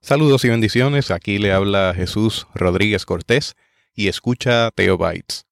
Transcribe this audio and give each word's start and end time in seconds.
Saludos 0.00 0.44
y 0.44 0.48
bendiciones, 0.48 1.10
aquí 1.10 1.38
le 1.38 1.50
habla 1.50 1.92
Jesús 1.92 2.46
Rodríguez 2.54 3.04
Cortés 3.04 3.56
y 3.96 4.06
escucha 4.06 4.70
Teobytes. 4.70 5.44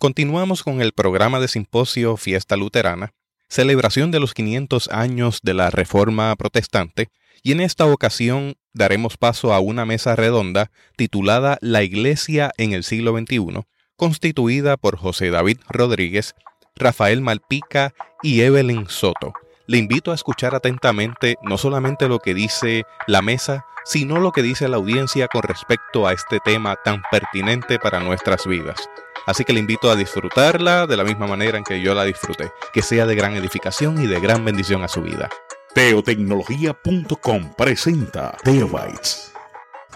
Continuamos 0.00 0.64
con 0.64 0.82
el 0.82 0.90
programa 0.90 1.38
de 1.38 1.46
simposio 1.46 2.16
Fiesta 2.16 2.56
Luterana, 2.56 3.14
celebración 3.48 4.10
de 4.10 4.18
los 4.18 4.34
500 4.34 4.88
años 4.88 5.38
de 5.44 5.54
la 5.54 5.70
Reforma 5.70 6.34
Protestante, 6.34 7.10
y 7.44 7.52
en 7.52 7.60
esta 7.60 7.86
ocasión 7.86 8.56
daremos 8.72 9.16
paso 9.16 9.54
a 9.54 9.60
una 9.60 9.86
mesa 9.86 10.16
redonda 10.16 10.72
titulada 10.96 11.58
La 11.60 11.84
Iglesia 11.84 12.50
en 12.56 12.72
el 12.72 12.82
siglo 12.82 13.16
XXI, 13.16 13.60
constituida 13.94 14.76
por 14.76 14.96
José 14.96 15.30
David 15.30 15.58
Rodríguez, 15.68 16.34
Rafael 16.74 17.20
Malpica 17.20 17.94
y 18.24 18.40
Evelyn 18.40 18.88
Soto. 18.88 19.34
Le 19.66 19.78
invito 19.78 20.10
a 20.10 20.14
escuchar 20.14 20.54
atentamente 20.54 21.36
no 21.42 21.56
solamente 21.56 22.08
lo 22.08 22.18
que 22.18 22.34
dice 22.34 22.84
la 23.06 23.22
mesa, 23.22 23.64
sino 23.84 24.18
lo 24.18 24.32
que 24.32 24.42
dice 24.42 24.68
la 24.68 24.76
audiencia 24.76 25.28
con 25.28 25.42
respecto 25.42 26.06
a 26.06 26.12
este 26.12 26.40
tema 26.40 26.76
tan 26.84 27.02
pertinente 27.10 27.78
para 27.78 28.00
nuestras 28.00 28.46
vidas. 28.46 28.88
Así 29.26 29.44
que 29.44 29.52
le 29.52 29.60
invito 29.60 29.88
a 29.90 29.94
disfrutarla 29.94 30.86
de 30.88 30.96
la 30.96 31.04
misma 31.04 31.28
manera 31.28 31.58
en 31.58 31.64
que 31.64 31.80
yo 31.80 31.94
la 31.94 32.04
disfruté, 32.04 32.50
que 32.72 32.82
sea 32.82 33.06
de 33.06 33.14
gran 33.14 33.36
edificación 33.36 34.02
y 34.02 34.08
de 34.08 34.18
gran 34.18 34.44
bendición 34.44 34.82
a 34.82 34.88
su 34.88 35.00
vida. 35.00 35.28
Teotecnología.com 35.74 37.54
presenta 37.56 38.36
Teobytes. 38.42 39.32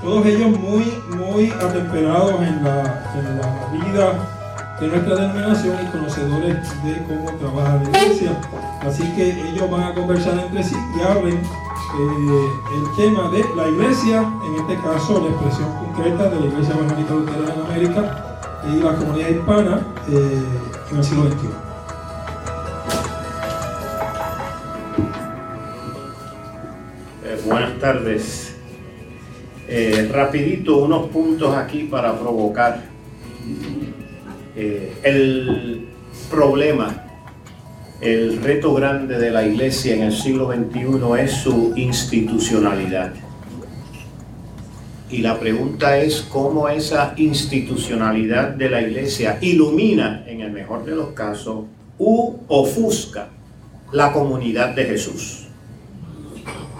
Todos 0.01 0.27
ellos 0.27 0.51
muy, 0.51 0.85
muy 1.09 1.51
atemperados 1.51 2.41
en 2.41 2.63
la, 2.63 3.13
en 3.17 3.41
la 3.41 3.85
vida 3.85 4.46
de 4.81 4.89
nuestra 4.89 5.17
denominación 5.17 5.77
y 5.83 5.91
conocedores 5.91 6.85
de 6.85 7.03
cómo 7.05 7.31
trabaja 7.39 7.77
la 7.77 7.83
iglesia. 7.89 8.33
Así 8.83 9.03
que 9.15 9.31
ellos 9.51 9.71
van 9.71 9.85
a 9.85 9.95
conversar 9.95 10.39
entre 10.39 10.63
sí 10.63 10.77
y 10.97 11.01
hablen 11.03 11.37
eh, 11.37 12.49
el 12.75 12.97
tema 12.97 13.31
de 13.31 13.45
la 13.55 13.69
iglesia, 13.69 14.21
en 14.45 14.55
este 14.61 14.77
caso 14.83 15.21
la 15.21 15.31
expresión 15.31 15.73
concreta 15.77 16.29
de 16.29 16.41
la 16.41 16.47
iglesia 16.47 16.75
evangélica 16.75 17.15
luterana 17.15 17.55
en 17.55 17.61
América 17.61 18.27
y 18.69 18.83
la 18.83 18.95
comunidad 18.97 19.29
hispana 19.29 19.87
eh, 20.09 20.43
en 20.91 20.97
el 20.97 21.05
siglo 21.05 21.25
XXI. 21.25 21.47
Eh, 27.25 27.41
buenas 27.45 27.79
tardes. 27.79 28.57
Eh, 29.69 30.09
rapidito, 30.13 30.79
unos 30.79 31.09
puntos 31.09 31.55
aquí 31.55 31.85
para 31.85 32.17
provocar. 32.19 32.83
Eh, 34.59 34.97
el 35.03 35.87
problema, 36.31 37.05
el 38.01 38.43
reto 38.43 38.73
grande 38.73 39.19
de 39.19 39.31
la 39.31 39.47
iglesia 39.47 39.95
en 39.95 40.05
el 40.05 40.13
siglo 40.13 40.51
XXI 40.51 41.23
es 41.23 41.33
su 41.33 41.75
institucionalidad. 41.77 43.13
Y 45.11 45.19
la 45.19 45.39
pregunta 45.39 45.99
es 45.99 46.23
cómo 46.23 46.71
esa 46.71 47.13
institucionalidad 47.19 48.49
de 48.49 48.71
la 48.71 48.81
iglesia 48.81 49.37
ilumina, 49.43 50.25
en 50.27 50.41
el 50.41 50.53
mejor 50.53 50.87
de 50.87 50.95
los 50.95 51.09
casos, 51.11 51.65
u 51.99 52.37
ofusca 52.49 53.29
la 53.93 54.11
comunidad 54.11 54.75
de 54.75 54.85
Jesús. 54.87 55.49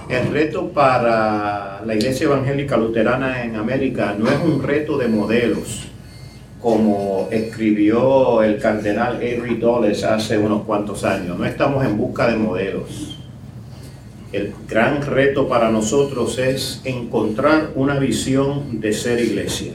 El 0.09 0.33
reto 0.33 0.69
para 0.69 1.83
la 1.85 1.95
Iglesia 1.95 2.25
Evangélica 2.25 2.77
Luterana 2.77 3.45
en 3.45 3.57
América 3.57 4.15
no 4.19 4.29
es 4.29 4.39
un 4.43 4.63
reto 4.63 4.97
de 4.99 5.09
modelos, 5.09 5.89
como 6.67 7.29
escribió 7.31 8.43
el 8.43 8.59
cardenal 8.59 9.23
Henry 9.23 9.55
Dulles 9.55 10.03
hace 10.03 10.37
unos 10.37 10.65
cuantos 10.65 11.05
años. 11.05 11.39
No 11.39 11.45
estamos 11.45 11.85
en 11.85 11.97
busca 11.97 12.27
de 12.27 12.37
modelos. 12.37 13.17
El 14.33 14.53
gran 14.69 15.01
reto 15.01 15.49
para 15.49 15.71
nosotros 15.71 16.41
es 16.41 16.81
encontrar 16.83 17.71
una 17.77 18.01
visión 18.01 18.81
de 18.81 18.93
ser 18.93 19.21
iglesia. 19.21 19.75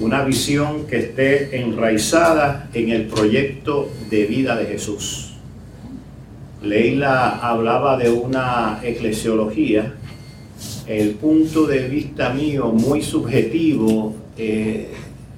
Una 0.00 0.24
visión 0.24 0.88
que 0.88 0.96
esté 0.96 1.56
enraizada 1.60 2.68
en 2.74 2.88
el 2.88 3.06
proyecto 3.06 3.88
de 4.10 4.26
vida 4.26 4.56
de 4.56 4.66
Jesús. 4.66 5.36
Leila 6.64 7.28
hablaba 7.28 7.96
de 7.96 8.10
una 8.10 8.80
eclesiología. 8.82 9.94
El 10.88 11.10
punto 11.10 11.64
de 11.64 11.86
vista 11.86 12.30
mío, 12.30 12.72
muy 12.72 13.02
subjetivo, 13.02 14.16
eh, 14.36 14.88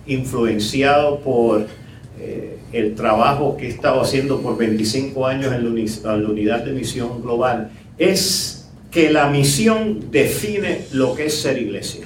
influenciado 0.08 1.20
por 1.20 1.66
eh, 2.20 2.58
el 2.72 2.94
trabajo 2.94 3.56
que 3.56 3.66
he 3.66 3.68
estado 3.68 4.00
haciendo 4.00 4.40
por 4.40 4.56
25 4.56 5.26
años 5.26 5.52
en 5.52 5.64
la, 5.64 6.28
unidad 6.28 6.64
de 6.64 6.72
misión 6.72 7.22
global, 7.22 7.70
es 7.96 8.68
que 8.90 9.10
la 9.10 9.28
misión 9.28 10.10
define 10.10 10.86
lo 10.92 11.14
que 11.14 11.26
es 11.26 11.40
ser 11.40 11.58
iglesia. 11.58 12.04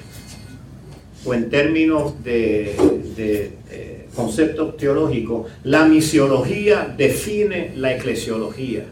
O 1.25 1.35
en 1.35 1.49
términos 1.51 2.23
de, 2.25 2.75
de, 3.17 3.53
de 3.71 4.07
conceptos 4.15 4.77
teológicos, 4.77 5.51
la 5.65 5.85
misiología 5.85 6.93
define 6.97 7.73
la 7.77 7.95
eclesiología. 7.95 8.85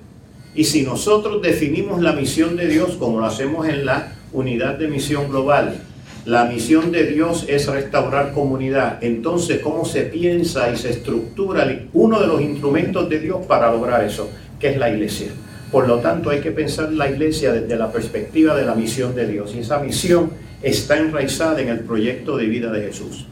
Y 0.55 0.65
si 0.65 0.83
nosotros 0.83 1.43
definimos 1.43 2.01
la 2.01 2.13
misión 2.13 2.57
de 2.57 2.67
Dios 2.67 2.97
como 2.97 3.21
lo 3.21 3.27
hacemos 3.27 3.69
en 3.69 3.85
la 3.85 4.17
unidad 4.33 4.79
de 4.79 4.89
misión 4.89 5.29
global, 5.29 5.81
la 6.27 6.45
misión 6.45 6.93
de 6.93 7.05
Dios 7.07 7.47
es 7.49 7.67
restaurar 7.67 8.33
comunidad. 8.33 8.99
Entonces, 9.03 9.61
¿cómo 9.61 9.85
se 9.85 10.03
piensa 10.03 10.71
y 10.71 10.77
se 10.77 10.91
estructura 10.91 11.67
uno 11.95 12.21
de 12.21 12.27
los 12.27 12.41
instrumentos 12.41 13.09
de 13.09 13.21
Dios 13.21 13.47
para 13.47 13.71
lograr 13.73 14.05
eso, 14.05 14.31
que 14.59 14.71
es 14.71 14.77
la 14.77 14.91
iglesia? 14.91 15.29
Por 15.73 15.89
lo 15.89 16.01
tanto, 16.01 16.31
hay 16.31 16.41
que 16.41 16.51
pensar 16.51 16.93
la 16.93 17.09
iglesia 17.09 17.53
desde 17.53 17.77
la 17.77 17.91
perspectiva 17.91 18.55
de 18.55 18.67
la 18.67 18.75
misión 18.75 19.15
de 19.15 19.27
Dios. 19.27 19.55
Y 19.55 19.61
esa 19.61 19.79
misión 19.79 20.31
está 20.63 20.99
enraizada 20.99 21.61
en 21.61 21.69
el 21.69 21.81
proyecto 21.81 22.37
de 22.37 22.47
vida 22.47 22.71
de 22.71 22.83
Jesús. 22.83 23.27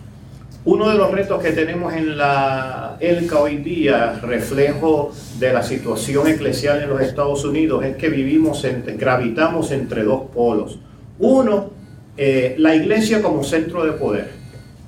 Uno 0.65 0.89
de 0.89 0.97
los 0.97 1.11
retos 1.11 1.43
que 1.43 1.53
tenemos 1.53 1.95
en 1.95 2.17
la 2.17 2.97
ELCA 3.01 3.39
hoy 3.39 3.57
día, 3.57 4.19
reflejo 4.23 5.13
de 5.39 5.53
la 5.53 5.63
situación 5.63 6.27
eclesial 6.27 6.83
en 6.83 6.91
los 6.91 7.01
Estados 7.01 7.45
Unidos, 7.45 7.85
es 7.85 7.97
que 7.97 8.09
vivimos, 8.09 8.65
entre, 8.65 8.97
gravitamos 8.97 9.71
entre 9.73 10.05
dos 10.05 10.23
polos. 10.33 10.79
Uno, 11.19 11.78
eh, 12.19 12.55
la 12.59 12.75
iglesia 12.75 13.23
como 13.23 13.43
centro 13.43 13.85
de 13.85 13.93
poder, 13.93 14.31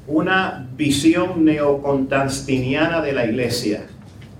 una 0.06 0.68
visión 0.76 1.44
neoconstantiniana 1.44 3.00
de 3.00 3.12
la 3.12 3.24
iglesia. 3.24 3.86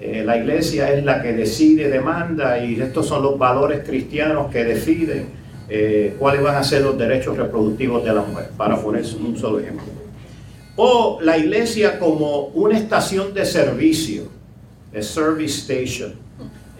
Eh, 0.00 0.22
la 0.24 0.36
iglesia 0.36 0.92
es 0.92 1.04
la 1.04 1.22
que 1.22 1.32
decide, 1.32 1.88
demanda, 1.88 2.62
y 2.62 2.80
estos 2.80 3.06
son 3.06 3.22
los 3.22 3.38
valores 3.38 3.80
cristianos 3.86 4.50
que 4.50 4.64
deciden 4.64 5.26
eh, 5.68 6.16
cuáles 6.18 6.42
van 6.42 6.56
a 6.56 6.64
ser 6.64 6.82
los 6.82 6.98
derechos 6.98 7.36
reproductivos 7.36 8.04
de 8.04 8.12
la 8.12 8.22
mujer, 8.22 8.50
para 8.56 8.76
poner 8.76 9.04
un 9.22 9.36
solo 9.38 9.60
ejemplo 9.60 10.00
o 10.82 11.18
la 11.20 11.36
iglesia 11.36 11.98
como 11.98 12.46
una 12.54 12.78
estación 12.78 13.34
de 13.34 13.44
servicio, 13.44 14.22
a 14.96 15.02
service 15.02 15.60
station, 15.60 16.14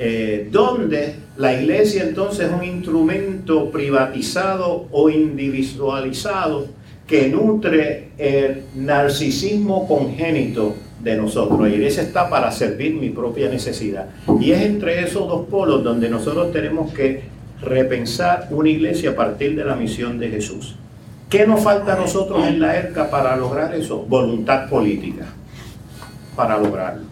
eh, 0.02 0.48
donde 0.50 1.14
la 1.36 1.52
iglesia 1.52 2.04
entonces 2.04 2.48
es 2.48 2.52
un 2.54 2.64
instrumento 2.64 3.70
privatizado 3.70 4.86
o 4.90 5.10
individualizado 5.10 6.68
que 7.06 7.28
nutre 7.28 8.08
el 8.16 8.62
narcisismo 8.76 9.86
congénito 9.86 10.74
de 11.02 11.16
nosotros. 11.18 11.60
La 11.60 11.68
iglesia 11.68 12.02
está 12.02 12.30
para 12.30 12.50
servir 12.50 12.94
mi 12.94 13.10
propia 13.10 13.50
necesidad. 13.50 14.06
Y 14.40 14.52
es 14.52 14.62
entre 14.62 15.04
esos 15.04 15.28
dos 15.28 15.46
polos 15.50 15.84
donde 15.84 16.08
nosotros 16.08 16.50
tenemos 16.50 16.94
que 16.94 17.24
repensar 17.60 18.48
una 18.50 18.70
iglesia 18.70 19.10
a 19.10 19.14
partir 19.14 19.54
de 19.54 19.66
la 19.66 19.76
misión 19.76 20.18
de 20.18 20.30
Jesús. 20.30 20.76
¿Qué 21.28 21.46
nos 21.46 21.62
falta 21.62 21.92
a 21.92 21.96
nosotros 21.96 22.46
en 22.46 22.58
la 22.58 22.74
ERCA 22.74 23.10
para 23.10 23.36
lograr 23.36 23.74
eso? 23.74 23.98
Voluntad 24.08 24.66
política 24.70 25.26
para 26.34 26.56
lograrlo. 26.56 27.04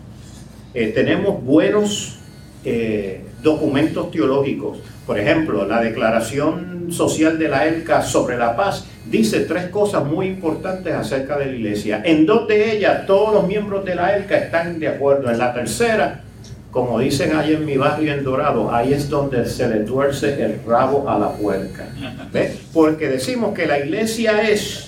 Eh, 0.72 0.88
tenemos 0.94 1.44
buenos 1.44 2.17
eh, 2.64 3.22
documentos 3.42 4.10
teológicos. 4.10 4.78
Por 5.06 5.19
ejemplo, 5.19 5.66
la 5.66 5.80
Declaración 5.80 6.88
Social 6.91 7.38
de 7.38 7.48
la 7.48 7.66
ERCA 7.66 8.02
sobre 8.02 8.37
la 8.37 8.56
paz 8.56 8.87
dice 9.06 9.40
tres 9.40 9.66
cosas 9.66 10.05
muy 10.05 10.26
importantes 10.26 10.94
acerca 10.94 11.38
de 11.38 11.46
la 11.46 11.52
iglesia. 11.52 12.02
En 12.05 12.25
dos 12.26 12.49
de 12.49 12.76
ellas 12.76 13.06
todos 13.06 13.34
los 13.34 13.46
miembros 13.46 13.84
de 13.84 13.94
la 13.94 14.16
ERCA 14.16 14.38
están 14.38 14.78
de 14.78 14.88
acuerdo. 14.88 15.31
En 15.31 15.38
la 15.38 15.52
tercera 15.52 16.25
como 16.70 16.99
dicen 16.99 17.34
ahí 17.34 17.55
en 17.55 17.64
mi 17.64 17.76
barrio 17.76 18.12
en 18.12 18.22
Dorado, 18.22 18.72
ahí 18.72 18.93
es 18.93 19.08
donde 19.08 19.46
se 19.46 19.69
le 19.69 19.81
tuerce 19.81 20.43
el 20.43 20.60
rabo 20.66 21.08
a 21.08 21.19
la 21.19 21.31
puerca. 21.31 21.87
¿Ve? 22.31 22.55
Porque 22.75 23.08
decimos 23.08 23.55
que 23.55 23.66
la 23.66 23.78
iglesia 23.78 24.43
es 24.49 24.88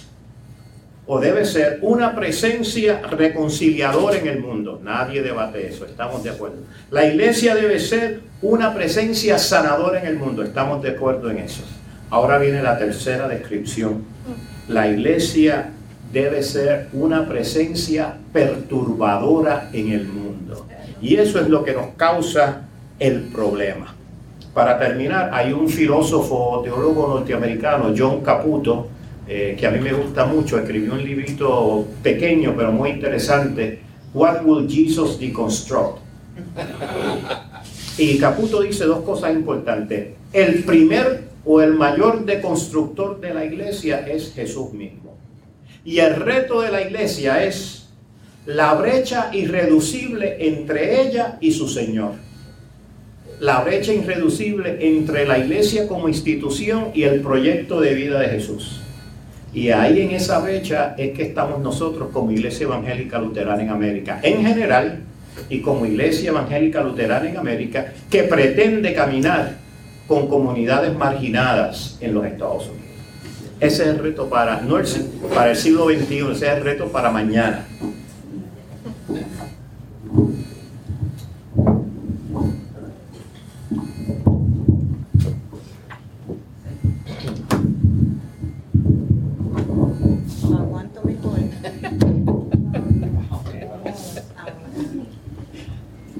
o 1.13 1.19
debe 1.19 1.45
ser 1.45 1.81
una 1.83 2.15
presencia 2.15 3.03
reconciliadora 3.03 4.17
en 4.17 4.29
el 4.29 4.39
mundo. 4.39 4.79
Nadie 4.81 5.23
debate 5.23 5.67
eso, 5.67 5.85
estamos 5.85 6.23
de 6.23 6.31
acuerdo. 6.31 6.59
La 6.93 7.05
iglesia 7.05 7.57
debe 7.57 7.81
ser 7.81 8.21
una 8.43 8.73
presencia 8.73 9.37
sanadora 9.37 9.99
en 9.99 10.07
el 10.07 10.17
mundo, 10.17 10.45
estamos 10.45 10.81
de 10.85 10.91
acuerdo 10.91 11.29
en 11.29 11.39
eso. 11.39 11.65
Ahora 12.11 12.39
viene 12.39 12.63
la 12.63 12.79
tercera 12.79 13.27
descripción. 13.27 14.05
La 14.69 14.87
iglesia 14.87 15.73
debe 16.13 16.45
ser 16.45 16.87
una 16.93 17.29
presencia 17.29 18.15
perturbadora 18.33 19.69
en 19.73 19.91
el 19.91 20.07
mundo. 20.07 20.69
Y 21.03 21.17
eso 21.17 21.41
es 21.41 21.49
lo 21.49 21.65
que 21.65 21.73
nos 21.73 21.89
causa 21.97 22.69
el 23.01 23.23
problema. 23.33 23.97
para 24.55 24.79
terminar, 24.79 25.31
hay 25.33 25.53
un 25.53 25.69
filósofo, 25.69 26.61
teólogo 26.63 27.09
norteamericano, 27.09 27.95
John 27.97 28.21
Caputo, 28.21 28.89
eh, 29.33 29.55
que 29.57 29.65
a 29.65 29.71
mí 29.71 29.79
me 29.79 29.93
gusta 29.93 30.27
mucho, 30.27 30.59
escribió 30.59 30.95
un 30.95 31.05
librito 31.05 31.87
pequeño 32.03 32.53
pero 32.57 32.73
muy 32.73 32.91
interesante, 32.91 33.79
What 34.13 34.45
Will 34.45 34.69
Jesus 34.69 35.21
Deconstruct? 35.21 35.99
Y 37.97 38.19
Caputo 38.19 38.63
dice 38.63 38.87
dos 38.87 39.05
cosas 39.05 39.33
importantes. 39.33 40.15
El 40.33 40.65
primer 40.65 41.29
o 41.45 41.61
el 41.61 41.75
mayor 41.75 42.25
deconstructor 42.25 43.21
de 43.21 43.33
la 43.33 43.45
iglesia 43.45 44.05
es 44.09 44.33
Jesús 44.35 44.73
mismo. 44.73 45.17
Y 45.85 46.01
el 46.01 46.17
reto 46.17 46.61
de 46.63 46.73
la 46.73 46.83
iglesia 46.83 47.45
es 47.45 47.89
la 48.47 48.75
brecha 48.75 49.31
irreducible 49.33 50.39
entre 50.41 51.03
ella 51.03 51.39
y 51.41 51.53
su 51.53 51.69
Señor. 51.69 52.15
La 53.39 53.61
brecha 53.63 53.93
irreducible 53.93 54.79
entre 54.81 55.25
la 55.25 55.39
iglesia 55.39 55.87
como 55.87 56.09
institución 56.09 56.91
y 56.95 57.05
el 57.05 57.21
proyecto 57.21 57.81
de 57.81 57.95
vida 57.95 58.19
de 58.19 58.29
Jesús. 58.29 58.81
Y 59.53 59.71
ahí 59.71 60.03
en 60.03 60.13
esa 60.13 60.39
brecha 60.39 60.95
es 60.97 61.17
que 61.17 61.23
estamos 61.25 61.61
nosotros 61.61 62.11
como 62.13 62.31
Iglesia 62.31 62.65
Evangélica 62.65 63.19
Luterana 63.19 63.63
en 63.63 63.71
América. 63.71 64.21
En 64.23 64.45
general, 64.45 65.01
y 65.49 65.61
como 65.61 65.87
Iglesia 65.87 66.31
Evangélica 66.31 66.83
Luterana 66.83 67.29
en 67.29 67.37
América, 67.37 67.93
que 68.09 68.23
pretende 68.25 68.95
caminar 68.95 69.59
con 70.07 70.27
comunidades 70.29 70.93
marginadas 70.97 71.97
en 72.01 72.15
los 72.15 72.27
Estados 72.27 72.65
Unidos. 72.69 72.81
Ese 73.61 73.83
es 73.83 73.89
el 73.91 73.99
reto 73.99 74.29
para, 74.29 74.63
no 74.63 74.79
para 75.35 75.51
el 75.51 75.57
siglo 75.57 75.85
XXI, 75.85 76.33
ese 76.33 76.47
es 76.47 76.57
el 76.57 76.65
reto 76.65 76.89
para 76.89 77.11
mañana. 77.11 77.67
Aguanto 90.59 91.03
mejor. 91.05 91.39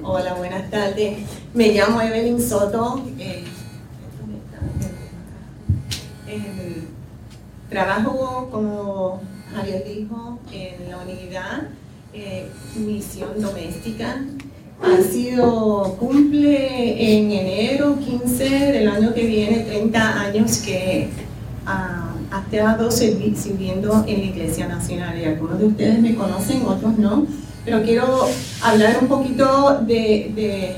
Hola, 0.03 0.33
buenas 0.35 0.69
tardes. 0.69 1.40
Me 1.53 1.69
llamo 1.73 2.01
Evelyn 2.01 2.41
Soto. 2.41 3.03
eh, 6.27 6.83
trabajo, 7.69 8.49
como 8.51 9.21
Javier 9.53 9.83
dijo, 9.85 10.39
en 10.51 10.89
la 10.89 10.97
unidad 10.99 11.63
eh, 12.13 12.47
Misión 12.77 13.41
Doméstica. 13.41 14.21
Ha 14.81 15.01
sido, 15.03 15.95
cumple 15.99 17.17
en 17.17 17.31
enero 17.31 17.97
15 17.99 18.43
del 18.71 18.87
año 18.87 19.13
que 19.13 19.25
viene 19.27 19.59
30 19.59 20.21
años 20.21 20.57
que 20.59 21.09
ah, 21.67 22.15
ha 22.31 22.39
estado 22.49 22.89
servi- 22.89 23.35
sirviendo 23.35 24.03
en 24.07 24.19
la 24.19 24.25
Iglesia 24.25 24.67
Nacional. 24.67 25.19
Y 25.19 25.25
algunos 25.25 25.59
de 25.59 25.65
ustedes 25.65 25.99
me 25.99 26.15
conocen, 26.15 26.63
otros 26.65 26.97
no. 26.97 27.27
Pero 27.63 27.83
quiero 27.83 28.25
hablar 28.63 28.97
un 29.01 29.07
poquito 29.07 29.81
de, 29.85 30.31
de 30.35 30.75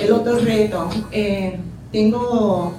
el 0.00 0.12
otro 0.12 0.38
reto. 0.38 0.88
Eh, 1.12 1.56
tengo 1.92 2.74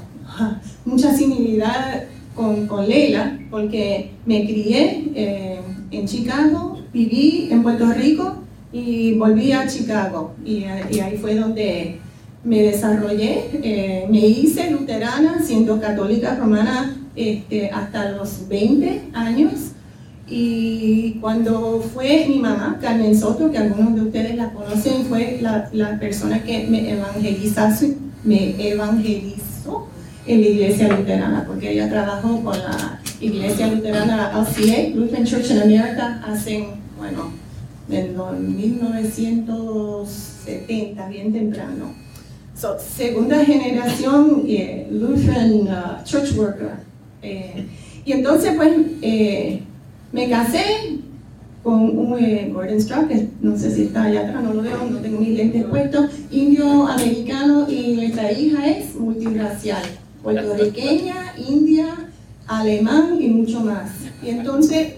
mucha 0.86 1.14
similidad 1.14 2.04
con, 2.36 2.88
Leila 2.88 3.38
porque 3.52 4.12
me 4.26 4.46
crié 4.46 5.12
eh, 5.14 5.60
en 5.92 6.08
Chicago, 6.08 6.80
viví 6.92 7.50
en 7.52 7.62
Puerto 7.62 7.92
Rico 7.92 8.36
y 8.72 9.14
volví 9.14 9.52
a 9.52 9.68
Chicago. 9.68 10.34
Y, 10.46 10.66
y 10.90 11.00
ahí 11.00 11.18
fue 11.18 11.36
donde 11.36 12.00
me 12.44 12.62
desarrollé. 12.62 13.50
Eh, 13.64 14.08
me 14.10 14.20
hice 14.20 14.72
luterana, 14.72 15.42
siendo 15.44 15.80
católica 15.80 16.36
romana 16.36 16.96
este, 17.16 17.70
hasta 17.70 18.12
los 18.12 18.48
20 18.48 19.10
años. 19.14 19.72
Y 20.34 21.18
cuando 21.20 21.84
fue 21.94 22.26
mi 22.30 22.40
mamá, 22.40 22.80
Carmen 22.82 23.20
Soto, 23.20 23.52
que 23.52 23.58
algunos 23.58 23.96
de 23.96 24.04
ustedes 24.04 24.38
la 24.38 24.54
conocen, 24.54 25.06
fue 25.08 25.40
la, 25.42 25.70
la 25.74 26.00
persona 26.00 26.42
que 26.42 26.68
me 26.68 26.90
evangelizó, 26.90 27.68
me 28.24 28.72
evangelizó 28.72 29.88
en 30.26 30.42
la 30.42 30.48
iglesia 30.48 30.88
luterana, 30.88 31.44
porque 31.46 31.74
ella 31.74 31.90
trabajó 31.90 32.42
con 32.42 32.58
la 32.58 33.02
iglesia 33.20 33.68
luterana 33.68 34.32
LCA, 34.40 34.96
Lutheran 34.96 35.26
Church 35.26 35.52
in 35.52 35.64
America, 35.64 36.24
hace, 36.26 36.66
bueno, 36.98 37.34
en 37.90 38.16
los 38.16 38.40
1970, 38.40 41.10
bien 41.10 41.34
temprano. 41.34 41.94
So, 42.56 42.78
segunda 42.80 43.44
generación 43.44 44.46
eh, 44.48 44.88
Lutheran 44.92 45.68
uh, 45.68 46.02
Church 46.06 46.32
Worker. 46.38 46.78
Eh, 47.22 47.68
y 48.06 48.14
entonces, 48.14 48.54
pues, 48.56 48.72
eh, 49.02 49.64
me 50.12 50.30
casé 50.30 51.00
con 51.64 51.98
un 51.98 52.18
eh, 52.20 52.50
Gordon 52.52 52.82
Straw, 52.82 53.08
que 53.08 53.28
no 53.42 53.58
sé 53.58 53.74
si 53.74 53.84
está 53.84 54.04
allá 54.04 54.22
atrás, 54.22 54.44
no 54.44 54.54
lo 54.54 54.62
veo, 54.64 54.84
no 54.90 54.98
tengo 54.98 55.20
mis 55.20 55.38
lentes 55.38 55.64
puestos, 55.66 56.10
indio 56.32 56.88
americano 56.88 57.68
y 57.70 57.94
nuestra 57.94 58.32
hija 58.32 58.68
es 58.68 58.96
multirracial, 58.96 59.84
puertorriqueña, 60.24 61.34
india, 61.38 62.10
alemán 62.48 63.18
y 63.20 63.28
mucho 63.28 63.60
más. 63.62 63.92
Y 64.24 64.30
entonces, 64.30 64.94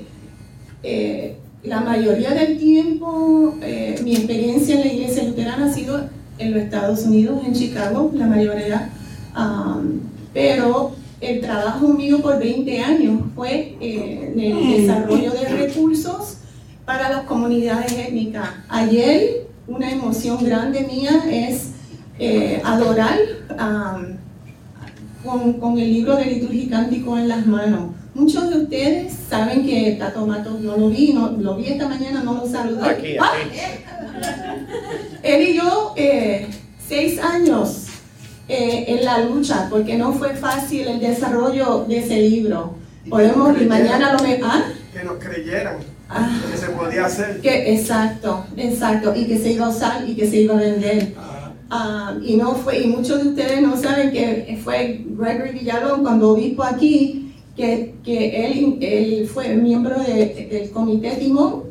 eh, 0.84 1.36
la 1.64 1.82
mayoría 1.82 2.32
del 2.32 2.58
tiempo, 2.58 3.56
eh, 3.62 4.00
mi 4.04 4.16
experiencia 4.16 4.76
en 4.76 4.82
la 4.82 4.94
iglesia 4.94 5.24
luterana 5.24 5.66
ha 5.66 5.74
sido 5.74 6.02
en 6.38 6.54
los 6.54 6.64
Estados 6.64 7.06
Unidos, 7.06 7.42
en 7.46 7.54
Chicago, 7.54 8.12
la 8.14 8.26
mayoría, 8.26 8.90
um, 9.38 10.00
pero 10.34 10.94
el 11.24 11.42
trabajo 11.42 11.88
mío 11.88 12.22
por 12.22 12.38
20 12.40 12.80
años 12.82 13.22
fue 13.36 13.78
eh, 13.80 14.32
en 14.34 14.40
el 14.40 14.82
desarrollo 14.82 15.32
de 15.32 15.46
recursos 15.48 16.38
para 16.86 17.10
las 17.10 17.24
comunidades 17.24 17.92
étnicas. 17.94 18.50
Ayer 18.68 19.48
una 19.68 19.90
emoción 19.90 20.44
grande 20.44 20.82
mía 20.82 21.24
es 21.30 21.70
eh, 22.20 22.62
adorar 22.64 23.18
um, 23.52 24.18
con, 25.24 25.54
con, 25.54 25.80
el 25.80 25.94
libro 25.94 26.18
de 26.18 26.26
liturgia 26.26 26.64
y 26.64 26.68
cántico 26.68 27.18
en 27.18 27.30
las 27.30 27.46
manos. 27.48 27.92
Muchos 28.14 28.50
de 28.50 28.58
ustedes 28.64 29.14
saben 29.30 29.66
que 29.66 29.96
Tato 29.98 30.28
Matos 30.28 30.60
no 30.60 30.78
lo 30.78 30.90
vi, 30.90 31.14
no, 31.14 31.32
lo 31.32 31.56
vi 31.56 31.68
esta 31.68 31.88
mañana, 31.88 32.22
no 32.24 32.34
lo 32.36 32.48
saludé. 32.48 32.88
Aquí, 32.88 33.16
¡Ah! 33.20 33.32
aquí. 33.46 33.58
Él 35.24 35.50
y 35.50 35.56
yo, 35.56 35.94
eh, 35.96 36.48
seis 36.86 37.18
años 37.20 37.88
eh, 38.48 38.86
en 38.88 39.06
la 39.06 39.20
lucha, 39.20 39.68
porque 39.70 39.96
no 39.98 40.14
fue 40.14 40.36
fácil 40.36 40.88
el 40.88 41.00
desarrollo 41.00 41.86
de 41.88 42.00
ese 42.00 42.18
libro. 42.18 42.76
Podemos, 43.10 43.60
y 43.62 43.66
mañana 43.66 44.14
lo 44.14 44.20
me... 44.24 44.40
¿ah? 44.44 44.64
que 44.94 45.04
nos 45.04 45.18
creyeran 45.18 45.78
Ah, 46.10 46.30
que 46.52 46.58
se 46.58 46.68
podía 46.68 47.06
hacer. 47.06 47.42
que, 47.42 47.74
exacto, 47.74 48.46
exacto, 48.56 49.14
y 49.16 49.26
que 49.26 49.38
se 49.40 49.54
iba 49.54 49.66
a 49.66 49.70
usar 49.70 50.08
y 50.08 50.14
que 50.16 50.28
se 50.30 50.42
iba 50.42 50.54
a 50.54 50.62
vender. 50.62 51.14
Ah, 51.72 52.14
y 52.24 52.36
no 52.38 52.54
fue, 52.54 52.80
y 52.82 52.88
muchos 52.88 53.24
de 53.24 53.30
ustedes 53.30 53.62
no 53.62 53.76
saben 53.76 54.12
que 54.12 54.60
fue 54.64 55.04
Gregory 55.08 55.52
Villalón 55.60 56.04
cuando 56.04 56.32
obispo 56.32 56.64
aquí, 56.64 57.34
que, 57.58 57.96
que 58.04 58.46
él, 58.46 58.78
él 58.82 59.28
fue 59.34 59.56
miembro 59.56 60.00
de- 60.00 60.48
del 60.52 60.70
comité 60.70 61.12
Timón, 61.12 61.64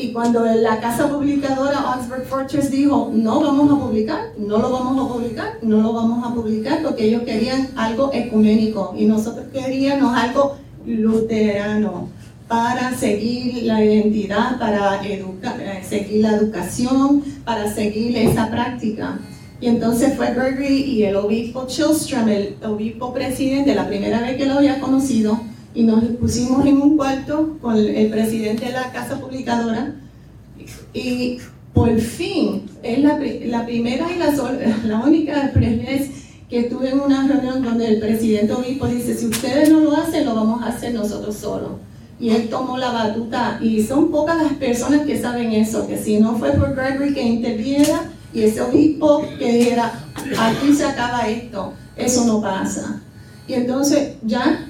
y 0.00 0.12
cuando 0.12 0.44
la 0.44 0.80
casa 0.80 1.08
publicadora 1.08 1.96
Oxford 1.96 2.22
Fortress 2.24 2.70
dijo, 2.70 3.10
no 3.12 3.40
vamos 3.40 3.72
a 3.72 3.84
publicar, 3.84 4.20
no 4.38 4.58
lo 4.58 4.70
vamos 4.70 5.04
a 5.04 5.12
publicar, 5.12 5.58
no 5.62 5.80
lo 5.82 5.92
vamos 5.92 6.24
a 6.24 6.32
publicar, 6.32 6.82
porque 6.82 7.06
ellos 7.06 7.22
querían 7.22 7.68
algo 7.76 8.10
ecuménico, 8.12 8.94
y 8.96 9.06
nosotros 9.06 9.46
queríamos 9.52 10.16
algo 10.16 10.56
luterano 10.86 12.08
para 12.46 12.94
seguir 12.96 13.64
la 13.64 13.84
identidad, 13.84 14.58
para 14.58 15.04
eh, 15.04 15.22
seguir 15.86 16.22
la 16.22 16.36
educación, 16.36 17.22
para 17.44 17.72
seguir 17.72 18.16
esa 18.16 18.48
práctica. 18.50 19.18
Y 19.60 19.66
entonces 19.66 20.16
fue 20.16 20.32
Gregory 20.32 20.82
y 20.82 21.02
el 21.02 21.16
obispo 21.16 21.66
Chilstrom, 21.66 22.28
el 22.28 22.56
obispo 22.64 23.12
presidente, 23.12 23.74
la 23.74 23.88
primera 23.88 24.20
vez 24.20 24.36
que 24.36 24.46
lo 24.46 24.54
había 24.54 24.80
conocido, 24.80 25.40
y 25.74 25.82
nos 25.82 26.02
pusimos 26.04 26.64
en 26.66 26.80
un 26.80 26.96
cuarto 26.96 27.58
con 27.60 27.76
el, 27.76 28.10
presidente 28.10 28.66
de 28.66 28.72
la 28.72 28.90
casa 28.92 29.20
publicadora, 29.20 29.94
y 30.92 31.38
por 31.72 31.98
fin, 32.00 32.62
es 32.82 32.98
la, 33.00 33.18
la 33.46 33.64
primera 33.64 34.06
y 34.12 34.18
la, 34.18 34.32
la 34.84 35.00
única 35.00 35.52
vez 35.54 36.10
que 36.48 36.60
estuve 36.60 36.90
en 36.90 37.00
una 37.00 37.26
reunión 37.28 37.62
donde 37.62 37.88
el 37.88 38.00
presidente 38.00 38.52
obispo 38.52 38.86
dice, 38.86 39.14
si 39.14 39.26
ustedes 39.26 39.70
no 39.70 39.80
lo 39.80 39.94
hacen, 39.94 40.24
lo 40.24 40.34
vamos 40.34 40.62
a 40.62 40.68
hacer 40.68 40.94
nosotros 40.94 41.36
solos. 41.36 41.72
Y 42.18 42.30
él 42.30 42.48
tomó 42.48 42.78
la 42.78 42.90
batuta, 42.90 43.58
y 43.62 43.82
son 43.82 44.10
pocas 44.10 44.42
las 44.42 44.54
personas 44.54 45.06
que 45.06 45.20
saben 45.20 45.52
eso, 45.52 45.86
que 45.86 45.98
si 45.98 46.18
no 46.18 46.36
fue 46.36 46.52
por 46.52 46.74
Gregory 46.74 47.14
que 47.14 47.22
interviera 47.22 48.10
y 48.32 48.42
ese 48.42 48.60
obispo 48.60 49.22
que 49.38 49.52
dijera, 49.52 49.92
aquí 50.38 50.72
se 50.72 50.84
acaba 50.84 51.28
esto, 51.28 51.74
eso 51.96 52.24
no 52.24 52.40
pasa. 52.40 53.00
Y 53.46 53.54
entonces 53.54 54.16
ya 54.22 54.67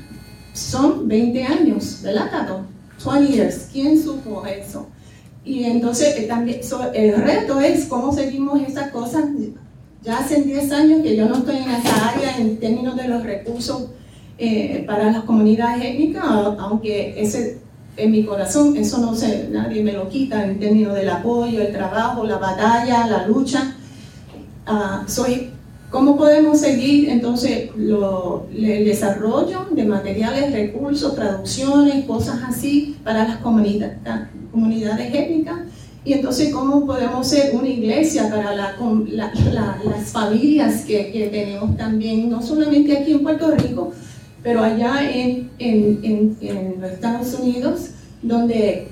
son 0.52 1.09
20 1.09 1.45
años, 1.45 2.00
¿verdad, 2.02 2.31
Tato? 2.31 2.61
20 3.05 3.33
years. 3.33 3.69
¿Quién 3.73 4.02
supo 4.02 4.45
eso? 4.47 4.88
Y 5.45 5.64
entonces 5.64 6.17
eh, 6.19 6.26
también 6.26 6.61
el 6.95 7.14
reto 7.23 7.61
es 7.61 7.87
cómo 7.87 8.12
seguimos 8.12 8.61
esas 8.61 8.90
cosas. 8.90 9.25
ya 10.02 10.19
hace 10.19 10.43
10 10.43 10.73
años 10.73 11.02
que 11.02 11.17
yo 11.17 11.28
no 11.28 11.37
estoy 11.37 11.57
en 11.57 11.71
esa 11.71 12.09
área 12.11 12.37
en 12.38 12.59
términos 12.59 12.97
de 12.97 13.09
los 13.09 13.23
recursos 13.23 13.88
eh, 14.37 14.85
para 14.87 15.11
las 15.11 15.25
comunidades 15.25 15.85
étnicas, 15.85 16.25
aunque 16.25 17.21
ese 17.21 17.59
en 17.99 18.12
mi 18.12 18.25
corazón, 18.25 18.76
eso 18.76 18.99
no 18.99 19.14
sé, 19.14 19.49
nadie 19.50 19.83
me 19.83 19.93
lo 19.93 20.09
quita 20.09 20.45
en 20.45 20.61
términos 20.61 20.95
del 20.95 21.11
apoyo, 21.11 21.61
el 21.61 21.73
trabajo, 21.73 22.25
la 22.25 22.38
batalla, 22.38 23.07
la 23.09 23.26
lucha. 23.26 23.75
Ah, 24.67 25.02
soy, 25.09 25.50
¿Cómo 25.90 26.18
podemos 26.18 26.61
seguir 26.61 27.09
entonces 27.09 27.71
el 27.75 28.85
desarrollo 28.85 29.66
de 29.71 29.85
materiales, 29.87 30.52
recursos, 30.52 31.14
traducciones, 31.14 32.04
cosas 32.04 32.40
así 32.47 32.97
para 33.02 33.26
las 33.26 33.38
comunidades, 33.38 35.14
étnicas? 35.14 35.61
Y 36.04 36.12
entonces, 36.12 36.52
¿cómo 36.52 36.85
podemos 36.85 37.26
ser 37.26 37.54
una 37.54 37.68
iglesia 37.68 38.28
para 38.28 38.54
la, 38.54 38.76
las 39.11 40.11
familias 40.11 40.83
que, 40.83 41.28
tenemos 41.33 41.75
también, 41.78 42.28
no 42.28 42.42
solamente 42.42 42.97
aquí 42.97 43.12
en 43.12 43.23
Puerto 43.23 43.50
Rico, 43.50 43.92
pero 44.42 44.62
allá 44.62 45.11
en, 45.11 45.50
los 46.80 46.92
Estados 46.92 47.35
Unidos, 47.40 47.90
donde 48.23 48.89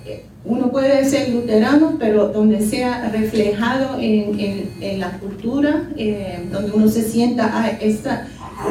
uno 0.47 0.71
puede 0.71 1.05
ser 1.05 1.31
luterano, 1.31 1.97
pero 1.99 2.29
donde 2.29 2.65
sea 2.65 3.09
reflejado 3.11 3.99
en, 3.99 4.39
en 4.81 5.01
la 5.01 5.19
cultura, 5.19 5.91
eh, 5.97 6.47
donde 6.53 6.71
uno 6.71 6.89
se 6.89 7.03
sienta, 7.03 7.51
ah, 7.53 7.71
esta, 7.81 8.29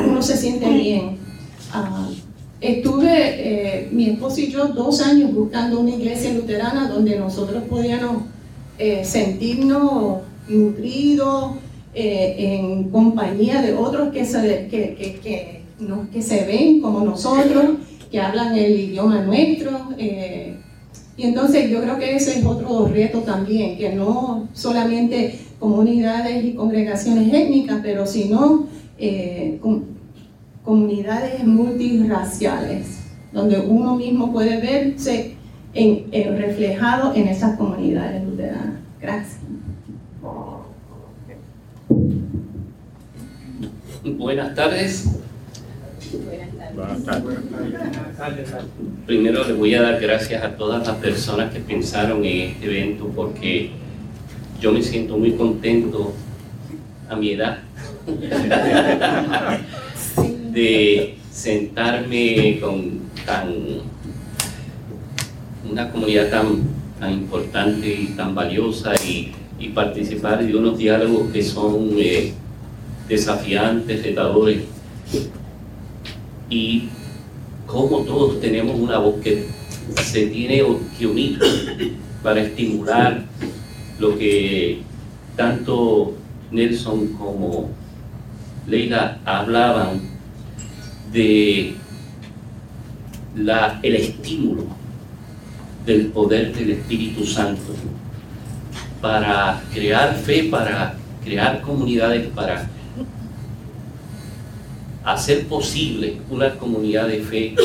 uno 0.08 0.22
se 0.22 0.38
siente 0.38 0.70
bien. 0.70 1.18
Ah, 1.74 2.10
estuve, 2.62 3.10
eh, 3.10 3.90
mi 3.92 4.10
esposo 4.10 4.40
y 4.40 4.48
yo, 4.48 4.68
dos 4.70 5.02
años 5.02 5.34
buscando 5.34 5.82
una 5.82 5.92
iglesia 5.92 6.34
luterana 6.34 6.88
donde 6.88 7.20
nosotros 7.20 7.64
podíamos 7.70 8.24
eh, 8.78 9.04
sentirnos 9.04 10.22
nutridos 10.48 11.56
en 11.98 12.90
compañía 12.90 13.62
de 13.62 13.74
otros 13.74 14.12
que, 14.12 14.26
se, 14.26 14.68
que, 14.70 14.96
que, 14.96 15.16
que 15.24 15.62
que 16.12 16.22
se 16.22 16.46
ven 16.46 16.82
como 16.82 17.02
nosotros, 17.02 17.66
que 18.12 18.20
hablan 18.20 18.56
el 18.56 18.80
idioma 18.80 19.22
nuestro. 19.22 19.90
Eh, 19.98 20.56
y 21.18 21.24
entonces 21.24 21.70
yo 21.70 21.82
creo 21.82 21.98
que 21.98 22.16
ese 22.16 22.40
es 22.40 22.46
otro 22.46 22.88
reto 22.88 23.20
también, 23.22 23.78
que 23.78 23.94
no 23.94 24.48
solamente 24.54 25.40
comunidades 25.60 26.44
y 26.44 26.54
congregaciones 26.54 27.34
étnicas, 27.34 27.80
pero 27.82 28.06
sino 28.06 28.68
eh, 28.98 29.60
comunidades 30.64 31.46
multirraciales, 31.46 33.00
donde 33.32 33.60
uno 33.60 33.96
mismo 33.96 34.32
puede 34.32 34.60
verse 34.60 35.36
en, 35.74 36.38
reflejado 36.38 37.14
en 37.16 37.28
esas 37.28 37.58
comunidades 37.58 38.24
luteranas. 38.24 38.76
Gracias. 39.02 39.40
Buenas 44.04 44.54
tardes. 44.56 45.06
Primero 49.05 49.48
le 49.48 49.53
voy 49.53 49.75
a 49.75 49.82
dar 49.82 50.00
gracias 50.00 50.44
a 50.44 50.55
todas 50.55 50.86
las 50.88 50.98
personas 50.98 51.53
que 51.53 51.60
pensaron 51.60 52.25
en 52.25 52.50
este 52.50 52.65
evento 52.65 53.12
porque 53.15 53.72
yo 54.60 54.72
me 54.72 54.82
siento 54.82 55.17
muy 55.17 55.34
contento 55.34 56.13
a 57.10 57.15
mi 57.15 57.32
edad 57.32 57.60
de 60.51 61.17
sentarme 61.32 62.60
con 62.60 63.00
tan 63.25 63.53
una 65.70 65.91
comunidad 65.91 66.29
tan, 66.29 66.60
tan 67.00 67.13
importante 67.13 67.88
y 67.88 68.08
tan 68.15 68.36
valiosa 68.36 68.94
y, 68.96 69.32
participar 69.74 70.46
de 70.46 70.55
unos 70.55 70.77
diálogos 70.77 71.32
que 71.32 71.41
son 71.41 71.89
eh, 71.98 72.32
desafiantes, 73.10 74.03
retadores 74.03 74.62
y 76.50 76.90
como 77.66 78.00
todos 78.02 78.40
tenemos 78.40 78.80
una 78.80 79.00
voz 79.00 79.16
que 79.22 79.46
se 80.04 80.28
tiene 80.28 80.64
que 80.98 81.08
unir 81.08 81.40
para 82.24 82.42
estimular 82.42 83.24
lo 84.00 84.18
que 84.18 84.82
tanto 85.36 86.14
Nelson 86.52 87.08
como 87.14 87.70
Leila 88.68 89.20
hablaban 89.25 90.02
de 91.12 91.75
la, 93.36 93.80
el 93.84 93.96
estímulo 93.96 94.66
del 95.86 96.08
poder 96.08 96.54
del 96.56 96.72
Espíritu 96.72 97.25
Santo 97.25 97.74
para 99.02 99.62
crear 99.74 100.16
fe, 100.16 100.44
para 100.50 100.96
crear 101.24 101.62
comunidades, 101.62 102.28
para 102.30 102.68
hacer 105.06 105.46
posible 105.46 106.18
una 106.32 106.56
comunidad 106.56 107.08
de 107.08 107.20
fe 107.22 107.56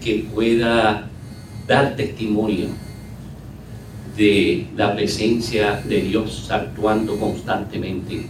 que 0.00 0.26
pueda 0.32 1.08
dar 1.66 1.96
testimonio 1.96 2.68
de 4.16 4.66
la 4.76 4.94
presencia 4.94 5.82
de 5.84 6.00
Dios 6.02 6.48
actuando 6.50 7.18
constantemente 7.18 8.26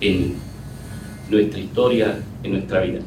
en 0.00 0.34
nuestra 1.30 1.60
historia, 1.60 2.18
en 2.42 2.52
nuestra 2.52 2.80
vida. 2.80 3.00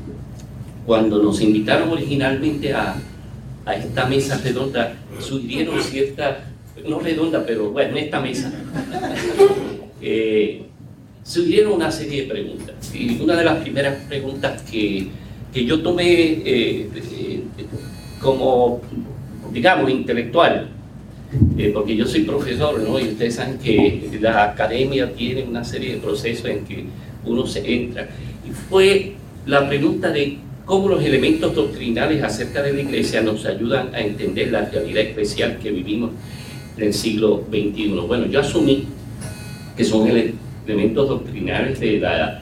Cuando 0.86 1.22
nos 1.22 1.42
invitaron 1.42 1.90
originalmente 1.90 2.74
a, 2.74 2.96
esta 3.66 4.06
mesa 4.06 4.38
redonda, 4.44 4.94
surgieron 5.20 5.82
ciertas, 5.82 6.38
no 6.88 7.00
redonda, 7.00 7.46
pero 7.46 7.72
bueno, 7.72 7.98
en 7.98 8.04
esta 8.06 8.20
mesa, 8.20 8.52
eh, 10.02 10.64
surgieron 11.24 11.74
una 11.74 11.92
serie 11.92 12.24
de 12.24 12.28
preguntas. 12.28 12.94
Y 12.94 13.20
una 13.22 13.36
de 13.36 13.46
las 13.46 13.62
primeras 13.62 13.96
preguntas 14.06 14.62
que, 14.64 15.08
que 15.54 15.66
yo 15.66 15.82
tomé 15.82 16.04
eh, 16.04 16.90
eh, 16.94 17.44
como, 18.20 18.82
digamos, 19.52 19.90
intelectual, 19.90 20.70
eh, 21.58 21.72
porque 21.74 21.96
yo 21.96 22.06
soy 22.06 22.24
profesor, 22.24 22.80
¿no? 22.80 23.00
Y 23.00 23.10
ustedes 23.10 23.36
saben 23.36 23.58
que 23.58 24.10
la 24.22 24.44
academia 24.52 25.12
tiene 25.14 25.44
una 25.44 25.64
serie 25.64 25.96
de 25.96 25.98
procesos 26.00 26.46
en 26.46 26.66
que 26.66 26.86
uno 27.26 27.48
se 27.48 27.74
entra. 27.74 28.08
Y 28.48 28.52
fue 28.52 29.14
la 29.46 29.68
pregunta 29.68 30.12
de 30.12 30.38
cómo 30.66 30.90
los 30.90 31.04
elementos 31.04 31.56
doctrinales 31.56 32.22
acerca 32.24 32.62
de 32.62 32.74
la 32.74 32.82
iglesia 32.82 33.22
nos 33.22 33.46
ayudan 33.46 33.94
a 33.96 34.02
entender 34.02 34.52
la 34.52 34.66
realidad 34.66 35.04
especial 35.04 35.58
que 35.62 35.72
vivimos 35.72 36.12
en 36.78 36.84
el 36.84 36.94
siglo 36.94 37.44
XXI. 37.50 37.88
Bueno, 38.08 38.28
yo 38.28 38.40
asumí 38.40 38.86
que 39.76 39.84
son 39.84 40.08
elementos 40.08 40.53
doctrinales 40.66 41.80
la, 42.02 42.42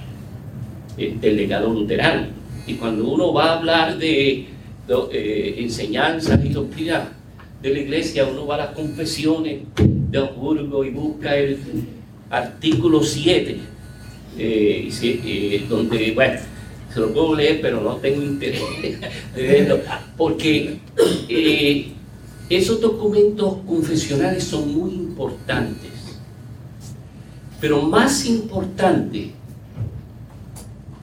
eh, 0.97 1.15
del 1.19 1.37
legado 1.37 1.73
luterano. 1.73 2.27
Y 2.67 2.75
cuando 2.75 3.07
uno 3.07 3.33
va 3.33 3.45
a 3.45 3.57
hablar 3.57 3.97
de, 3.97 4.45
eh, 5.11 5.55
enseñanzas 5.57 6.43
y 6.43 6.49
doctrinas 6.49 7.07
de 7.61 7.73
la 7.73 7.79
iglesia, 7.79 8.25
uno 8.25 8.45
va 8.45 8.55
a 8.55 8.57
las 8.57 8.69
confesiones 8.69 9.61
de 9.75 10.17
Hamburgo 10.17 10.83
y 10.83 10.89
busca 10.89 11.35
el 11.35 11.57
artículo 12.29 13.03
7, 13.03 13.57
eh, 14.37 15.65
donde, 15.69 16.11
bueno, 16.11 16.39
se 16.93 16.99
lo 16.99 17.13
puedo 17.13 17.35
leer, 17.35 17.59
pero 17.61 17.81
no 17.81 17.95
tengo 17.97 18.21
interés 18.21 18.61
de 19.35 19.41
leerlo, 19.41 19.79
porque 20.17 20.77
esos 22.49 22.81
documentos 22.81 23.57
confesionales 23.65 24.43
son 24.43 24.73
muy 24.73 24.91
importantes 24.91 25.90
pero 27.61 27.79
más 27.83 28.25
importante 28.25 29.29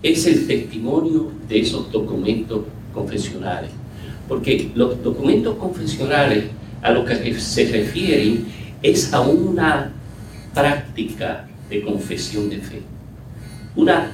es 0.03 0.27
el 0.27 0.47
testimonio 0.47 1.31
de 1.49 1.61
esos 1.61 1.91
documentos 1.93 2.63
confesionales. 2.93 3.71
Porque 4.29 4.71
los 4.75 5.03
documentos 5.03 5.57
confesionales 5.57 6.47
a 6.83 6.91
lo 6.91 7.05
que 7.05 7.35
se 7.41 7.65
refieren 7.67 8.47
es 8.83 9.13
a 9.15 9.21
una 9.21 9.93
práctica 10.53 11.49
de 11.71 11.83
confesión 11.83 12.51
de 12.51 12.59
fe, 12.59 12.83
una 13.77 14.13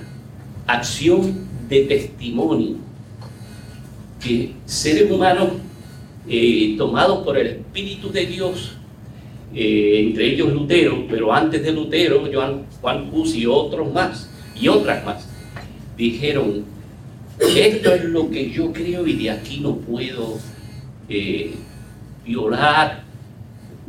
acción 0.66 1.46
de 1.68 1.80
testimonio 1.82 2.76
que 4.20 4.52
seres 4.66 5.10
humanos 5.10 5.48
eh, 6.28 6.74
tomados 6.76 7.24
por 7.24 7.38
el 7.38 7.46
Espíritu 7.46 8.10
de 8.10 8.26
Dios 8.26 8.76
eh, 9.56 10.06
entre 10.08 10.32
ellos 10.32 10.52
Lutero, 10.52 11.06
pero 11.08 11.32
antes 11.32 11.62
de 11.62 11.70
Lutero, 11.70 12.28
Juan, 12.32 12.66
Juan 12.80 13.08
Hus 13.12 13.36
y 13.36 13.46
otros 13.46 13.92
más, 13.92 14.28
y 14.60 14.66
otras 14.66 15.04
más, 15.04 15.28
dijeron, 15.96 16.64
esto 17.38 17.94
es 17.94 18.04
lo 18.04 18.28
que 18.30 18.50
yo 18.50 18.72
creo 18.72 19.06
y 19.06 19.12
de 19.12 19.30
aquí 19.30 19.60
no 19.60 19.76
puedo 19.76 20.38
eh, 21.08 21.52
violar 22.26 23.04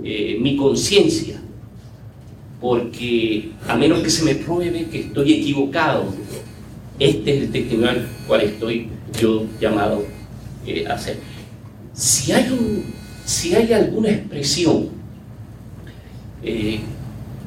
eh, 0.04 0.38
mi 0.40 0.56
conciencia, 0.56 1.42
porque 2.62 3.50
a 3.68 3.76
menos 3.76 4.04
que 4.04 4.12
se 4.12 4.24
me 4.24 4.36
pruebe 4.36 4.86
que 4.86 5.00
estoy 5.00 5.34
equivocado, 5.34 6.14
este 7.00 7.38
es 7.38 7.44
el 7.44 7.52
testimonio 7.52 7.90
al 7.90 8.08
cual 8.28 8.42
estoy 8.42 8.90
yo 9.20 9.46
llamado 9.60 10.06
a 10.88 10.94
hacer. 10.94 11.18
Si 11.94 12.32
hay, 12.32 12.52
un, 12.52 12.84
si 13.26 13.56
hay 13.56 13.74
alguna 13.74 14.10
expresión 14.10 14.95
eh, 16.46 16.80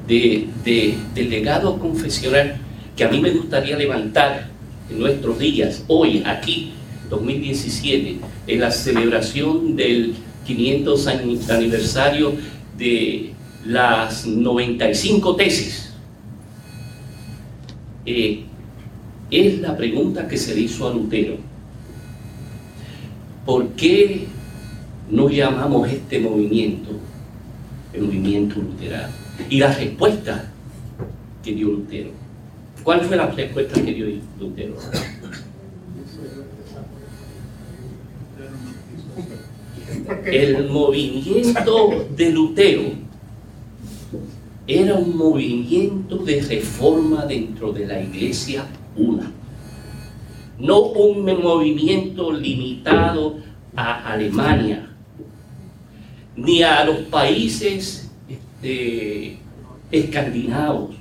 de, 0.07 0.49
del 1.15 1.31
legado 1.31 1.79
confesional 1.79 2.57
que 2.97 3.05
a 3.05 3.09
mí 3.09 3.21
me 3.21 3.31
gustaría 3.31 3.77
levantar 3.77 4.49
en 4.91 4.99
nuestros 4.99 5.39
días, 5.39 5.85
hoy, 5.87 6.23
aquí, 6.27 6.73
2017, 7.09 8.19
en 8.47 8.61
la 8.61 8.71
celebración 8.71 9.77
del 9.77 10.15
500 10.47 11.07
aniversario 11.07 12.33
de 12.77 13.33
las 13.67 14.27
95 14.27 15.37
tesis, 15.37 15.93
eh, 18.05 18.45
es 19.31 19.61
la 19.61 19.77
pregunta 19.77 20.27
que 20.27 20.37
se 20.37 20.55
le 20.55 20.63
hizo 20.63 20.89
a 20.89 20.93
Lutero. 20.93 21.37
¿Por 23.45 23.69
qué 23.71 24.27
no 25.11 25.29
llamamos 25.29 25.89
este 25.89 26.19
movimiento 26.19 27.08
el 27.99 28.05
movimiento 28.05 28.61
luterano? 28.61 29.13
Y 29.49 29.59
la 29.59 29.73
respuesta 29.73 30.51
que 31.43 31.55
dio 31.55 31.69
Lutero. 31.69 32.11
¿Cuál 32.83 33.03
fue 33.03 33.17
la 33.17 33.27
respuesta 33.27 33.81
que 33.83 33.93
dio 33.93 34.07
Lutero? 34.39 34.77
El 40.25 40.69
movimiento 40.69 42.07
de 42.17 42.31
Lutero 42.31 42.83
era 44.67 44.95
un 44.95 45.17
movimiento 45.17 46.19
de 46.19 46.43
reforma 46.43 47.25
dentro 47.25 47.73
de 47.73 47.87
la 47.87 48.01
iglesia 48.01 48.67
una. 48.97 49.33
No 50.59 50.81
un 50.81 51.25
movimiento 51.25 52.33
limitado 52.33 53.37
a 53.75 54.13
Alemania, 54.13 54.88
ni 56.39 56.63
a 56.63 56.85
los 56.85 57.01
países 57.09 58.09
este, 58.29 59.39
escandinavos. 59.91 60.95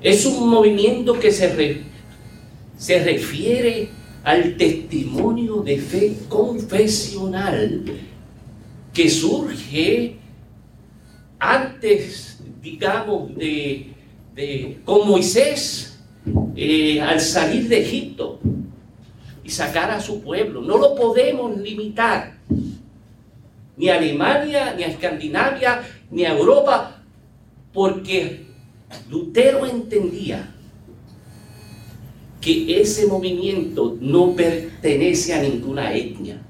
Es 0.00 0.24
un 0.26 0.48
movimiento 0.48 1.18
que 1.18 1.32
se, 1.32 1.82
se 2.76 3.04
refiere 3.04 3.88
al 4.22 4.56
testimonio 4.56 5.62
de 5.62 5.78
fe 5.78 6.16
confesional 6.28 7.84
que 8.92 9.10
surge 9.10 10.16
antes, 11.38 12.38
digamos, 12.62 13.34
de, 13.34 13.88
de 14.36 14.78
con 14.84 15.08
Moisés 15.08 15.98
eh, 16.54 17.00
al 17.00 17.20
salir 17.20 17.68
de 17.68 17.80
Egipto 17.82 18.38
y 19.42 19.50
sacar 19.50 19.90
a 19.90 20.00
su 20.00 20.22
pueblo. 20.22 20.60
No 20.60 20.78
lo 20.78 20.94
podemos 20.94 21.58
limitar 21.58 22.33
ni 23.76 23.88
a 23.88 23.96
Alemania, 23.96 24.74
ni 24.74 24.84
a 24.84 24.88
Escandinavia, 24.88 25.82
ni 26.10 26.24
a 26.24 26.32
Europa, 26.32 27.02
porque 27.72 28.46
Lutero 29.10 29.66
entendía 29.66 30.54
que 32.40 32.80
ese 32.80 33.06
movimiento 33.06 33.96
no 34.00 34.34
pertenece 34.34 35.34
a 35.34 35.42
ninguna 35.42 35.92
etnia. 35.94 36.40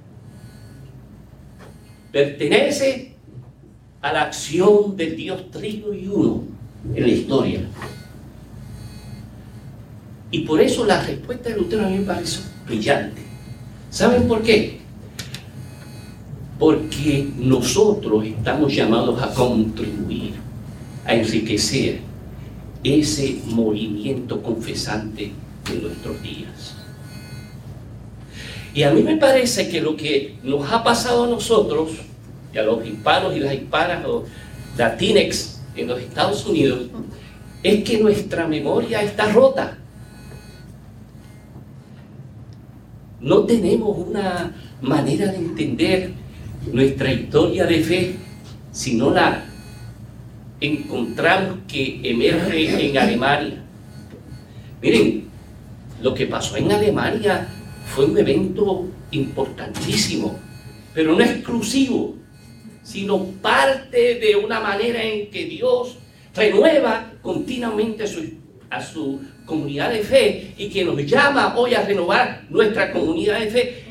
Pertenece 2.11 3.14
a 4.02 4.12
la 4.12 4.23
acción 4.23 4.97
del 4.97 5.16
Dios 5.16 5.50
trigo 5.50 5.95
y 5.95 6.07
uno 6.09 6.43
en 6.95 7.02
la 7.02 7.09
historia. 7.09 7.61
Y 10.31 10.40
por 10.40 10.61
eso 10.61 10.85
la 10.85 11.00
respuesta 11.00 11.49
de 11.49 11.57
Lutero 11.57 11.87
a 11.87 11.88
mí 11.88 11.99
me 11.99 12.04
parece 12.04 12.40
brillante. 12.66 13.23
¿Saben 13.88 14.26
por 14.26 14.43
qué? 14.43 14.84
Porque 16.58 17.28
nosotros 17.37 18.25
estamos 18.25 18.75
llamados 18.75 19.20
a 19.23 19.34
contribuir, 19.34 20.34
a 21.04 21.14
enriquecer 21.14 22.00
ese 22.82 23.38
movimiento 23.46 24.42
confesante 24.42 25.32
de 25.70 25.78
nuestros 25.80 26.23
días. 26.23 26.76
Y 28.73 28.82
a 28.82 28.90
mí 28.92 29.02
me 29.02 29.16
parece 29.16 29.68
que 29.68 29.80
lo 29.80 29.96
que 29.96 30.37
nos 30.42 30.70
ha 30.70 30.82
pasado 30.82 31.25
a 31.25 31.28
nosotros, 31.28 31.90
y 32.52 32.58
a 32.58 32.62
los 32.62 32.87
hispanos 32.87 33.37
y 33.37 33.40
las 33.40 33.55
hispanas, 33.55 34.05
o 34.07 34.24
latinex 34.76 35.61
en 35.76 35.88
los 35.88 36.00
Estados 36.00 36.46
Unidos, 36.46 36.87
es 37.62 37.83
que 37.83 37.98
nuestra 37.98 38.46
memoria 38.46 39.02
está 39.02 39.33
rota. 39.33 39.79
no 43.24 43.44
tenemos 43.44 43.96
una 43.96 44.55
manera 44.83 45.33
de 45.33 45.38
entender 45.38 46.12
nuestra 46.72 47.12
historia 47.12 47.66
de 47.66 47.81
fe 47.81 48.14
si 48.72 48.94
no 48.94 49.11
la 49.11 49.44
encontramos 50.61 51.59
que 51.68 52.00
emerge 52.03 52.90
en 52.90 52.98
Alemania. 52.98 53.62
Miren, 54.83 55.24
lo 56.03 56.14
que 56.14 56.27
pasó 56.27 56.57
en 56.57 56.72
Alemania 56.72 57.48
fue 57.87 58.07
un 58.07 58.18
evento 58.18 58.87
importantísimo, 59.11 60.38
pero 60.92 61.14
no 61.14 61.22
exclusivo, 61.22 62.16
sino 62.83 63.24
parte 63.40 64.16
de 64.16 64.37
una 64.37 64.61
manera 64.61 65.03
en 65.03 65.31
que 65.31 65.46
Dios 65.46 65.98
renueva 66.35 67.12
continuamente 67.22 68.05
a 68.70 68.83
su 68.83 69.20
comunidad 69.46 69.90
de 69.90 70.00
fe 70.00 70.55
y 70.57 70.68
que 70.68 70.85
nos 70.85 70.96
llama 71.07 71.57
hoy 71.57 71.74
a 71.74 71.83
renovar 71.83 72.44
nuestra 72.50 72.90
comunidad 72.90 73.40
de 73.40 73.46
fe 73.46 73.84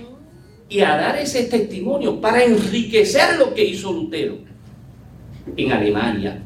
y 0.70 0.82
a 0.82 0.96
dar 0.96 1.18
ese 1.18 1.44
testimonio 1.44 2.20
para 2.20 2.44
enriquecer 2.44 3.38
lo 3.38 3.54
que 3.54 3.64
hizo 3.64 3.92
Lutero 3.92 4.38
en 5.56 5.72
Alemania. 5.72 6.42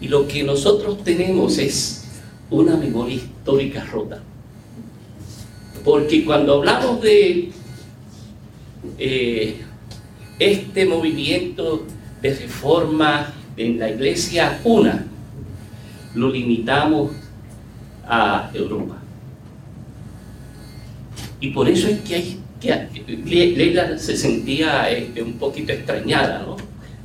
Y 0.00 0.08
lo 0.08 0.26
que 0.26 0.42
nosotros 0.42 1.02
tenemos 1.04 1.58
es 1.58 2.04
una 2.50 2.76
memoria 2.76 3.16
histórica 3.16 3.84
rota. 3.84 4.22
Porque 5.84 6.24
cuando 6.24 6.54
hablamos 6.54 7.00
de 7.02 7.50
eh, 8.98 9.60
este 10.38 10.86
movimiento 10.86 11.84
de 12.20 12.34
reforma 12.34 13.32
en 13.56 13.78
la 13.78 13.90
iglesia 13.90 14.60
una, 14.64 15.06
lo 16.14 16.30
limitamos 16.30 17.12
a 18.06 18.50
Europa. 18.52 18.96
Y 21.40 21.50
por 21.50 21.68
eso 21.68 21.88
es 21.88 22.00
que 22.00 22.14
hay 22.14 22.43
que 22.64 23.54
Leila 23.56 23.98
se 23.98 24.16
sentía 24.16 24.90
este, 24.90 25.22
un 25.22 25.34
poquito 25.34 25.72
extrañada, 25.72 26.44
¿no? 26.46 26.56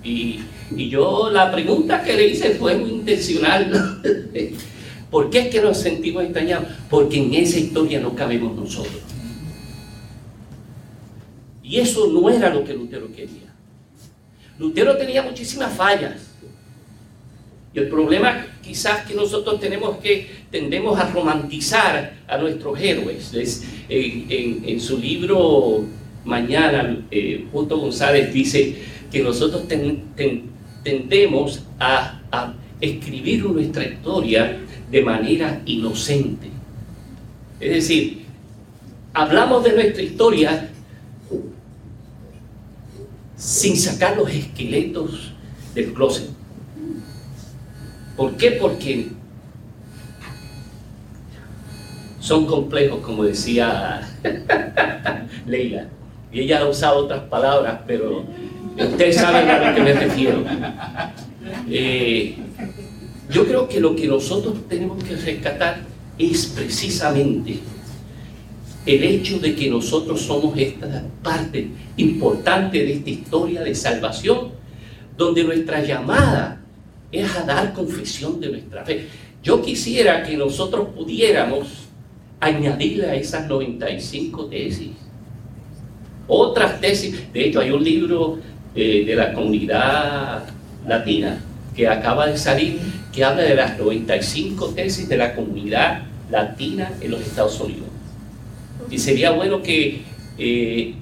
Y, 0.03 0.39
y, 0.75 0.89
yo 0.89 1.29
la 1.29 1.51
pregunta 1.51 2.03
que 2.03 2.13
le 2.13 2.27
hice 2.27 2.51
fue 2.51 2.75
muy 2.75 2.91
intencional. 2.91 4.01
¿Por 5.11 5.29
qué 5.29 5.39
es 5.39 5.47
que 5.49 5.61
nos 5.61 5.77
sentimos 5.77 6.23
extrañados? 6.23 6.67
Porque 6.89 7.17
en 7.17 7.33
esa 7.33 7.57
historia 7.57 7.99
no 7.99 8.15
cabemos 8.15 8.55
nosotros. 8.55 9.01
Y 11.63 11.79
eso 11.79 12.07
no 12.07 12.29
era 12.29 12.53
lo 12.53 12.63
que 12.63 12.73
Lutero 12.73 13.11
quería. 13.11 13.53
Lutero 14.57 14.97
tenía 14.97 15.21
muchísimas 15.21 15.73
fallas. 15.73 16.15
Y 17.73 17.79
el 17.79 17.89
problema 17.89 18.47
quizás 18.61 19.05
que 19.05 19.13
nosotros 19.13 19.59
tenemos 19.59 19.97
que 19.97 20.38
tendemos 20.51 20.99
a 20.99 21.09
romantizar 21.09 22.13
a 22.27 22.37
nuestros 22.37 22.79
héroes. 22.79 23.31
en, 23.89 24.79
su 24.79 24.97
libro 24.97 25.85
Mañana, 26.25 26.97
eh, 27.11 27.45
Justo 27.51 27.77
González 27.77 28.33
dice 28.33 28.75
que 29.11 29.23
nosotros 29.23 29.63
tendemos 30.83 31.63
a, 31.79 32.21
a 32.31 32.53
escribir 32.81 33.45
nuestra 33.45 33.85
historia 33.85 34.59
de 34.91 35.01
manera 35.01 35.61
inocente. 35.65 36.49
Es 37.59 37.71
decir, 37.71 38.25
hablamos 39.13 39.63
de 39.63 39.73
nuestra 39.73 40.03
historia 40.03 40.69
sin 43.35 43.77
sacar 43.77 44.17
los 44.17 44.29
esqueletos 44.29 45.31
del 45.73 45.93
closet. 45.93 46.29
¿Por 48.15 48.35
qué? 48.35 48.51
Porque 48.51 49.07
son 52.19 52.45
complejos, 52.45 52.99
como 52.99 53.23
decía 53.23 54.01
Leila. 55.45 55.87
Y 56.31 56.41
ella 56.41 56.59
ha 56.59 56.67
usado 56.67 57.05
otras 57.05 57.23
palabras, 57.23 57.79
pero 57.87 58.23
ustedes 58.77 59.15
saben 59.15 59.49
a 59.49 59.69
lo 59.69 59.75
que 59.75 59.81
me 59.81 59.93
refiero. 59.93 60.43
Eh, 61.69 62.35
yo 63.31 63.45
creo 63.45 63.67
que 63.67 63.79
lo 63.79 63.95
que 63.95 64.07
nosotros 64.07 64.67
tenemos 64.67 65.03
que 65.03 65.15
rescatar 65.15 65.81
es 66.17 66.47
precisamente 66.47 67.59
el 68.85 69.03
hecho 69.03 69.39
de 69.39 69.55
que 69.55 69.69
nosotros 69.69 70.21
somos 70.21 70.57
esta 70.57 71.03
parte 71.21 71.67
importante 71.97 72.79
de 72.79 72.93
esta 72.93 73.09
historia 73.09 73.61
de 73.61 73.75
salvación, 73.75 74.51
donde 75.17 75.43
nuestra 75.43 75.83
llamada 75.83 76.61
es 77.11 77.35
a 77.35 77.43
dar 77.43 77.73
confesión 77.73 78.39
de 78.39 78.49
nuestra 78.49 78.85
fe. 78.85 79.07
Yo 79.43 79.61
quisiera 79.61 80.23
que 80.23 80.37
nosotros 80.37 80.89
pudiéramos 80.95 81.88
añadirle 82.39 83.09
a 83.09 83.15
esas 83.15 83.47
95 83.47 84.45
tesis 84.45 84.91
otras 86.29 86.79
tesis. 86.79 87.33
De 87.33 87.47
hecho, 87.47 87.59
hay 87.59 87.71
un 87.71 87.83
libro 87.83 88.39
eh, 88.75 89.03
de 89.05 89.15
la 89.15 89.33
comunidad 89.33 90.43
latina 90.87 91.43
que 91.75 91.87
acaba 91.87 92.27
de 92.27 92.37
salir 92.37 92.79
que 93.11 93.23
habla 93.23 93.41
de 93.41 93.55
las 93.55 93.77
95 93.77 94.69
tesis 94.69 95.09
de 95.09 95.17
la 95.17 95.35
comunidad 95.35 96.03
latina 96.29 96.93
en 97.01 97.11
los 97.11 97.21
Estados 97.21 97.59
Unidos. 97.59 97.87
Y 98.91 98.99
sería 98.99 99.31
bueno 99.31 99.61
que 99.61 100.01
eh, 100.37 100.93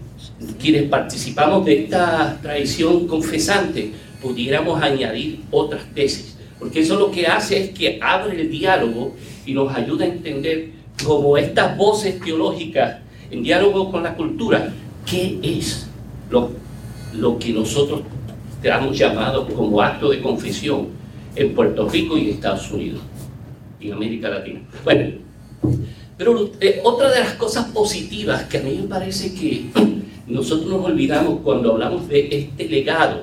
quienes 0.59 0.83
participamos 0.83 1.65
de 1.65 1.83
esta 1.83 2.39
tradición 2.41 3.07
confesante 3.07 3.91
pudiéramos 4.21 4.81
añadir 4.81 5.41
otras 5.51 5.83
tesis, 5.93 6.37
porque 6.57 6.79
eso 6.79 6.97
lo 6.97 7.11
que 7.11 7.27
hace 7.27 7.65
es 7.65 7.69
que 7.71 7.99
abre 8.01 8.39
el 8.41 8.49
diálogo 8.49 9.15
y 9.45 9.53
nos 9.53 9.73
ayuda 9.75 10.05
a 10.05 10.07
entender 10.07 10.76
como 11.05 11.37
estas 11.37 11.77
voces 11.77 12.19
teológicas 12.19 12.97
en 13.29 13.43
diálogo 13.43 13.91
con 13.91 14.03
la 14.03 14.15
cultura, 14.15 14.73
qué 15.05 15.39
es 15.41 15.87
lo, 16.29 16.51
lo 17.13 17.37
que 17.37 17.53
nosotros 17.53 18.01
hemos 18.63 18.97
llamado 18.97 19.47
como 19.47 19.81
acto 19.81 20.09
de 20.09 20.21
confesión 20.21 20.87
en 21.35 21.53
Puerto 21.53 21.87
Rico 21.87 22.17
y 22.17 22.31
Estados 22.31 22.71
Unidos, 22.71 23.01
y 23.79 23.87
en 23.87 23.93
América 23.93 24.29
Latina. 24.29 24.61
Bueno, 24.83 25.11
pero 26.17 26.51
eh, 26.59 26.81
otra 26.83 27.11
de 27.11 27.19
las 27.19 27.33
cosas 27.33 27.67
positivas 27.67 28.43
que 28.45 28.57
a 28.57 28.63
mí 28.63 28.77
me 28.81 28.87
parece 28.87 29.33
que 29.33 29.65
nosotros 30.27 30.69
nos 30.69 30.85
olvidamos 30.85 31.39
cuando 31.43 31.73
hablamos 31.73 32.07
de 32.07 32.27
este 32.31 32.67
legado 32.67 33.21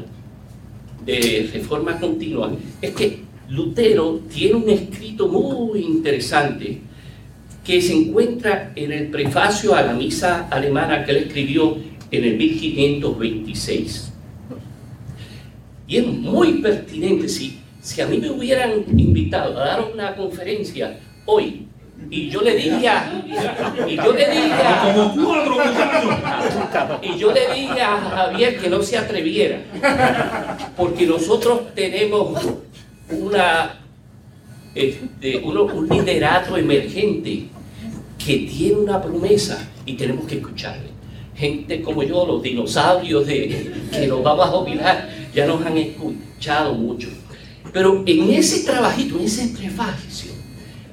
de 1.04 1.50
reforma 1.52 1.98
continua 1.98 2.52
es 2.80 2.94
que 2.94 3.24
Lutero 3.48 4.20
tiene 4.32 4.54
un 4.54 4.70
escrito 4.70 5.28
muy 5.28 5.80
interesante 5.80 6.80
que 7.64 7.80
se 7.80 7.94
encuentra 7.94 8.72
en 8.76 8.92
el 8.92 9.08
prefacio 9.08 9.74
a 9.74 9.82
la 9.82 9.94
misa 9.94 10.48
alemana 10.50 11.04
que 11.04 11.12
él 11.12 11.16
escribió 11.16 11.78
en 12.10 12.24
el 12.24 12.36
1526. 12.36 14.12
Y 15.86 15.96
es 15.96 16.06
muy 16.06 16.54
pertinente, 16.54 17.28
si, 17.28 17.60
si 17.80 18.00
a 18.02 18.06
mí 18.06 18.18
me 18.18 18.30
hubieran 18.30 18.84
invitado 18.96 19.58
a 19.58 19.66
dar 19.66 19.90
una 19.92 20.14
conferencia 20.14 20.98
hoy, 21.24 21.66
y 22.10 22.28
yo 22.28 22.42
le 22.42 22.54
diría, 22.56 23.24
y 23.88 23.96
yo 23.96 24.12
le 24.12 24.30
diría, 24.30 24.94
y 27.02 27.18
yo 27.18 27.32
le 27.32 27.54
diría 27.54 27.94
a 27.94 28.00
Javier 28.00 28.58
que 28.58 28.68
no 28.68 28.82
se 28.82 28.98
atreviera, 28.98 29.60
porque 30.76 31.06
nosotros 31.06 31.74
tenemos 31.74 32.44
una, 33.08 33.80
este, 34.74 35.38
un 35.38 35.88
liderato 35.88 36.56
emergente 36.56 37.48
que 38.24 38.38
tiene 38.38 38.76
una 38.76 39.02
promesa 39.02 39.68
y 39.84 39.94
tenemos 39.94 40.26
que 40.26 40.36
escucharle. 40.36 40.88
Gente 41.34 41.82
como 41.82 42.02
yo, 42.02 42.26
los 42.26 42.42
dinosaurios 42.42 43.26
de, 43.26 43.72
que 43.90 44.06
nos 44.06 44.22
vamos 44.22 44.46
a 44.46 44.50
jubilar, 44.50 45.10
ya 45.34 45.46
nos 45.46 45.64
han 45.66 45.76
escuchado 45.76 46.74
mucho. 46.74 47.08
Pero 47.72 48.02
en 48.06 48.30
ese 48.30 48.64
trabajito, 48.64 49.18
en 49.18 49.24
ese 49.24 49.48
prefacio, 49.48 50.32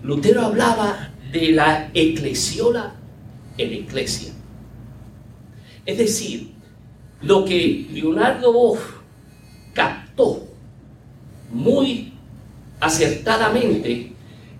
Lutero 0.04 0.42
hablaba 0.42 1.12
de 1.32 1.52
la 1.52 1.90
eclesiola 1.94 2.96
en 3.58 3.70
la 3.70 3.76
iglesia. 3.76 4.34
Es 5.86 5.98
decir, 5.98 6.52
lo 7.22 7.46
que 7.46 7.88
Leonardo 7.92 8.52
Boff 8.52 8.80
captó 9.74 10.48
muy 11.52 12.14
acertadamente 12.80 14.12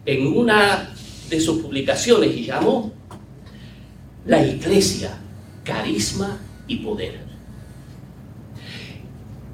en 0.06 0.28
una 0.28 0.91
de 1.32 1.40
sus 1.40 1.62
publicaciones 1.62 2.36
y 2.36 2.44
llamó 2.46 2.92
La 4.26 4.46
Iglesia, 4.46 5.18
Carisma 5.64 6.38
y 6.68 6.76
Poder. 6.76 7.20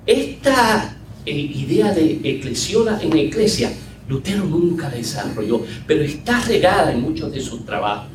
Esta 0.06 0.98
eh, 1.26 1.32
idea 1.32 1.94
de 1.94 2.20
eclesiola 2.24 3.00
en 3.02 3.12
la 3.12 3.18
iglesia, 3.18 3.72
Lutero 4.08 4.44
nunca 4.46 4.90
la 4.90 4.96
desarrolló, 4.96 5.64
pero 5.86 6.02
está 6.02 6.42
regada 6.42 6.92
en 6.92 7.02
muchos 7.02 7.32
de 7.32 7.42
sus 7.42 7.66
trabajos. 7.66 8.10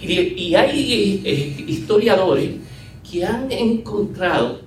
Y, 0.00 0.54
hay 0.54 1.22
eh, 1.24 1.64
historiadores 1.66 2.50
que 3.10 3.24
han 3.24 3.50
encontrado 3.50 4.60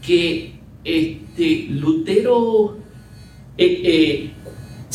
que 0.00 0.54
este, 0.82 1.66
Lutero 1.70 2.78
eh, 3.58 4.30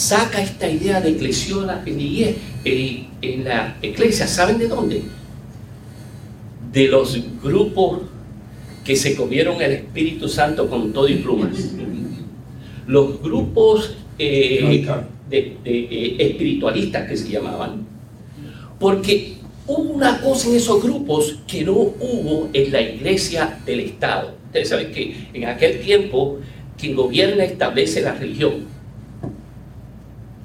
saca 0.02 0.42
esta 0.42 0.68
idea 0.68 1.00
de 1.00 1.10
eclesiola 1.10 1.84
en, 1.86 2.00
en 3.22 3.44
la 3.44 3.78
iglesia. 3.82 4.28
¿Saben 4.28 4.58
de 4.58 4.68
dónde? 4.68 5.04
De 6.74 6.88
los 6.88 7.20
grupos 7.44 8.00
que 8.84 8.96
se 8.96 9.16
comieron 9.16 9.62
el 9.62 9.74
Espíritu 9.74 10.28
Santo 10.28 10.68
con 10.68 10.92
todo 10.92 11.08
y 11.08 11.16
plumas. 11.16 11.52
Los 12.88 13.22
grupos 13.22 13.96
eh, 14.18 14.84
de, 15.30 15.58
eh, 15.64 16.16
espiritualistas 16.18 17.08
que 17.08 17.16
se 17.16 17.30
llamaban. 17.30 17.86
Porque 18.80 19.36
hubo 19.68 19.94
una 19.94 20.20
cosa 20.20 20.50
en 20.50 20.56
esos 20.56 20.82
grupos 20.82 21.38
que 21.48 21.64
no 21.64 21.74
hubo 21.74 22.50
en 22.54 22.72
la 22.72 22.82
iglesia 22.82 23.60
del 23.68 23.82
Estado. 23.82 24.34
Ustedes 24.48 24.70
saben 24.70 24.92
que 24.92 25.28
en 25.32 25.46
aquel 25.46 25.80
tiempo 25.80 26.40
quien 26.76 26.96
gobierna 26.96 27.44
establece 27.44 28.02
la 28.02 28.14
religión. 28.14 28.81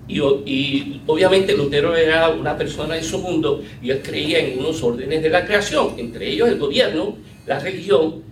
Y, 0.08 1.02
obviamente 1.06 1.56
Lutero 1.56 1.96
era 1.96 2.28
una 2.28 2.56
persona 2.56 2.94
de 2.94 3.02
su 3.02 3.18
mundo 3.18 3.62
y 3.82 3.90
él 3.90 4.00
creía 4.02 4.38
en 4.38 4.58
unos 4.58 4.82
órdenes 4.82 5.22
de 5.22 5.30
la 5.30 5.44
creación, 5.44 5.94
entre 5.98 6.30
ellos 6.30 6.48
el 6.48 6.58
gobierno, 6.58 7.16
la 7.46 7.58
religión, 7.58 8.22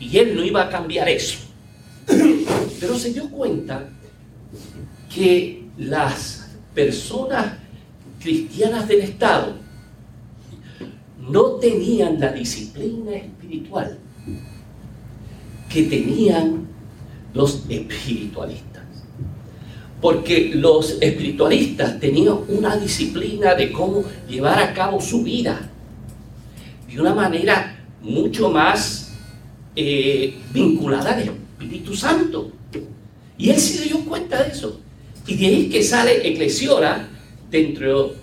y 0.00 0.18
él 0.18 0.34
no 0.34 0.44
iba 0.44 0.62
a 0.62 0.68
cambiar 0.68 1.08
eso. 1.08 1.38
Pero 2.80 2.98
se 2.98 3.12
dio 3.12 3.30
cuenta 3.30 3.88
que 5.14 5.62
las 5.78 6.50
personas 6.74 7.54
cristianas 8.20 8.88
del 8.88 9.02
Estado 9.02 9.54
no 11.30 11.52
tenían 11.54 12.20
la 12.20 12.32
disciplina 12.32 13.14
espiritual 13.16 13.98
que 15.68 15.82
tenían 15.84 16.66
los 17.34 17.64
espiritualistas. 17.68 18.75
Porque 20.06 20.52
los 20.54 20.98
espiritualistas 21.00 21.98
tenían 21.98 22.38
una 22.46 22.76
disciplina 22.76 23.56
de 23.56 23.72
cómo 23.72 24.04
llevar 24.28 24.60
a 24.60 24.72
cabo 24.72 25.00
su 25.00 25.24
vida 25.24 25.68
de 26.86 27.00
una 27.00 27.12
manera 27.12 27.84
mucho 28.02 28.48
más 28.48 29.16
eh, 29.74 30.32
vinculada 30.54 31.12
al 31.12 31.22
Espíritu 31.22 31.96
Santo. 31.96 32.52
Y 33.36 33.50
él 33.50 33.58
se 33.58 33.82
dio 33.82 33.98
cuenta 34.04 34.44
de 34.44 34.52
eso. 34.52 34.80
Y 35.26 35.34
de 35.34 35.46
ahí 35.46 35.68
que 35.68 35.82
sale 35.82 36.24
eclesiora 36.28 37.08
dentro 37.50 38.14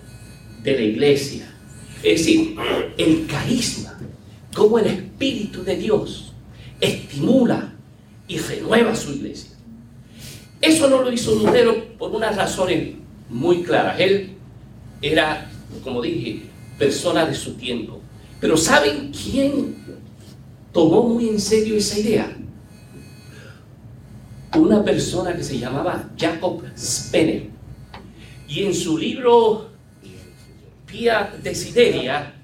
de 0.63 0.71
la 0.71 0.81
iglesia. 0.83 1.53
Es 2.01 2.19
decir, 2.21 2.55
el 2.97 3.27
carisma, 3.27 3.99
como 4.55 4.79
el 4.79 4.85
Espíritu 4.85 5.65
de 5.65 5.75
Dios 5.75 6.31
estimula 6.79 7.73
y 8.29 8.37
renueva 8.37 8.95
su 8.95 9.11
iglesia. 9.11 9.52
Eso 10.63 10.89
no 10.89 11.01
lo 11.01 11.11
hizo 11.11 11.35
Lutero 11.35 11.89
por 11.97 12.11
unas 12.11 12.37
razones 12.37 12.95
muy 13.29 13.63
claras. 13.63 13.99
Él 13.99 14.29
era, 15.01 15.51
como 15.83 16.01
dije, 16.01 16.43
persona 16.79 17.25
de 17.25 17.35
su 17.35 17.55
tiempo. 17.55 17.99
Pero 18.39 18.55
¿saben 18.55 19.11
quién 19.11 19.75
tomó 20.71 21.03
muy 21.03 21.27
en 21.27 21.41
serio 21.41 21.75
esa 21.75 21.99
idea? 21.99 22.37
Una 24.55 24.81
persona 24.85 25.35
que 25.35 25.43
se 25.43 25.59
llamaba 25.59 26.09
Jacob 26.17 26.63
Spener. 26.77 27.49
Y 28.47 28.63
en 28.63 28.73
su 28.73 28.97
libro 28.97 29.67
Pia 30.85 31.29
Desideria, 31.43 32.35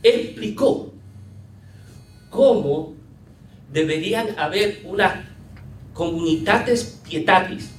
explicó 0.00 0.92
cómo 2.30 2.94
deberían 3.72 4.38
haber 4.38 4.82
unas 4.84 5.29
comunitates 6.00 6.98
pietatis. 7.06 7.72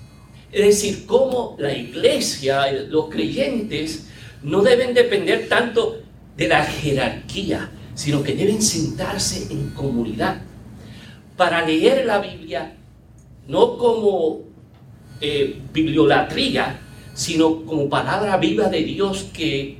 Es 0.51 0.63
decir, 0.63 1.07
cómo 1.07 1.55
la 1.57 1.75
iglesia, 1.75 2.71
los 2.87 3.09
creyentes, 3.09 4.09
no 4.43 4.61
deben 4.61 4.93
depender 4.93 5.49
tanto 5.49 6.03
de 6.37 6.47
la 6.47 6.63
jerarquía, 6.63 7.71
sino 7.95 8.21
que 8.21 8.35
deben 8.35 8.61
sentarse 8.61 9.51
en 9.51 9.71
comunidad 9.71 10.39
para 11.35 11.65
leer 11.65 12.05
la 12.05 12.19
Biblia, 12.19 12.75
no 13.47 13.75
como 13.79 14.41
eh, 15.19 15.59
bibliolatría, 15.73 16.79
sino 17.15 17.65
como 17.65 17.89
palabra 17.89 18.37
viva 18.37 18.69
de 18.69 18.83
Dios 18.83 19.31
que 19.33 19.79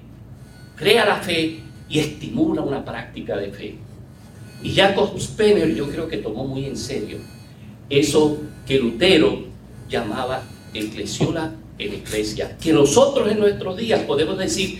crea 0.75 1.06
la 1.06 1.17
fe 1.17 1.60
y 1.88 1.99
estimula 1.99 2.63
una 2.63 2.84
práctica 2.84 3.38
de 3.38 3.51
fe. 3.51 3.75
Y 4.63 4.73
Jacob 4.73 5.15
Spener 5.19 5.75
yo 5.75 5.88
creo 5.88 6.08
que 6.08 6.17
tomó 6.17 6.47
muy 6.47 6.65
en 6.65 6.75
serio 6.75 7.19
eso 7.91 8.39
que 8.65 8.80
Lutero 8.80 9.43
llamaba 9.89 10.43
eclesiola 10.73 11.51
en 11.77 11.93
iglesia, 11.93 12.58
que 12.58 12.71
nosotros 12.71 13.30
en 13.30 13.39
nuestros 13.39 13.75
días 13.77 14.01
podemos 14.01 14.38
decir 14.38 14.80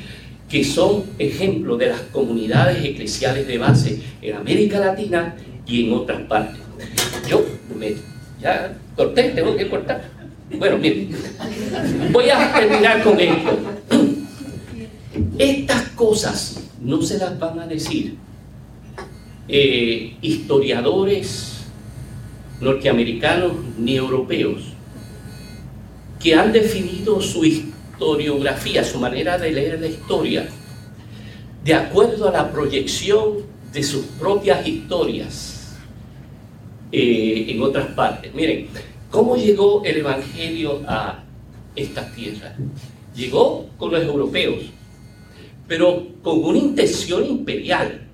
que 0.50 0.64
son 0.64 1.04
ejemplo 1.20 1.78
de 1.78 1.88
las 1.88 2.02
comunidades 2.14 2.84
eclesiales 2.84 3.48
de 3.48 3.58
base 3.58 4.02
en 4.22 4.36
América 4.36 4.80
Latina 4.80 5.36
y 5.68 5.86
en 5.86 5.94
otras 5.94 6.22
partes. 6.24 6.62
Yo 7.30 7.46
me 7.78 7.96
Ya 8.42 8.76
corté, 8.96 9.30
tengo 9.36 9.56
que 9.56 9.70
cortar. 9.70 10.10
Bueno, 10.58 10.78
miren, 10.78 11.10
voy 12.12 12.30
a 12.30 12.54
terminar 12.54 13.04
con 13.04 13.20
esto. 13.20 13.58
Estas 15.38 15.90
cosas 15.90 16.60
no 16.82 17.02
se 17.02 17.18
las 17.18 17.38
van 17.40 17.60
a 17.60 17.68
decir 17.68 18.16
eh, 19.48 20.16
historiadores 20.22 21.51
norteamericanos 22.62 23.54
ni 23.78 23.98
europeos 23.98 24.62
que 26.22 26.36
han 26.36 26.52
definido 26.52 27.20
su 27.20 27.44
historiografía, 27.44 28.84
su 28.84 29.00
manera 29.00 29.38
de 29.38 29.52
leer 29.52 29.82
la 29.82 29.88
historia, 29.88 30.48
de 31.64 31.74
acuerdo 31.74 32.30
a 32.30 32.32
la 32.32 32.52
proyección 32.52 33.38
de 33.74 33.84
sus 33.84 34.06
propias 34.20 34.66
historias 34.68 35.78
eh, 36.92 37.46
en 37.50 37.62
otras 37.64 37.88
partes. 37.88 38.34
Miren, 38.34 38.68
¿cómo 39.10 39.36
llegó 39.36 39.84
el 39.84 39.98
Evangelio 39.98 40.82
a 40.88 41.24
esta 41.76 42.12
tierra? 42.14 42.56
Llegó 43.16 43.68
con 43.78 43.92
los 43.92 44.04
europeos, 44.04 44.64
pero 45.68 46.08
con 46.22 46.44
una 46.44 46.60
intención 46.60 47.26
imperial, 47.26 48.08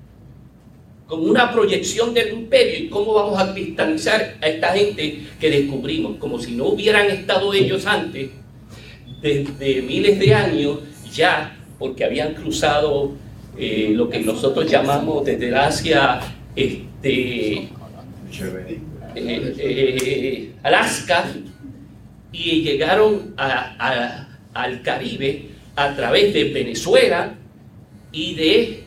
con 1.08 1.28
una 1.28 1.52
proyección 1.52 2.14
del 2.14 2.34
imperio 2.34 2.80
y 2.80 2.90
cómo 2.90 3.14
vamos 3.14 3.40
a 3.40 3.54
cristalizar 3.54 4.38
a 4.42 4.48
esta 4.48 4.74
gente 4.74 5.22
que 5.40 5.50
descubrimos, 5.50 6.18
como 6.18 6.38
si 6.38 6.54
no 6.54 6.66
hubieran 6.66 7.10
estado 7.10 7.54
ellos 7.54 7.86
antes, 7.86 8.30
desde 9.22 9.82
miles 9.82 10.20
de 10.20 10.34
años 10.34 10.80
ya, 11.14 11.58
porque 11.80 12.04
habían 12.04 12.34
cruzado 12.34 13.14
eh, 13.58 13.92
lo 13.94 14.10
que 14.10 14.20
nosotros 14.20 14.70
llamamos 14.70 15.26
desde 15.26 15.56
Asia, 15.56 16.20
este, 16.56 17.54
eh, 17.56 17.70
eh, 19.16 20.52
Alaska, 20.62 21.26
y 22.34 22.62
llegaron 22.62 23.34
al 23.38 24.82
Caribe 24.84 25.46
a 25.76 25.96
través 25.96 26.34
de 26.34 26.44
Venezuela 26.52 27.34
y 28.12 28.36
de 28.36 28.84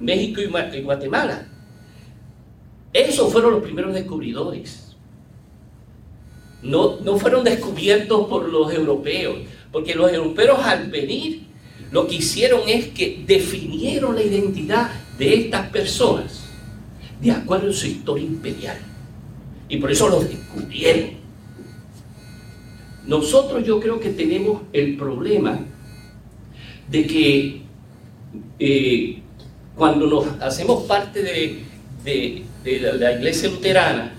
México 0.00 0.40
y 0.40 0.80
Guatemala. 0.80 1.51
Esos 2.92 3.32
fueron 3.32 3.52
los 3.52 3.62
primeros 3.62 3.94
descubridores. 3.94 4.94
No, 6.62 7.00
no 7.00 7.18
fueron 7.18 7.42
descubiertos 7.42 8.28
por 8.28 8.48
los 8.48 8.72
europeos, 8.72 9.38
porque 9.72 9.94
los 9.94 10.12
europeos 10.12 10.58
al 10.60 10.90
venir 10.90 11.42
lo 11.90 12.06
que 12.06 12.16
hicieron 12.16 12.62
es 12.66 12.88
que 12.88 13.22
definieron 13.26 14.14
la 14.14 14.22
identidad 14.22 14.90
de 15.18 15.34
estas 15.34 15.68
personas 15.68 16.44
de 17.20 17.30
acuerdo 17.30 17.70
a 17.70 17.72
su 17.72 17.86
historia 17.86 18.24
imperial. 18.24 18.78
Y 19.68 19.76
por 19.76 19.92
eso 19.92 20.08
los 20.08 20.28
descubrieron. 20.28 21.10
Nosotros 23.06 23.64
yo 23.64 23.78
creo 23.78 24.00
que 24.00 24.10
tenemos 24.10 24.62
el 24.72 24.96
problema 24.96 25.58
de 26.88 27.06
que 27.06 27.62
eh, 28.58 29.18
cuando 29.76 30.06
nos 30.06 30.26
hacemos 30.40 30.84
parte 30.84 31.22
de, 31.22 32.42
la, 32.64 33.12
iglesia 33.12 33.48
luterana, 33.48 34.12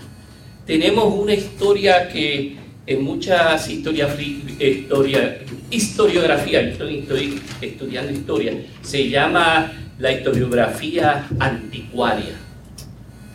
tenemos 0.65 1.13
una 1.13 1.33
historia 1.33 2.07
que 2.09 2.57
en 2.85 3.03
muchas 3.03 3.69
historias, 3.69 4.17
historia, 4.59 5.39
historiografía, 5.69 6.61
estoy, 6.61 7.41
estudiando 7.61 8.11
historia, 8.11 8.53
se 8.81 9.09
llama 9.09 9.71
la 9.99 10.11
historiografía 10.11 11.27
anticuaria. 11.39 12.35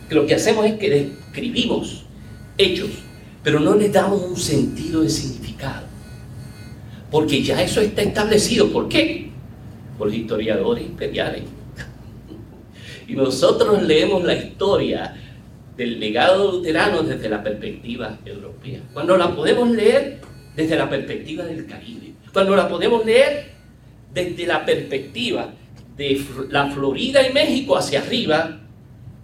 lo 0.09 0.25
que 0.25 0.35
hacemos 0.35 0.65
es 0.65 0.73
que 0.73 0.89
describimos 0.89 2.05
hechos, 2.57 2.89
pero 3.43 3.59
no 3.59 3.75
les 3.75 3.91
damos 3.91 4.21
un 4.21 4.37
sentido 4.37 5.01
de 5.01 5.09
significado. 5.09 5.87
Porque 7.09 7.41
ya 7.41 7.61
eso 7.61 7.81
está 7.81 8.03
establecido. 8.03 8.71
¿Por 8.71 8.87
qué? 8.87 9.29
Por 9.97 10.07
los 10.07 10.15
historiadores 10.15 10.85
imperiales 10.85 11.43
y 13.09 13.15
nosotros 13.15 13.81
leemos 13.81 14.23
la 14.23 14.35
historia 14.35 15.15
del 15.75 15.99
legado 15.99 16.51
luterano 16.51 17.01
desde 17.01 17.27
la 17.27 17.41
perspectiva 17.41 18.19
europea. 18.23 18.81
Cuando 18.93 19.17
la 19.17 19.35
podemos 19.35 19.69
leer 19.69 20.19
desde 20.55 20.75
la 20.75 20.89
perspectiva 20.89 21.45
del 21.45 21.65
Caribe. 21.65 22.13
Cuando 22.31 22.55
la 22.55 22.67
podemos 22.67 23.03
leer 23.05 23.51
desde 24.13 24.45
la 24.45 24.63
perspectiva 24.65 25.53
de 25.97 26.23
la 26.49 26.69
Florida 26.69 27.27
y 27.27 27.33
México 27.33 27.77
hacia 27.77 28.01
arriba 28.01 28.59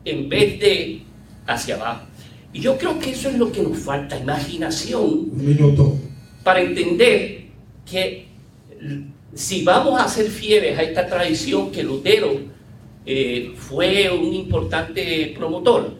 en 0.03 0.29
vez 0.29 0.59
de 0.59 1.01
hacia 1.45 1.75
abajo. 1.75 2.05
Y 2.53 2.61
yo 2.61 2.77
creo 2.77 2.97
que 2.97 3.11
eso 3.11 3.29
es 3.29 3.37
lo 3.37 3.51
que 3.51 3.61
nos 3.61 3.77
falta, 3.77 4.17
imaginación. 4.17 5.29
Para 6.43 6.61
entender 6.61 7.45
que 7.89 8.25
si 9.33 9.63
vamos 9.63 10.01
a 10.01 10.07
ser 10.07 10.27
fieles 10.27 10.79
a 10.79 10.83
esta 10.83 11.05
tradición 11.05 11.71
que 11.71 11.83
Lutero 11.83 12.54
eh, 13.05 13.53
fue 13.55 14.09
un 14.09 14.33
importante 14.33 15.33
promotor. 15.37 15.93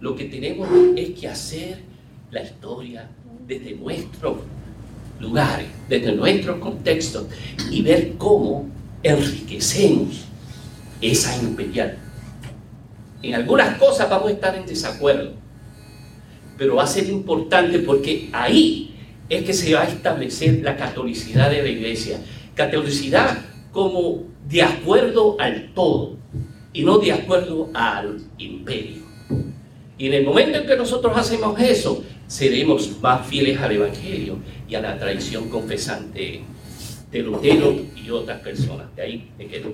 Lo 0.00 0.14
que 0.14 0.26
tenemos 0.26 0.68
es 0.96 1.10
que 1.18 1.28
hacer 1.28 1.78
la 2.30 2.42
historia 2.42 3.08
desde 3.46 3.74
nuestros 3.74 4.36
lugares, 5.18 5.66
desde 5.88 6.12
nuestros 6.12 6.58
contextos 6.58 7.26
y 7.70 7.82
ver 7.82 8.14
cómo 8.16 8.68
enriquecemos 9.02 10.26
esa 11.00 11.36
imperial. 11.42 11.98
En 13.22 13.34
algunas 13.34 13.76
cosas 13.78 14.08
vamos 14.08 14.28
a 14.28 14.34
estar 14.34 14.54
en 14.54 14.66
desacuerdo, 14.66 15.32
pero 16.56 16.76
va 16.76 16.84
a 16.84 16.86
ser 16.86 17.08
importante 17.08 17.80
porque 17.80 18.28
ahí 18.32 18.94
es 19.28 19.42
que 19.42 19.52
se 19.52 19.74
va 19.74 19.82
a 19.82 19.88
establecer 19.88 20.62
la 20.62 20.76
catolicidad 20.76 21.50
de 21.50 21.62
la 21.62 21.68
iglesia. 21.68 22.20
Catolicidad 22.54 23.38
como 23.72 24.24
de 24.48 24.62
acuerdo 24.62 25.36
al 25.40 25.72
todo, 25.74 26.17
y 26.78 26.84
no 26.84 26.98
de 26.98 27.10
acuerdo 27.10 27.70
al 27.74 28.20
imperio. 28.38 29.02
Y 29.98 30.06
en 30.06 30.14
el 30.14 30.24
momento 30.24 30.58
en 30.58 30.66
que 30.68 30.76
nosotros 30.76 31.12
hacemos 31.16 31.58
eso, 31.58 32.04
seremos 32.28 33.00
más 33.02 33.26
fieles 33.26 33.58
al 33.60 33.72
Evangelio 33.72 34.36
y 34.68 34.76
a 34.76 34.80
la 34.80 34.96
tradición 34.96 35.48
confesante 35.48 36.42
de 37.10 37.18
Lutero 37.18 37.74
y 37.96 38.08
otras 38.10 38.38
personas. 38.42 38.94
De 38.94 39.02
ahí 39.02 39.28
me 39.36 39.48
quedo. 39.48 39.72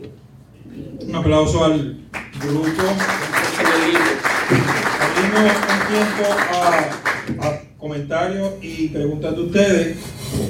Un 1.07 1.15
aplauso 1.15 1.63
al 1.63 1.99
grupo. 2.41 2.83
Abrimos 5.03 5.53
un 5.61 5.81
tiempo 5.93 7.43
a, 7.43 7.61
comentarios 7.77 8.51
y 8.63 8.89
preguntas 8.89 9.37
de 9.37 9.43
ustedes. 9.43 9.99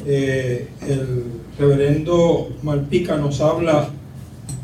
Eh, 0.07 0.69
el 0.87 1.25
reverendo 1.59 2.55
Malpica 2.63 3.17
nos 3.17 3.41
habla 3.41 3.91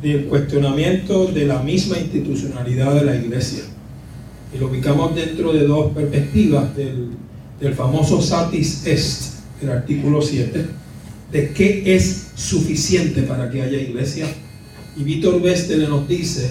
del 0.02 0.26
cuestionamiento 0.26 1.26
de 1.26 1.46
la 1.46 1.62
misma 1.62 1.98
institucionalidad 1.98 2.94
de 2.94 3.04
la 3.04 3.16
iglesia. 3.16 3.64
Y 4.54 4.58
lo 4.58 4.68
ubicamos 4.68 5.14
dentro 5.14 5.52
de 5.52 5.66
dos 5.66 5.92
perspectivas 5.92 6.74
del, 6.76 7.10
del 7.60 7.74
famoso 7.74 8.20
satis 8.20 8.86
est, 8.86 9.34
el 9.62 9.70
artículo 9.70 10.22
7, 10.22 10.66
de 11.30 11.52
qué 11.52 11.94
es 11.94 12.28
suficiente 12.34 13.22
para 13.22 13.50
que 13.50 13.62
haya 13.62 13.78
iglesia. 13.78 14.26
Y 14.96 15.04
Víctor 15.04 15.40
Vestere 15.40 15.86
nos 15.86 16.08
dice 16.08 16.50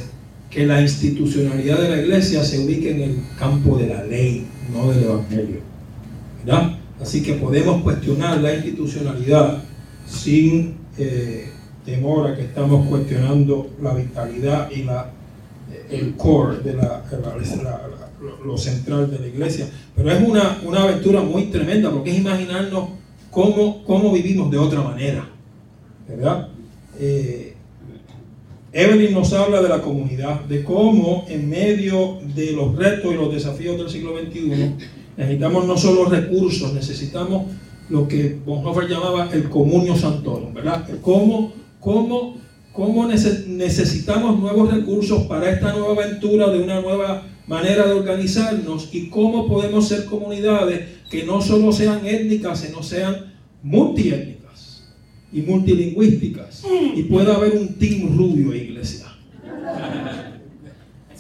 que 0.50 0.66
la 0.66 0.82
institucionalidad 0.82 1.82
de 1.82 1.90
la 1.90 2.02
iglesia 2.02 2.44
se 2.44 2.60
ubica 2.60 2.90
en 2.90 3.02
el 3.02 3.16
campo 3.38 3.78
de 3.78 3.88
la 3.88 4.04
ley, 4.04 4.46
no 4.74 4.92
del 4.92 5.04
evangelio. 5.04 5.62
¿verdad? 6.46 6.78
Así 7.02 7.22
que 7.22 7.34
podemos 7.34 7.82
cuestionar 7.82 8.42
la 8.42 8.54
institucionalidad 8.54 9.64
sin 10.08 10.76
eh, 10.98 11.50
temor 11.90 12.36
que 12.36 12.44
estamos 12.44 12.88
cuestionando 12.88 13.70
la 13.82 13.94
vitalidad 13.94 14.70
y 14.72 14.84
la, 14.84 15.12
el 15.90 16.16
core 16.16 16.60
de 16.60 16.74
la, 16.74 17.04
lo 18.46 18.58
central 18.58 19.10
de 19.10 19.20
la 19.20 19.28
iglesia. 19.28 19.68
Pero 19.96 20.12
es 20.12 20.22
una, 20.22 20.60
una 20.66 20.84
aventura 20.84 21.22
muy 21.22 21.46
tremenda 21.46 21.90
porque 21.92 22.12
es 22.12 22.20
imaginarnos 22.20 22.90
cómo, 23.32 23.84
cómo 23.84 24.12
vivimos 24.12 24.52
de 24.52 24.58
otra 24.58 24.82
manera. 24.82 25.28
¿Verdad? 26.08 26.50
Eh, 27.00 27.56
Evelyn 28.72 29.14
nos 29.14 29.34
habla 29.34 29.62
de 29.62 29.70
la 29.70 29.82
comunidad, 29.82 30.42
de 30.42 30.64
cómo 30.64 31.26
en 31.28 31.50
medio 31.50 32.20
de 32.36 32.52
los 32.52 32.76
retos 32.76 33.12
y 33.12 33.16
los 33.16 33.34
desafíos 33.34 33.78
del 33.78 33.90
siglo 33.90 34.12
XXI 34.18 34.76
necesitamos 35.18 35.66
no 35.66 35.76
solo 35.76 36.06
recursos, 36.06 36.74
necesitamos 36.74 37.48
lo 37.90 38.08
que 38.08 38.38
Bonhoeffer 38.46 38.88
llamaba 38.88 39.30
el 39.34 39.50
comunio 39.50 39.96
santorum, 39.96 40.54
¿verdad? 40.54 40.88
Cómo 41.02 41.52
cómo, 41.80 42.38
cómo 42.72 43.08
necesitamos 43.08 44.40
nuevos 44.40 44.74
recursos 44.74 45.24
para 45.24 45.50
esta 45.50 45.74
nueva 45.74 46.04
aventura 46.04 46.50
de 46.50 46.62
una 46.62 46.82
nueva 46.82 47.28
manera 47.48 47.88
de 47.88 47.94
organizarnos 47.94 48.90
y 48.94 49.10
cómo 49.10 49.48
podemos 49.48 49.88
ser 49.88 50.06
comunidades 50.06 51.00
que 51.10 51.24
no 51.24 51.42
solo 51.42 51.72
sean 51.72 52.06
étnicas, 52.06 52.60
sino 52.62 52.84
sean 52.84 53.34
multiétnicas 53.64 54.40
y 55.34 55.42
multilingüísticas. 55.42 56.64
Y 56.96 57.04
pueda 57.04 57.36
haber 57.36 57.58
un 57.58 57.76
team 57.76 58.16
rubio, 58.16 58.54
iglesia. 58.54 59.08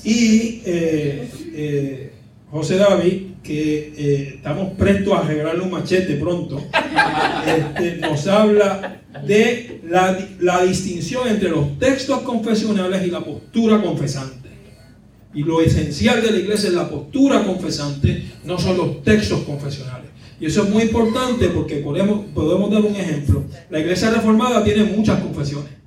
Y 0.03 0.61
eh, 0.65 1.29
eh, 1.53 2.13
José 2.51 2.77
David 2.77 3.28
que 3.43 3.93
eh, 3.97 4.33
estamos 4.35 4.73
prestos 4.73 5.17
a 5.17 5.21
regalarle 5.21 5.63
un 5.63 5.71
machete 5.71 6.15
pronto, 6.15 6.61
este, 7.47 7.97
nos 7.97 8.27
habla 8.27 9.01
de 9.25 9.81
la, 9.87 10.17
la 10.39 10.63
distinción 10.63 11.27
entre 11.27 11.49
los 11.49 11.79
textos 11.79 12.19
confesionales 12.21 13.05
y 13.05 13.11
la 13.11 13.21
postura 13.21 13.81
confesante. 13.81 14.49
Y 15.33 15.43
lo 15.43 15.61
esencial 15.61 16.21
de 16.21 16.31
la 16.31 16.37
iglesia 16.37 16.69
es 16.69 16.75
la 16.75 16.89
postura 16.89 17.43
confesante, 17.43 18.23
no 18.43 18.57
son 18.57 18.77
los 18.77 19.03
textos 19.03 19.41
confesionales. 19.41 20.09
Y 20.39 20.45
eso 20.45 20.63
es 20.63 20.69
muy 20.69 20.83
importante 20.83 21.49
porque 21.49 21.77
podemos, 21.77 22.25
podemos 22.33 22.71
dar 22.71 22.81
un 22.81 22.95
ejemplo. 22.95 23.43
La 23.69 23.79
iglesia 23.79 24.09
reformada 24.09 24.63
tiene 24.63 24.83
muchas 24.85 25.19
confesiones. 25.19 25.78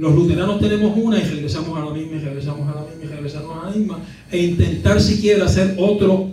Los 0.00 0.14
luteranos 0.14 0.58
tenemos 0.60 0.96
una 0.96 1.18
y 1.18 1.24
regresamos 1.24 1.76
a 1.78 1.84
la 1.84 1.90
misma, 1.90 2.16
y 2.16 2.20
regresamos 2.20 2.66
a 2.66 2.74
la 2.74 2.86
misma, 2.86 3.04
y 3.04 3.06
regresamos 3.06 3.50
a 3.54 3.66
la 3.66 3.76
misma. 3.76 3.98
E 4.32 4.38
intentar 4.38 4.98
siquiera 4.98 5.44
hacer 5.44 5.76
otro 5.78 6.30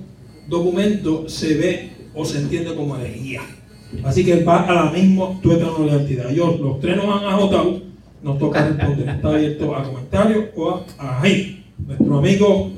documento 0.47 1.27
se 1.27 1.57
ve 1.57 1.91
o 2.15 2.23
se 2.23 2.37
entiende 2.37 2.73
como 2.75 2.95
herejía. 2.95 3.41
Así 4.05 4.23
que 4.23 4.41
va 4.45 4.61
a 4.61 4.73
la 4.73 4.91
misma 4.91 5.37
tuétano 5.41 5.79
de 5.79 5.87
identidad. 5.87 6.29
Yo, 6.29 6.57
los 6.61 6.79
tres 6.79 6.95
nos 6.95 7.07
han 7.07 7.27
agotado, 7.27 7.81
nos 8.23 8.39
toca 8.39 8.69
responder. 8.69 9.09
Está 9.09 9.27
abierto 9.27 9.75
a 9.75 9.83
comentarios 9.83 10.45
o 10.55 10.85
a, 10.97 11.21
ahí. 11.21 11.65
Nuestro 11.85 12.19
amigo, 12.19 12.71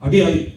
aquí, 0.00 0.22
ahí. 0.22 0.53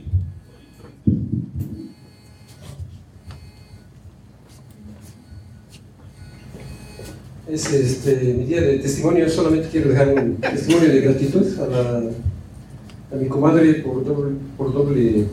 Es 7.50 7.72
este, 7.72 8.34
mi 8.34 8.44
día 8.44 8.60
de 8.60 8.80
testimonio. 8.80 9.30
Solamente 9.30 9.70
quiero 9.72 9.90
dejar 9.90 10.10
un 10.10 10.36
testimonio 10.36 10.90
de 10.90 11.00
gratitud 11.00 11.46
a, 11.60 13.16
a 13.16 13.18
mi 13.18 13.28
comadre 13.30 13.76
por 13.76 14.74
doble, 14.74 15.28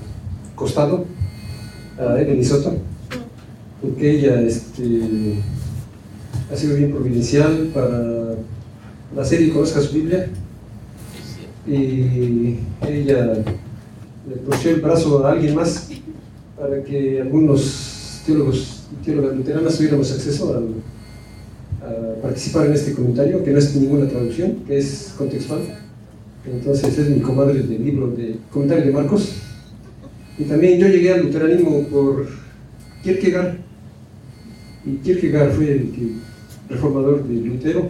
costado, 0.55 1.07
a 1.99 2.21
Evelyn 2.21 2.45
Soto, 2.45 2.77
porque 3.83 4.13
ella 4.13 4.41
este, 4.43 5.41
ha 6.53 6.57
sido 6.57 6.77
bien 6.77 6.93
providencial 6.93 7.71
para 7.75 8.37
la 9.17 9.25
serie 9.25 9.53
Conozca 9.53 9.81
su 9.81 9.95
Biblia. 9.95 10.29
Y 11.67 12.59
ella 12.87 13.43
le 14.29 14.37
torció 14.47 14.71
el 14.71 14.83
brazo 14.83 15.27
a 15.27 15.33
alguien 15.33 15.57
más 15.57 15.89
para 16.57 16.81
que 16.85 17.21
algunos 17.21 18.23
teólogos 18.25 18.85
y 18.93 19.05
teólogas 19.05 19.37
luteranas 19.37 19.77
tuviéramos 19.77 20.13
acceso 20.13 20.55
al 20.57 20.94
a 21.85 22.23
participar 22.23 22.67
en 22.67 22.73
este 22.73 22.93
comentario, 22.93 23.45
que 23.45 23.51
no 23.51 23.59
es 23.59 23.77
ninguna 23.77 24.09
traducción, 24.09 24.57
que 24.67 24.79
es 24.79 25.15
contextual. 25.17 25.61
Entonces 26.47 26.99
es 26.99 27.09
mi 27.11 27.21
comadre 27.21 27.63
del 27.63 27.85
libro 27.85 28.09
de 28.09 28.37
comentario 28.51 28.87
de 28.87 28.93
Marcos. 28.93 29.35
Y 30.39 30.45
también 30.45 30.79
yo 30.79 30.89
llegué 30.89 31.13
al 31.13 31.23
luteranismo 31.23 31.83
por 31.85 32.27
Kierkegaard. 33.03 33.57
Y 34.85 34.97
Kierkegaard 34.97 35.53
fue 35.53 35.73
el 35.73 36.17
reformador 36.69 37.27
de 37.27 37.35
Lutero 37.35 37.89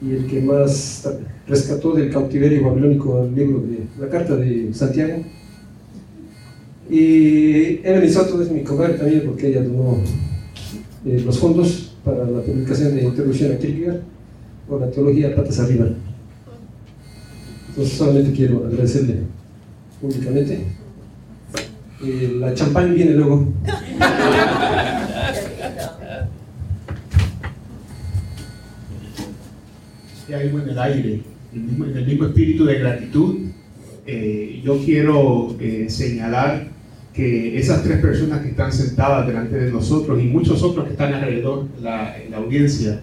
y 0.00 0.12
el 0.12 0.26
que 0.26 0.40
más 0.40 1.08
rescató 1.46 1.92
del 1.92 2.10
cautiverio 2.10 2.64
babilónico 2.64 3.20
al 3.20 3.34
libro 3.34 3.60
de 3.60 3.80
la 4.00 4.08
carta 4.08 4.36
de 4.36 4.72
Santiago. 4.72 5.22
Y 6.90 7.80
Evelyn 7.84 8.12
Soto 8.12 8.40
es 8.40 8.50
mi 8.50 8.62
comadre 8.62 8.94
también 8.94 9.22
porque 9.26 9.48
ella 9.48 9.62
donó 9.62 9.98
eh, 11.04 11.22
los 11.24 11.38
fondos 11.38 11.87
para 12.08 12.24
la 12.24 12.40
publicación 12.40 12.94
de 12.94 13.02
Introducción 13.04 13.52
a 13.52 13.58
Kierkegaard 13.58 14.00
o 14.68 14.78
la 14.78 14.90
teología 14.90 15.36
patas 15.36 15.60
arriba. 15.60 15.88
Entonces 17.68 17.98
solamente 17.98 18.32
quiero 18.32 18.66
agradecerle 18.66 19.16
públicamente. 20.00 20.64
Eh, 22.02 22.36
la 22.40 22.54
champán 22.54 22.94
viene 22.94 23.12
luego. 23.12 23.52
Y 30.28 30.32
algo 30.32 30.58
en 30.60 30.68
el 30.68 30.78
aire, 30.78 31.20
el 31.54 31.60
mismo 32.06 32.26
espíritu 32.26 32.64
de 32.64 32.78
gratitud, 32.78 33.36
eh, 34.06 34.62
yo 34.64 34.78
quiero 34.84 35.56
eh, 35.60 35.86
señalar 35.88 36.68
que 37.18 37.58
esas 37.58 37.82
tres 37.82 37.98
personas 37.98 38.42
que 38.42 38.50
están 38.50 38.72
sentadas 38.72 39.26
delante 39.26 39.58
de 39.58 39.72
nosotros 39.72 40.22
y 40.22 40.28
muchos 40.28 40.62
otros 40.62 40.84
que 40.84 40.92
están 40.92 41.12
alrededor 41.12 41.66
la, 41.82 42.16
la 42.30 42.36
audiencia, 42.36 43.00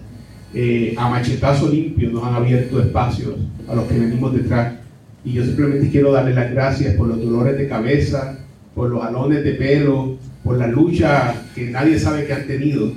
eh, 0.54 0.94
a 0.96 1.10
machetazo 1.10 1.68
limpio 1.68 2.08
nos 2.08 2.24
han 2.24 2.32
abierto 2.32 2.80
espacios 2.80 3.34
a 3.68 3.74
los 3.74 3.84
que 3.84 3.98
venimos 3.98 4.32
detrás. 4.32 4.76
Y 5.22 5.34
yo 5.34 5.44
simplemente 5.44 5.90
quiero 5.90 6.12
darle 6.12 6.32
las 6.32 6.50
gracias 6.50 6.94
por 6.94 7.08
los 7.08 7.20
dolores 7.20 7.58
de 7.58 7.68
cabeza, 7.68 8.38
por 8.74 8.88
los 8.88 9.04
alones 9.04 9.44
de 9.44 9.52
pelo, 9.52 10.16
por 10.42 10.56
la 10.56 10.68
lucha 10.68 11.34
que 11.54 11.68
nadie 11.68 11.98
sabe 11.98 12.24
que 12.24 12.32
han 12.32 12.46
tenido 12.46 12.94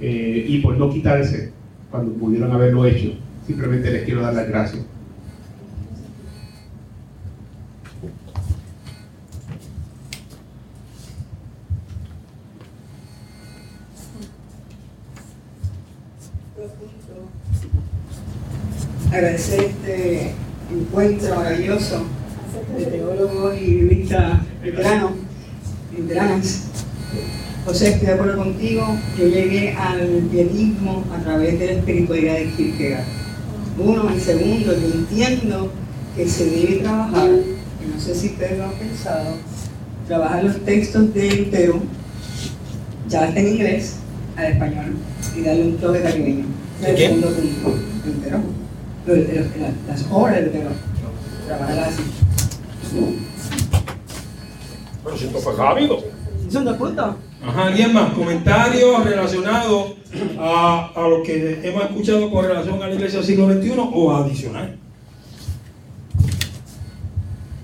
eh, 0.00 0.46
y 0.48 0.58
por 0.58 0.76
no 0.76 0.90
quitarse 0.90 1.52
cuando 1.92 2.12
pudieron 2.14 2.50
haberlo 2.50 2.84
hecho. 2.86 3.12
Simplemente 3.46 3.92
les 3.92 4.02
quiero 4.02 4.20
dar 4.20 4.34
las 4.34 4.48
gracias. 4.48 4.82
Agradecer 19.16 19.60
este 19.60 20.32
encuentro 20.70 21.36
maravilloso 21.36 22.02
de 22.76 22.84
teólogos 22.84 23.56
y 23.58 23.64
biblistas 23.64 24.40
veteranos, 24.62 25.12
veteranas. 25.96 26.64
José, 27.64 27.90
estoy 27.92 28.06
de 28.08 28.12
acuerdo 28.12 28.36
contigo, 28.36 28.96
yo 29.18 29.26
llegué 29.26 29.72
al 29.72 30.06
pietismo 30.30 31.02
a 31.12 31.22
través 31.22 31.58
de 31.58 31.66
la 31.66 31.72
espiritualidad 31.72 32.34
de 32.34 32.50
Kierkegaard. 32.50 33.04
Uno, 33.78 34.14
y 34.14 34.20
segundo, 34.20 34.72
yo 34.72 34.94
entiendo 34.94 35.72
que 36.14 36.28
se 36.28 36.50
debe 36.50 36.76
trabajar, 36.76 37.28
y 37.28 37.94
no 37.94 38.00
sé 38.00 38.14
si 38.14 38.28
ustedes 38.28 38.58
lo 38.58 38.64
han 38.64 38.72
pensado, 38.72 39.36
trabajar 40.06 40.44
los 40.44 40.64
textos 40.64 41.12
de 41.14 41.36
Lutero, 41.36 41.80
ya 43.08 43.28
está 43.28 43.40
en 43.40 43.48
inglés, 43.48 43.96
al 44.36 44.52
español, 44.52 44.96
y 45.36 45.40
darle 45.40 45.62
un 45.62 45.76
toque 45.78 46.02
caribeño. 46.02 46.44
El 46.84 46.96
segundo 46.98 47.28
punto, 47.28 47.78
Lutero 48.04 48.65
las 49.06 50.06
obras 50.10 50.36
de 50.36 50.42
Lutero, 50.46 50.70
trabajar 51.46 51.78
así. 51.78 52.02
Pero 55.04 55.16
si 55.16 55.24
esto 55.26 55.38
fue 55.38 55.56
rápido. 55.56 55.98
Son 56.48 56.64
dos 56.64 56.76
puntos. 56.76 57.16
Ajá, 57.44 57.66
¿alguien 57.66 57.92
más? 57.92 58.12
Comentarios 58.14 59.04
relacionados 59.04 59.94
a, 60.38 60.92
a 60.94 61.08
lo 61.08 61.22
que 61.22 61.60
hemos 61.62 61.84
escuchado 61.84 62.30
con 62.30 62.44
relación 62.44 62.82
a 62.82 62.88
la 62.88 62.94
iglesia 62.94 63.18
del 63.18 63.26
siglo 63.26 63.52
XXI 63.52 63.72
o 63.76 64.16
adicional. 64.16 64.76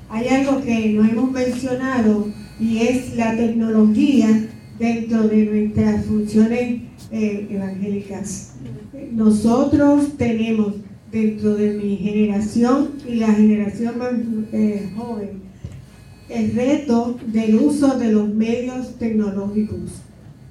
Hay 0.09 0.28
algo 0.28 0.61
que 0.62 0.90
no 0.90 1.05
hemos 1.05 1.31
mencionado 1.33 2.28
y 2.61 2.83
es 2.83 3.16
la 3.16 3.35
tecnología 3.35 4.28
dentro 4.78 5.22
de 5.26 5.44
nuestras 5.46 6.05
funciones 6.05 6.83
eh, 7.11 7.46
evangélicas. 7.50 8.55
Nosotros 9.12 10.16
tenemos 10.16 10.74
dentro 11.12 11.55
de 11.55 11.75
mi 11.75 11.96
generación 11.96 12.92
y 13.07 13.16
la 13.16 13.33
generación 13.33 13.98
más 13.98 14.12
eh, 14.53 14.90
joven 14.96 15.53
el 16.33 16.55
reto 16.55 17.18
del 17.27 17.57
uso 17.57 17.98
de 17.98 18.12
los 18.12 18.29
medios 18.29 18.98
tecnológicos. 18.98 20.03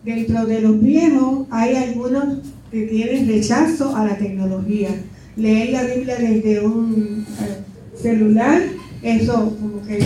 Dentro 0.04 0.46
de 0.46 0.62
los 0.62 0.82
viejos 0.82 1.48
hay 1.50 1.76
algunos 1.76 2.40
que 2.72 2.84
tienen 2.84 3.28
rechazo 3.28 3.96
a 3.96 4.06
la 4.06 4.18
tecnología. 4.18 4.90
Leer 5.36 5.72
la 5.72 5.84
Biblia 5.84 6.16
desde 6.18 6.66
un 6.66 7.26
eh, 7.40 7.98
celular, 7.98 8.62
eso 9.02 9.58
como 9.60 9.82
que 9.86 9.98
es, 9.98 10.06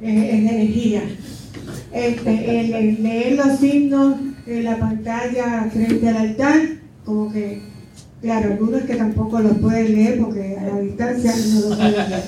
energía. 0.00 1.02
Este, 1.92 3.00
leer 3.00 3.36
los 3.36 3.58
signos 3.58 4.16
en 4.46 4.64
la 4.64 4.78
pantalla 4.78 5.70
frente 5.72 6.08
al 6.08 6.16
altar, 6.16 6.60
como 7.04 7.32
que 7.32 7.60
Claro, 8.22 8.52
algunos 8.52 8.82
que 8.82 8.94
tampoco 8.94 9.40
los 9.40 9.58
pueden 9.58 9.92
leer 9.92 10.20
porque 10.20 10.56
a 10.56 10.62
la 10.62 10.80
distancia 10.80 11.34
no 11.52 11.68
lo 11.70 11.76
pueden 11.76 11.92
leer. 11.92 12.22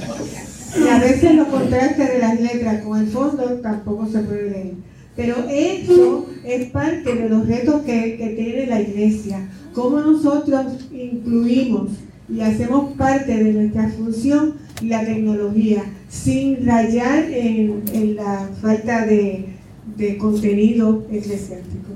Y 0.77 0.89
a 0.89 0.99
veces 0.99 1.35
los 1.37 1.47
contrastes 1.49 2.09
de 2.09 2.19
las 2.19 2.41
letras 2.41 2.83
con 2.83 3.01
el 3.01 3.07
fondo 3.07 3.45
tampoco 3.63 4.09
se 4.09 4.19
puede 4.19 4.51
leer. 4.51 4.73
Pero 5.15 5.37
eso 5.49 6.27
es 6.45 6.71
parte 6.71 7.15
de 7.15 7.29
los 7.29 7.47
retos 7.47 7.83
que, 7.83 8.17
que 8.17 8.31
tiene 8.31 8.67
la 8.67 8.81
iglesia. 8.81 9.49
Cómo 9.73 10.01
nosotros 10.01 10.67
incluimos 10.93 11.91
y 12.29 12.41
hacemos 12.41 12.97
parte 12.97 13.33
de 13.45 13.53
nuestra 13.53 13.89
función 13.91 14.55
la 14.83 15.05
tecnología 15.05 15.85
sin 16.09 16.67
rayar 16.67 17.31
en, 17.31 17.85
en 17.93 18.17
la 18.17 18.49
falta 18.61 19.07
de, 19.07 19.47
de 19.97 20.19
contenido 20.19 21.07
eclesiástico. 21.11 21.93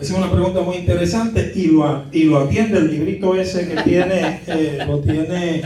Esa 0.00 0.14
es 0.14 0.18
una 0.18 0.32
pregunta 0.32 0.62
muy 0.62 0.76
interesante 0.76 1.52
y 1.54 1.66
lo, 1.66 2.04
y 2.10 2.24
lo 2.24 2.38
atiende 2.38 2.78
el 2.78 2.90
librito 2.90 3.34
ese 3.34 3.68
que 3.68 3.82
tiene, 3.82 4.40
eh, 4.46 4.78
lo 4.86 5.00
tiene, 5.00 5.62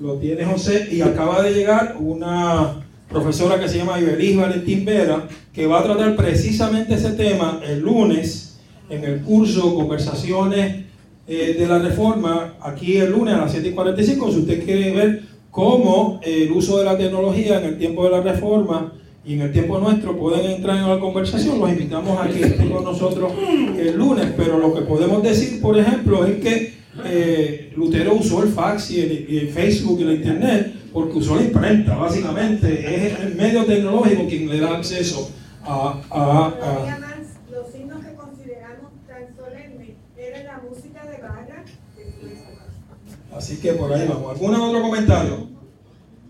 lo 0.00 0.14
tiene 0.14 0.44
José. 0.44 0.88
Y 0.90 1.00
acaba 1.00 1.42
de 1.42 1.54
llegar 1.54 1.94
una 2.00 2.84
profesora 3.08 3.60
que 3.60 3.68
se 3.68 3.78
llama 3.78 4.00
Ibelis 4.00 4.36
Valentín 4.36 4.84
Vera, 4.84 5.28
que 5.52 5.68
va 5.68 5.78
a 5.78 5.84
tratar 5.84 6.16
precisamente 6.16 6.94
ese 6.94 7.12
tema 7.12 7.60
el 7.64 7.78
lunes 7.78 8.58
en 8.90 9.04
el 9.04 9.20
curso 9.20 9.76
Conversaciones 9.76 10.84
eh, 11.28 11.54
de 11.56 11.66
la 11.68 11.78
Reforma, 11.78 12.54
aquí 12.60 12.96
el 12.96 13.12
lunes 13.12 13.34
a 13.34 13.38
las 13.38 13.52
7 13.52 13.68
y 13.68 13.72
45, 13.72 14.32
si 14.32 14.38
usted 14.40 14.64
quiere 14.64 14.92
ver 14.92 15.22
cómo 15.52 16.18
el 16.24 16.50
uso 16.50 16.78
de 16.78 16.84
la 16.84 16.98
tecnología 16.98 17.60
en 17.60 17.66
el 17.66 17.78
tiempo 17.78 18.02
de 18.04 18.10
la 18.10 18.22
Reforma 18.22 18.92
y 19.28 19.34
en 19.34 19.42
el 19.42 19.52
tiempo 19.52 19.78
nuestro 19.78 20.16
pueden 20.18 20.50
entrar 20.52 20.76
en 20.78 20.88
la 20.88 20.98
conversación, 20.98 21.60
los 21.60 21.68
invitamos 21.70 22.18
a 22.18 22.28
que 22.28 22.40
estén 22.46 22.70
con 22.70 22.82
nosotros 22.84 23.30
el 23.76 23.94
lunes, 23.96 24.32
pero 24.36 24.58
lo 24.58 24.72
que 24.74 24.80
podemos 24.82 25.22
decir, 25.22 25.60
por 25.60 25.76
ejemplo, 25.78 26.24
es 26.24 26.36
que 26.40 26.78
eh, 27.04 27.72
Lutero 27.76 28.14
usó 28.14 28.42
el 28.42 28.48
fax 28.48 28.90
y 28.90 29.00
el, 29.00 29.26
y 29.30 29.38
el 29.38 29.48
Facebook 29.50 30.00
y 30.00 30.04
la 30.04 30.14
internet 30.14 30.74
porque 30.92 31.18
usó 31.18 31.36
la 31.36 31.42
imprenta, 31.42 31.94
básicamente 31.96 32.66
es 33.06 33.20
el 33.20 33.34
medio 33.34 33.64
tecnológico 33.66 34.26
quien 34.26 34.48
le 34.48 34.58
da 34.60 34.76
acceso 34.78 35.30
a, 35.62 36.00
a- 36.10 36.46
a- 36.46 36.50
Todavía 36.58 36.98
más, 36.98 37.18
los 37.52 37.70
signos 37.70 38.02
que 38.04 38.14
consideramos 38.14 38.90
tan 39.06 39.36
solemnes 39.36 39.90
eran 40.16 40.44
la 40.46 40.62
música 40.68 41.04
de 41.04 41.18
barra 41.22 41.64
de 41.96 42.04
fiesta. 42.04 43.36
Así 43.36 43.58
que 43.60 43.72
por 43.74 43.92
ahí 43.92 44.06
vamos. 44.08 44.32
¿Algún 44.32 44.54
otro 44.54 44.80
comentario? 44.80 45.48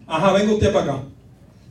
Ajá, 0.08 0.32
venga 0.32 0.52
usted 0.52 0.72
para 0.72 0.84
acá. 0.84 1.02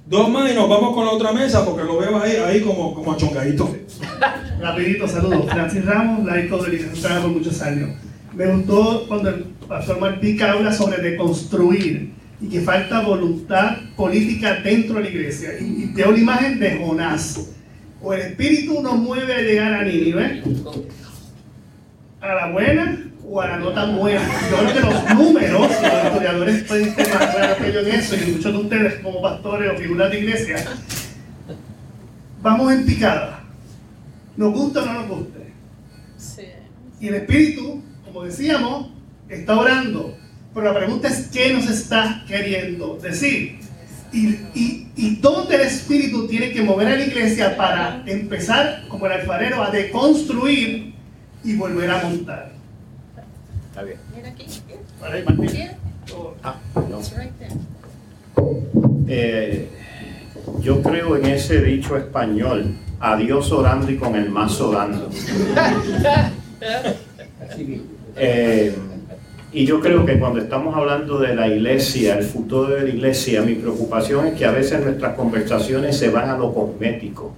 Dos 0.09 0.29
más 0.29 0.49
y 0.49 0.55
nos 0.55 0.69
vamos 0.69 0.95
con 0.95 1.05
la 1.05 1.11
otra 1.11 1.33
mesa 1.33 1.65
porque 1.65 1.83
lo 1.83 1.97
veo 1.97 2.17
ahí, 2.21 2.37
ahí 2.37 2.61
como, 2.61 2.93
como 2.93 3.11
achongadito. 3.11 3.75
Rapidito, 4.61 5.05
saludos. 5.05 5.51
Francis 5.51 5.83
Ramos, 5.83 6.25
laico 6.25 6.63
de 6.63 6.69
licenciatura 6.69 7.21
por 7.21 7.31
muchos 7.31 7.61
años. 7.61 7.89
Me 8.33 8.47
gustó 8.47 9.05
cuando 9.09 9.29
el 9.29 9.43
pastor 9.67 9.99
Martica 9.99 10.53
habla 10.53 10.71
sobre 10.71 11.01
deconstruir 11.01 12.13
y 12.39 12.47
que 12.47 12.61
falta 12.61 13.01
voluntad 13.01 13.79
política 13.97 14.61
dentro 14.63 14.95
de 14.95 15.01
la 15.01 15.09
iglesia. 15.09 15.49
Y, 15.59 15.83
y 15.83 15.87
te 15.93 16.09
la 16.09 16.17
imagen 16.17 16.57
de 16.57 16.77
Jonás. 16.77 17.53
O 18.01 18.13
el 18.13 18.21
espíritu 18.21 18.81
nos 18.81 18.95
mueve 18.95 19.33
a 19.33 19.41
llegar 19.41 19.73
a 19.73 19.83
Nínive, 19.83 20.41
a 22.21 22.33
la 22.33 22.51
buena 22.51 23.06
o 23.29 23.41
a 23.41 23.47
la 23.47 23.57
no 23.57 23.69
tan 23.71 23.97
buena. 23.97 24.21
Yo 24.49 24.57
creo 24.57 24.73
que 24.73 24.79
los 24.79 25.15
números, 25.15 25.61
los 25.61 26.05
historiadores 26.05 26.63
pueden 26.63 26.95
ser 26.95 27.13
más 27.13 27.35
claros 27.35 27.57
que 27.57 27.73
yo 27.73 27.79
en 27.81 27.87
eso, 27.87 28.15
y 28.15 28.31
muchos 28.31 28.53
de 28.53 28.57
ustedes 28.57 28.93
como 29.01 29.21
pastores 29.21 29.71
o 29.73 29.77
figuras 29.77 30.11
de 30.11 30.19
iglesia, 30.19 30.65
vamos 32.41 32.71
en 32.71 32.85
picada. 32.85 33.43
Nos 34.37 34.53
gusta 34.53 34.83
o 34.83 34.85
no 34.85 34.93
nos 34.93 35.07
guste. 35.09 35.53
Y 36.99 37.07
el 37.09 37.15
Espíritu, 37.15 37.83
como 38.05 38.23
decíamos, 38.23 38.89
está 39.29 39.57
orando. 39.57 40.15
Pero 40.53 40.73
la 40.73 40.77
pregunta 40.77 41.07
es, 41.07 41.27
¿qué 41.27 41.53
nos 41.53 41.69
está 41.69 42.23
queriendo 42.27 42.97
decir? 43.01 43.59
Y, 44.11 44.27
y, 44.55 44.87
y 44.95 45.15
dónde 45.17 45.55
el 45.55 45.61
Espíritu 45.61 46.27
tiene 46.27 46.51
que 46.51 46.61
mover 46.61 46.87
a 46.87 46.95
la 46.95 47.03
iglesia 47.03 47.57
para 47.57 48.03
empezar, 48.05 48.85
como 48.87 49.05
el 49.05 49.11
alfarero, 49.11 49.61
a 49.61 49.69
deconstruir 49.69 50.93
y 51.43 51.55
volver 51.55 51.91
a 51.91 52.03
montar. 52.03 52.56
Está 53.77 53.85
bien. 53.85 53.99
Ahí, 55.03 55.23
Martín. 55.23 55.69
Ah, 56.43 56.55
no. 56.89 56.99
Eh, 59.07 59.69
yo 60.61 60.81
creo 60.81 61.15
en 61.15 61.25
ese 61.27 61.61
dicho 61.61 61.95
español, 61.95 62.73
a 62.99 63.15
Dios 63.17 63.51
orando 63.51 63.91
y 63.91 63.97
con 63.97 64.15
el 64.15 64.31
mazo 64.31 64.71
dando. 64.71 65.09
Eh, 68.19 68.75
y 69.53 69.63
yo 69.67 69.79
creo 69.79 70.03
que 70.03 70.17
cuando 70.17 70.39
estamos 70.39 70.75
hablando 70.75 71.19
de 71.19 71.35
la 71.35 71.47
iglesia, 71.47 72.17
el 72.17 72.23
futuro 72.23 72.69
de 72.69 72.81
la 72.81 72.89
iglesia, 72.89 73.43
mi 73.43 73.53
preocupación 73.53 74.25
es 74.25 74.33
que 74.33 74.45
a 74.45 74.51
veces 74.51 74.83
nuestras 74.83 75.13
conversaciones 75.13 75.95
se 75.95 76.09
van 76.09 76.31
a 76.31 76.35
lo 76.35 76.51
cosmético. 76.51 77.31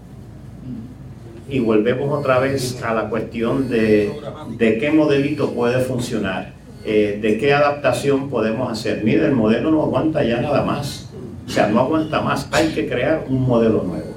Y 1.50 1.60
volvemos 1.60 2.16
otra 2.16 2.38
vez 2.40 2.82
a 2.84 2.94
la 2.94 3.10
cuestión 3.10 3.70
de, 3.70 4.12
de 4.58 4.78
qué 4.78 4.92
modelito 4.92 5.52
puede 5.52 5.80
funcionar, 5.80 6.54
eh, 6.86 7.18
de 7.20 7.40
qué 7.40 7.54
adaptación 7.54 8.30
podemos 8.30 8.72
hacer. 8.72 9.04
Mire, 9.04 9.26
el 9.26 9.32
modelo 9.32 9.72
no 9.72 9.82
aguanta 9.82 10.24
ya 10.24 10.40
nada 10.42 10.64
más. 10.64 11.10
O 11.48 11.50
sea, 11.50 11.68
no 11.68 11.80
aguanta 11.80 12.22
más. 12.22 12.48
Hay 12.52 12.68
que 12.70 12.88
crear 12.88 13.26
un 13.28 13.42
modelo 13.42 13.82
nuevo. 13.84 14.14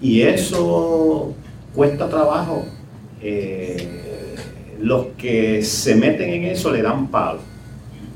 Y 0.00 0.22
eso 0.22 1.34
cuesta 1.74 2.08
trabajo. 2.08 2.64
Eh, 3.20 4.34
los 4.80 5.06
que 5.18 5.60
se 5.62 5.96
meten 5.96 6.30
en 6.30 6.44
eso 6.44 6.72
le 6.72 6.80
dan 6.80 7.08
palo. 7.08 7.40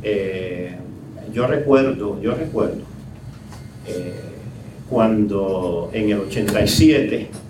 Eh, 0.03 0.74
yo 1.35 1.47
recuerdo, 1.47 2.20
yo 2.22 2.35
recuerdo, 2.35 2.80
cuando 4.89 5.91
en 5.93 6.11
el 6.11 6.20
87 6.20 7.41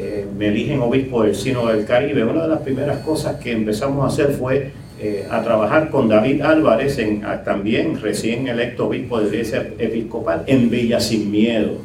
eh, 0.00 0.24
me 0.38 0.46
eligen 0.46 0.80
obispo 0.80 1.24
del 1.24 1.34
Sino 1.34 1.66
del 1.66 1.84
Caribe, 1.84 2.22
una 2.22 2.42
de 2.42 2.48
las 2.48 2.60
primeras 2.60 2.98
cosas 2.98 3.40
que 3.40 3.50
empezamos 3.50 4.04
a 4.04 4.06
hacer 4.06 4.32
fue 4.36 4.70
eh, 5.00 5.26
a 5.28 5.42
trabajar 5.42 5.90
con 5.90 6.08
David 6.08 6.42
Álvarez, 6.42 6.98
en, 6.98 7.22
también 7.44 8.00
recién 8.00 8.46
electo 8.46 8.86
obispo 8.86 9.18
de 9.18 9.26
iglesia 9.26 9.72
episcopal, 9.76 10.44
en 10.46 10.70
Villa 10.70 11.00
Sin 11.00 11.32
Miedo. 11.32 11.78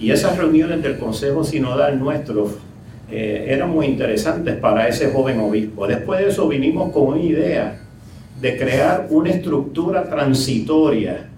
Y 0.00 0.10
esas 0.10 0.36
reuniones 0.36 0.82
del 0.82 0.98
Consejo 0.98 1.44
Sinodal 1.44 2.00
nuestro 2.00 2.50
eh, 3.12 3.46
eran 3.48 3.70
muy 3.70 3.86
interesantes 3.86 4.56
para 4.56 4.88
ese 4.88 5.12
joven 5.12 5.38
obispo. 5.38 5.86
Después 5.86 6.18
de 6.18 6.30
eso 6.30 6.48
vinimos 6.48 6.90
con 6.90 7.04
una 7.04 7.22
idea 7.22 7.78
de 8.40 8.56
crear 8.56 9.06
una 9.08 9.30
estructura 9.30 10.02
transitoria 10.10 11.28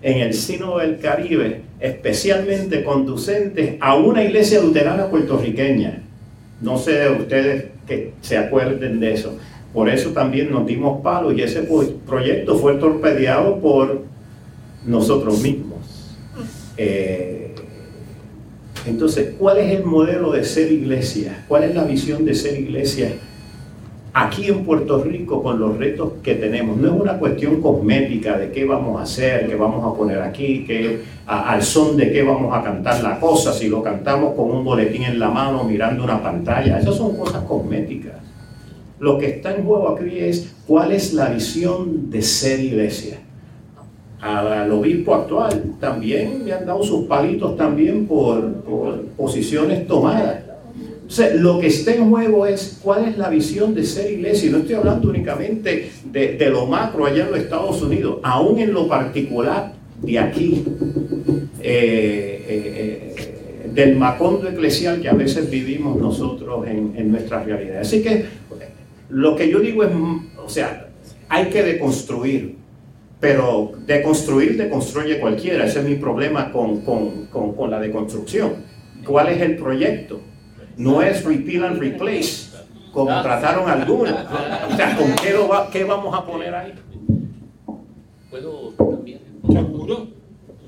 en 0.00 0.20
el 0.20 0.32
Sino 0.32 0.78
del 0.78 0.98
Caribe, 0.98 1.60
especialmente 1.84 2.82
conducente 2.82 3.76
a 3.78 3.94
una 3.94 4.24
iglesia 4.24 4.60
luterana 4.62 5.10
puertorriqueña. 5.10 6.02
No 6.62 6.78
sé 6.78 6.92
de 6.92 7.10
ustedes 7.10 7.64
que 7.86 8.12
se 8.22 8.38
acuerden 8.38 9.00
de 9.00 9.12
eso. 9.12 9.36
Por 9.74 9.90
eso 9.90 10.10
también 10.10 10.50
nos 10.50 10.66
dimos 10.66 11.02
palo 11.02 11.30
y 11.30 11.42
ese 11.42 11.62
pro- 11.64 11.92
proyecto 12.06 12.56
fue 12.56 12.76
torpedeado 12.76 13.58
por 13.60 14.02
nosotros 14.86 15.42
mismos. 15.42 15.80
Eh, 16.78 17.52
entonces, 18.86 19.34
¿cuál 19.38 19.58
es 19.58 19.70
el 19.76 19.84
modelo 19.84 20.32
de 20.32 20.42
ser 20.44 20.72
iglesia? 20.72 21.44
¿Cuál 21.48 21.64
es 21.64 21.74
la 21.74 21.84
visión 21.84 22.24
de 22.24 22.34
ser 22.34 22.58
iglesia 22.58 23.12
aquí 24.14 24.46
en 24.46 24.64
Puerto 24.64 25.02
Rico 25.02 25.42
con 25.42 25.60
los 25.60 25.76
retos 25.76 26.12
que 26.22 26.36
tenemos? 26.36 26.78
No 26.78 26.94
es 26.94 27.00
una 27.00 27.18
cuestión 27.18 27.60
cosmética 27.60 28.38
de 28.38 28.50
qué 28.50 28.64
vamos 28.64 28.98
a 28.98 29.02
hacer, 29.02 29.46
qué 29.46 29.56
vamos 29.56 29.84
a 29.84 29.96
poner 29.96 30.20
aquí, 30.20 30.64
qué, 30.66 31.02
al 31.26 31.62
son 31.62 31.96
de 31.96 32.10
qué 32.10 32.22
vamos 32.22 32.56
a 32.56 32.62
cantar 32.62 33.02
la 33.02 33.20
cosa, 33.20 33.52
si 33.52 33.68
lo 33.68 33.82
cantamos 33.82 34.34
con 34.34 34.50
un 34.50 34.64
boletín 34.64 35.02
en 35.02 35.18
la 35.18 35.28
mano 35.28 35.64
mirando 35.64 36.04
una 36.04 36.22
pantalla. 36.22 36.78
Esas 36.78 36.96
son 36.96 37.16
cosas 37.16 37.42
cosméticas. 37.42 38.14
Lo 39.00 39.18
que 39.18 39.26
está 39.26 39.54
en 39.54 39.64
juego 39.64 39.90
aquí 39.90 40.18
es 40.18 40.54
cuál 40.66 40.92
es 40.92 41.12
la 41.12 41.28
visión 41.28 42.08
de 42.10 42.22
ser 42.22 42.60
iglesia 42.60 43.18
al 44.24 44.72
obispo 44.72 45.14
actual 45.14 45.74
también 45.78 46.46
le 46.46 46.54
han 46.54 46.64
dado 46.64 46.82
sus 46.82 47.06
palitos 47.06 47.58
también 47.58 48.06
por 48.06 48.54
posiciones 49.16 49.86
tomadas. 49.86 50.43
O 51.06 51.38
lo 51.38 51.60
que 51.60 51.66
está 51.66 51.94
en 51.94 52.08
juego 52.08 52.46
es 52.46 52.78
cuál 52.82 53.06
es 53.08 53.18
la 53.18 53.28
visión 53.28 53.74
de 53.74 53.84
ser 53.84 54.10
iglesia. 54.10 54.48
Y 54.48 54.52
no 54.52 54.58
estoy 54.58 54.74
hablando 54.76 55.10
únicamente 55.10 55.90
de, 56.04 56.48
lo 56.50 56.66
macro 56.66 57.06
allá 57.06 57.24
en 57.24 57.30
los 57.30 57.40
Estados 57.40 57.82
Unidos, 57.82 58.18
aún 58.22 58.58
en 58.58 58.72
lo 58.72 58.88
particular 58.88 59.74
de 60.00 60.18
aquí, 60.18 60.64
eh, 61.60 62.44
eh, 62.48 63.70
del 63.72 63.96
macondo 63.96 64.48
eclesial 64.48 65.00
que 65.00 65.08
a 65.08 65.14
veces 65.14 65.50
vivimos 65.50 65.96
nosotros 65.98 66.66
en, 66.66 66.94
en 66.96 67.10
nuestra 67.10 67.42
realidad. 67.42 67.80
Así 67.80 68.02
que 68.02 68.24
lo 69.10 69.36
que 69.36 69.50
yo 69.50 69.60
digo 69.60 69.84
es, 69.84 69.90
o 70.42 70.48
sea, 70.48 70.88
hay 71.28 71.46
que 71.46 71.62
deconstruir, 71.62 72.56
pero 73.20 73.72
deconstruir 73.86 74.56
deconstruye 74.56 75.18
cualquiera. 75.18 75.66
Ese 75.66 75.80
es 75.80 75.84
mi 75.84 75.96
problema 75.96 76.50
con, 76.50 76.80
con, 76.80 77.26
con 77.26 77.70
la 77.70 77.78
deconstrucción. 77.78 78.52
¿Cuál 79.04 79.28
es 79.28 79.40
el 79.42 79.56
proyecto? 79.56 80.20
No 80.76 81.02
es 81.02 81.24
repeal 81.24 81.64
and 81.64 81.78
replace, 81.78 82.48
como 82.92 83.10
trataron 83.22 83.68
algunos. 83.70 84.12
O 84.72 84.76
sea, 84.76 84.96
¿con 84.96 85.14
qué, 85.22 85.32
lo 85.32 85.48
va- 85.48 85.70
qué 85.70 85.84
vamos 85.84 86.14
a 86.14 86.24
poner 86.26 86.54
ahí? 86.54 86.72
¿Puedo 88.30 88.70
también? 88.70 89.20
¿Seguro? 89.48 90.08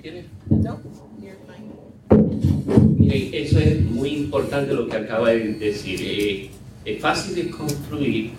¿Quieres? 0.00 0.26
Miren, 2.98 3.30
eso 3.34 3.58
es 3.58 3.80
muy 3.82 4.10
importante 4.10 4.72
lo 4.74 4.88
que 4.88 4.96
acaba 4.96 5.30
de 5.30 5.54
decir. 5.54 5.98
Eh, 6.02 6.50
es 6.84 7.00
fácil 7.00 7.34
de 7.34 7.50
construir, 7.50 8.30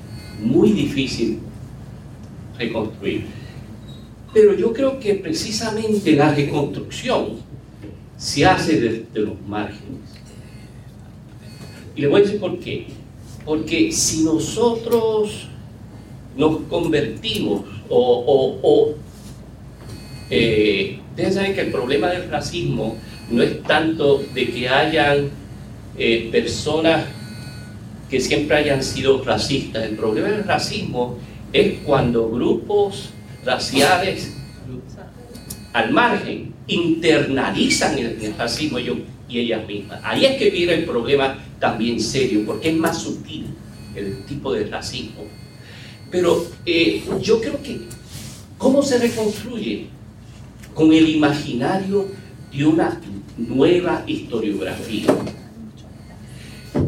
muy 0.42 0.72
difícil 0.72 1.40
reconstruir. 2.58 3.26
Pero 4.34 4.54
yo 4.54 4.72
creo 4.72 5.00
que 5.00 5.16
precisamente 5.16 6.14
la 6.16 6.34
reconstrucción 6.34 7.38
se 8.18 8.46
hace 8.46 8.80
desde 8.80 9.20
los 9.20 9.42
márgenes. 9.48 10.17
Y 11.98 12.02
le 12.02 12.08
voy 12.08 12.22
a 12.22 12.24
decir 12.24 12.40
por 12.40 12.60
qué. 12.60 12.88
Porque 13.44 13.92
si 13.92 14.24
nosotros 14.24 15.48
nos 16.38 16.58
convertimos 16.70 17.62
o, 17.90 18.00
o- 18.00 18.60
o 18.62 18.96
Eh, 20.30 21.00
ustedes 21.12 21.36
saben 21.36 21.54
que 21.56 21.62
el 21.62 21.72
problema 21.72 22.08
del 22.10 22.30
racismo 22.30 22.98
no 23.32 23.42
es 23.42 23.64
tanto 23.64 24.22
de 24.34 24.50
que 24.52 24.68
hayan 24.68 25.30
eh, 25.98 26.28
personas 26.34 27.06
que 28.10 28.20
siempre 28.20 28.58
hayan 28.58 28.84
sido 28.84 29.24
racistas. 29.24 29.86
El 29.86 29.96
problema 29.96 30.28
del 30.28 30.44
racismo 30.44 31.18
es 31.54 31.76
cuando 31.86 32.30
grupos 32.30 33.10
raciales 33.46 34.34
al 35.72 35.92
margen 35.92 36.54
internalizan 36.68 37.98
el, 37.98 38.34
racismo 38.38 38.80
y 39.30 39.40
ellas 39.40 39.66
mismas. 39.68 40.00
Ahí 40.04 40.26
es 40.26 40.38
que 40.38 40.50
viene 40.50 40.74
el 40.74 40.86
problema 40.86 41.38
también 41.60 42.00
serio, 42.00 42.44
porque 42.46 42.70
es 42.70 42.76
más 42.76 43.02
sutil 43.02 43.48
el 43.96 44.24
tipo 44.26 44.54
de 44.54 44.66
racismo. 44.68 45.24
Pero 46.12 46.46
eh, 46.66 47.04
yo 47.22 47.42
creo 47.42 47.62
que, 47.62 47.82
¿cómo 48.58 48.82
se 48.82 48.98
reconstruye? 49.00 49.88
Con 50.74 50.94
el 50.94 51.10
imaginario 51.10 52.08
de 52.56 52.66
una 52.66 53.02
nueva 53.38 54.04
historiografía. 54.08 55.08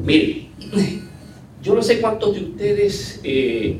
Miren, 0.03 0.47
yo 1.63 1.75
no 1.75 1.81
sé 1.81 1.99
cuántos 1.99 2.35
de 2.35 2.43
ustedes 2.43 3.19
eh, 3.23 3.79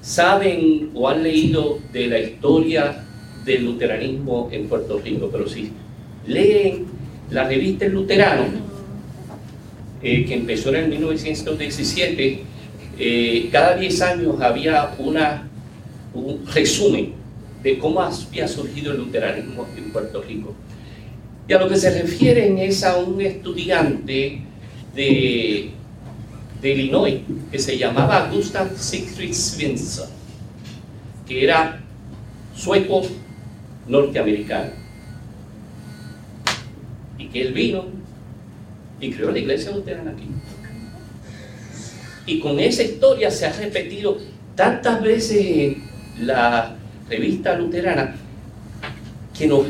saben 0.00 0.90
o 0.94 1.08
han 1.08 1.22
leído 1.22 1.78
de 1.92 2.06
la 2.08 2.18
historia 2.18 3.04
del 3.44 3.64
luteranismo 3.64 4.48
en 4.52 4.68
Puerto 4.68 4.98
Rico, 4.98 5.28
pero 5.30 5.48
si 5.48 5.70
leen 6.26 6.86
la 7.30 7.44
revista 7.44 7.86
El 7.86 7.92
Luterano, 7.92 8.44
eh, 10.02 10.24
que 10.24 10.34
empezó 10.34 10.70
en 10.70 10.76
el 10.76 10.88
1917, 10.88 12.42
eh, 12.98 13.48
cada 13.50 13.76
10 13.76 14.02
años 14.02 14.40
había 14.40 14.94
una, 14.98 15.48
un 16.12 16.44
resumen 16.46 17.12
de 17.62 17.78
cómo 17.78 18.00
había 18.00 18.48
surgido 18.48 18.92
el 18.92 18.98
luteranismo 18.98 19.66
en 19.76 19.90
Puerto 19.92 20.22
Rico. 20.22 20.54
Y 21.48 21.52
a 21.52 21.58
lo 21.58 21.68
que 21.68 21.76
se 21.76 22.02
refieren 22.02 22.58
es 22.58 22.84
a 22.84 22.96
un 22.96 23.20
estudiante 23.20 24.40
de, 24.94 25.70
de 26.60 26.72
Illinois 26.72 27.20
que 27.50 27.58
se 27.58 27.78
llamaba 27.78 28.30
Gustav 28.32 28.76
Siegfried 28.76 29.32
Svensson, 29.32 30.08
que 31.26 31.44
era 31.44 31.80
sueco 32.54 33.02
norteamericano. 33.88 34.81
Que 37.32 37.42
él 37.42 37.52
vino 37.52 37.86
y 39.00 39.10
creó 39.10 39.30
la 39.30 39.38
iglesia 39.38 39.72
luterana 39.72 40.12
aquí. 40.12 40.28
Y 42.26 42.38
con 42.38 42.60
esa 42.60 42.82
historia 42.82 43.30
se 43.30 43.46
ha 43.46 43.52
repetido 43.52 44.18
tantas 44.54 45.02
veces 45.02 45.38
en 45.40 45.82
la 46.26 46.76
revista 47.08 47.56
luterana 47.56 48.14
que 49.36 49.46
nos 49.46 49.66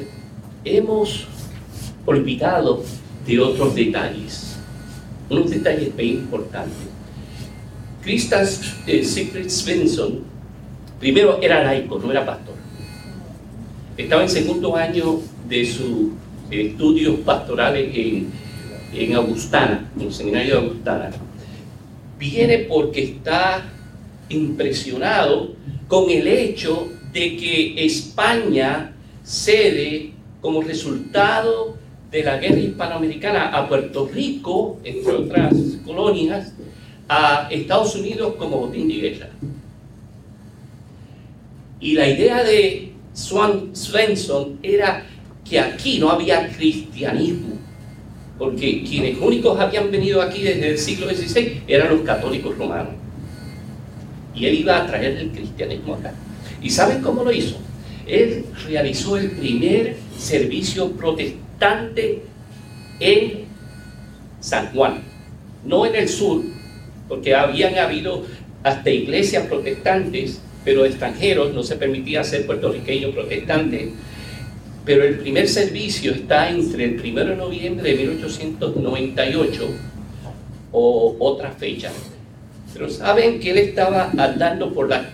hemos 0.64 1.26
olvidado 2.04 2.84
de 3.26 3.40
otros 3.40 3.74
detalles, 3.74 4.56
unos 5.30 5.50
detalles 5.50 5.94
bien 5.96 6.16
importantes. 6.18 6.76
Christian 8.02 8.46
eh, 8.86 9.04
Sigrid 9.04 9.48
Svensson, 9.48 10.20
primero 10.98 11.40
era 11.40 11.62
laico, 11.62 11.98
no 11.98 12.10
era 12.10 12.26
pastor. 12.26 12.56
Estaba 13.96 14.22
en 14.22 14.28
segundo 14.28 14.76
año 14.76 15.20
de 15.48 15.64
sus 15.64 16.08
estudios 16.53 17.16
pastorales 17.20 17.90
en, 17.94 18.30
en 18.94 19.14
Augustana, 19.14 19.90
en 19.96 20.07
el 20.07 20.12
seminario 20.12 20.55
de 20.55 20.61
Augustana 20.66 21.11
viene 22.22 22.59
porque 22.59 23.03
está 23.03 23.64
impresionado 24.28 25.57
con 25.88 26.09
el 26.09 26.28
hecho 26.28 26.88
de 27.12 27.36
que 27.36 27.84
España 27.84 28.92
cede 29.24 30.12
como 30.40 30.62
resultado 30.62 31.76
de 32.12 32.22
la 32.22 32.36
guerra 32.36 32.61
hispanoamericana 32.61 33.48
a 33.48 33.68
Puerto 33.68 34.09
Rico, 34.12 34.78
entre 34.84 35.12
otras 35.12 35.53
colonias, 35.84 36.55
a 37.09 37.48
Estados 37.50 37.96
Unidos 37.96 38.34
como 38.38 38.59
botín 38.59 38.86
de 38.86 38.94
guerra. 38.94 39.30
Y 41.80 41.94
la 41.94 42.09
idea 42.09 42.44
de 42.44 42.92
Swan 43.14 43.72
era 44.62 45.07
que 45.53 45.61
aquí 45.61 45.98
no 45.98 46.09
había 46.09 46.48
cristianismo, 46.48 47.59
porque 48.38 48.82
quienes 48.84 49.18
únicos 49.18 49.61
habían 49.61 49.90
venido 49.90 50.22
aquí 50.22 50.40
desde 50.42 50.70
el 50.70 50.78
siglo 50.78 51.11
XVI 51.11 51.61
eran 51.68 51.90
los 51.90 52.00
católicos 52.00 52.57
romanos. 52.57 52.94
Y 54.34 54.46
él 54.46 54.61
iba 54.61 54.78
a 54.78 54.86
traer 54.86 55.14
el 55.18 55.28
cristianismo 55.28 55.96
acá. 55.96 56.14
¿Y 56.62 56.70
saben 56.70 57.03
cómo 57.03 57.22
lo 57.22 57.30
hizo? 57.30 57.59
Él 58.07 58.46
realizó 58.66 59.18
el 59.18 59.32
primer 59.32 59.96
servicio 60.16 60.90
protestante 60.92 62.22
en 62.98 63.44
San 64.40 64.72
Juan, 64.72 65.03
no 65.66 65.84
en 65.84 65.96
el 65.96 66.09
sur, 66.09 66.44
porque 67.11 67.34
habían 67.34 67.76
habido 67.76 68.24
hasta 68.62 68.88
iglesias 68.88 69.46
protestantes, 69.48 70.40
pero 70.64 70.86
extranjeros, 70.86 71.53
no 71.53 71.62
se 71.62 71.76
permitía 71.76 72.24
ser 72.24 72.46
puertorriqueño 72.46 73.11
protestante 73.11 73.92
pero 74.84 75.04
el 75.04 75.18
primer 75.18 75.48
servicio 75.48 76.12
está 76.12 76.50
entre 76.50 76.84
el 76.84 77.00
1 77.00 77.24
de 77.24 77.36
noviembre 77.36 77.90
de 77.90 78.04
1898 78.04 79.68
o 80.72 81.16
otra 81.18 81.50
fecha. 81.52 81.92
Pero 82.72 82.88
saben 82.88 83.38
que 83.38 83.50
él 83.50 83.58
estaba 83.58 84.10
andando 84.10 84.72
por 84.72 84.88
la 84.88 85.10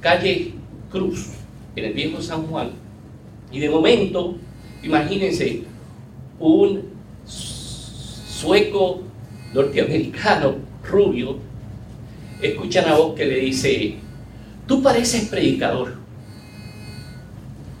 calle 0.00 0.52
Cruz, 0.90 1.30
en 1.74 1.86
el 1.86 1.92
viejo 1.92 2.22
San 2.22 2.46
Juan, 2.46 2.70
y 3.50 3.58
de 3.58 3.68
momento, 3.68 4.36
imagínense, 4.82 5.62
un 6.38 6.82
sueco 7.26 9.02
norteamericano, 9.52 10.56
rubio, 10.88 11.38
escucha 12.40 12.84
una 12.84 12.96
voz 12.96 13.14
que 13.14 13.24
le 13.24 13.40
dice, 13.40 13.96
tú 14.66 14.82
pareces 14.82 15.28
predicador. 15.28 16.03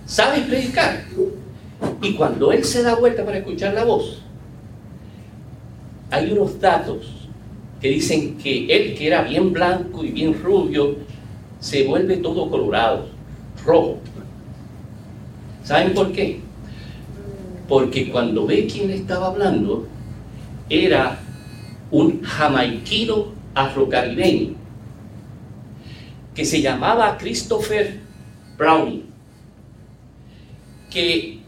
¿Sabes 0.06 0.44
predicar? 0.46 1.04
Y 2.02 2.14
cuando 2.14 2.52
él 2.52 2.64
se 2.64 2.82
da 2.82 2.94
vuelta 2.94 3.24
para 3.24 3.38
escuchar 3.38 3.74
la 3.74 3.84
voz, 3.84 4.22
hay 6.10 6.30
unos 6.30 6.60
datos 6.60 7.06
que 7.80 7.88
dicen 7.88 8.36
que 8.36 8.66
él, 8.66 8.94
que 8.94 9.06
era 9.06 9.22
bien 9.22 9.52
blanco 9.52 10.04
y 10.04 10.10
bien 10.10 10.40
rubio, 10.42 10.96
se 11.60 11.84
vuelve 11.84 12.18
todo 12.18 12.50
colorado, 12.50 13.06
rojo. 13.64 13.98
¿Saben 15.64 15.94
por 15.94 16.12
qué? 16.12 16.40
Porque 17.68 18.10
cuando 18.10 18.46
ve 18.46 18.66
quién 18.70 18.88
le 18.88 18.96
estaba 18.96 19.28
hablando, 19.28 19.86
era 20.68 21.18
un 21.90 22.22
jamaiquino 22.22 23.28
afrocaribeño 23.54 24.54
que 26.34 26.44
se 26.44 26.60
llamaba 26.60 27.16
Christopher 27.16 28.00
Browning 28.58 29.13
que 30.94 31.40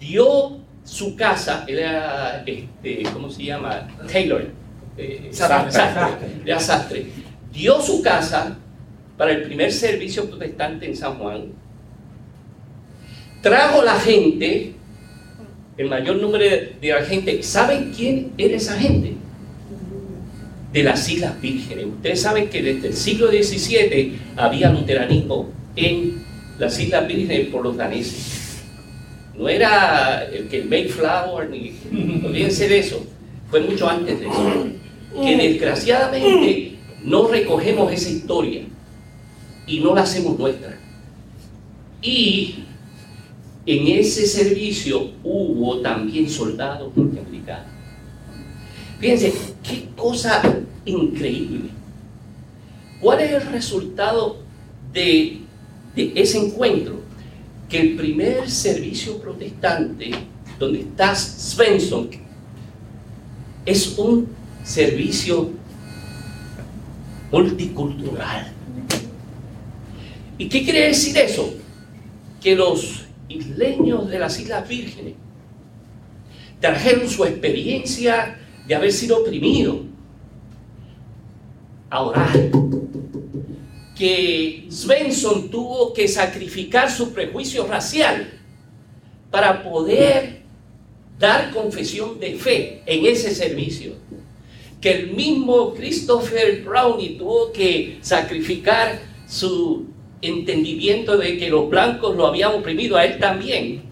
dio 0.00 0.58
su 0.84 1.14
casa, 1.14 1.64
era, 1.68 2.42
este, 2.46 3.02
¿cómo 3.12 3.30
se 3.30 3.44
llama? 3.44 3.86
Taylor, 4.10 4.50
eh, 4.96 5.28
sastre, 5.30 6.58
sastre, 6.58 7.06
dio 7.52 7.80
su 7.80 8.02
casa 8.02 8.56
para 9.16 9.32
el 9.32 9.42
primer 9.42 9.70
servicio 9.70 10.28
protestante 10.28 10.86
en 10.86 10.96
San 10.96 11.18
Juan, 11.18 11.52
trajo 13.42 13.84
la 13.84 14.00
gente, 14.00 14.72
el 15.76 15.88
mayor 15.88 16.16
número 16.16 16.44
de, 16.44 16.76
la 16.88 17.04
gente, 17.04 17.42
¿saben 17.42 17.92
quién 17.94 18.32
era 18.38 18.56
esa 18.56 18.78
gente? 18.78 19.12
De 20.72 20.82
las 20.82 21.08
Islas 21.08 21.40
Vírgenes. 21.40 21.86
Ustedes 21.86 22.20
saben 22.20 22.48
que 22.48 22.62
desde 22.62 22.88
el 22.88 22.94
siglo 22.94 23.28
XVII 23.28 24.18
había 24.36 24.70
luteranismo 24.70 25.50
en 25.76 26.24
las 26.58 26.80
Islas 26.80 27.06
Vírgenes 27.06 27.48
por 27.48 27.62
los 27.62 27.76
daneses. 27.76 28.43
No 29.38 29.48
era 29.48 30.24
el 30.24 30.48
que 30.48 30.60
el 30.60 30.68
Mayflower, 30.68 31.50
ni 31.50 31.72
olvídense 32.24 32.68
de 32.68 32.78
eso, 32.78 33.04
fue 33.50 33.60
mucho 33.60 33.88
antes 33.88 34.20
de 34.20 34.26
eso. 34.26 34.66
Que 35.22 35.36
desgraciadamente 35.36 36.76
no 37.04 37.28
recogemos 37.28 37.92
esa 37.92 38.10
historia 38.10 38.62
y 39.66 39.80
no 39.80 39.94
la 39.94 40.02
hacemos 40.02 40.38
nuestra. 40.38 40.78
Y 42.00 42.64
en 43.66 43.88
ese 43.98 44.26
servicio 44.26 45.12
hubo 45.22 45.80
también 45.80 46.28
soldados 46.28 46.96
norteamericanos. 46.96 47.66
Fíjense, 49.00 49.32
qué 49.62 49.88
cosa 49.96 50.42
increíble. 50.84 51.70
¿Cuál 53.00 53.20
es 53.20 53.32
el 53.32 53.52
resultado 53.52 54.38
de, 54.92 55.40
de 55.94 56.12
ese 56.14 56.38
encuentro? 56.38 57.03
Que 57.68 57.80
el 57.80 57.96
primer 57.96 58.50
servicio 58.50 59.18
protestante, 59.18 60.10
donde 60.58 60.80
está 60.80 61.14
Svensson, 61.14 62.10
es 63.64 63.98
un 63.98 64.28
servicio 64.62 65.50
multicultural. 67.30 68.52
¿Y 70.38 70.48
qué 70.48 70.64
quiere 70.64 70.88
decir 70.88 71.16
eso? 71.16 71.54
Que 72.40 72.54
los 72.54 73.04
isleños 73.28 74.08
de 74.08 74.18
las 74.18 74.38
Islas 74.38 74.68
Vírgenes. 74.68 75.14
Trajeron 76.60 77.08
su 77.08 77.24
experiencia 77.24 78.38
de 78.66 78.74
haber 78.74 78.92
sido 78.92 79.18
oprimido 79.18 79.82
a 81.90 82.02
orar. 82.02 82.50
Que 84.04 84.66
Svensson 84.68 85.48
tuvo 85.48 85.94
que 85.94 86.06
sacrificar 86.08 86.90
su 86.90 87.14
prejuicio 87.14 87.66
racial 87.66 88.38
para 89.30 89.62
poder 89.62 90.42
dar 91.18 91.50
confesión 91.50 92.20
de 92.20 92.34
fe 92.34 92.82
en 92.84 93.06
ese 93.06 93.34
servicio. 93.34 93.92
Que 94.78 94.90
el 94.90 95.12
mismo 95.12 95.72
Christopher 95.72 96.62
Brownie 96.62 97.16
tuvo 97.16 97.50
que 97.50 97.96
sacrificar 98.02 99.00
su 99.26 99.86
entendimiento 100.20 101.16
de 101.16 101.38
que 101.38 101.48
los 101.48 101.70
blancos 101.70 102.14
lo 102.14 102.26
habían 102.26 102.56
oprimido 102.56 102.98
a 102.98 103.06
él 103.06 103.18
también, 103.18 103.84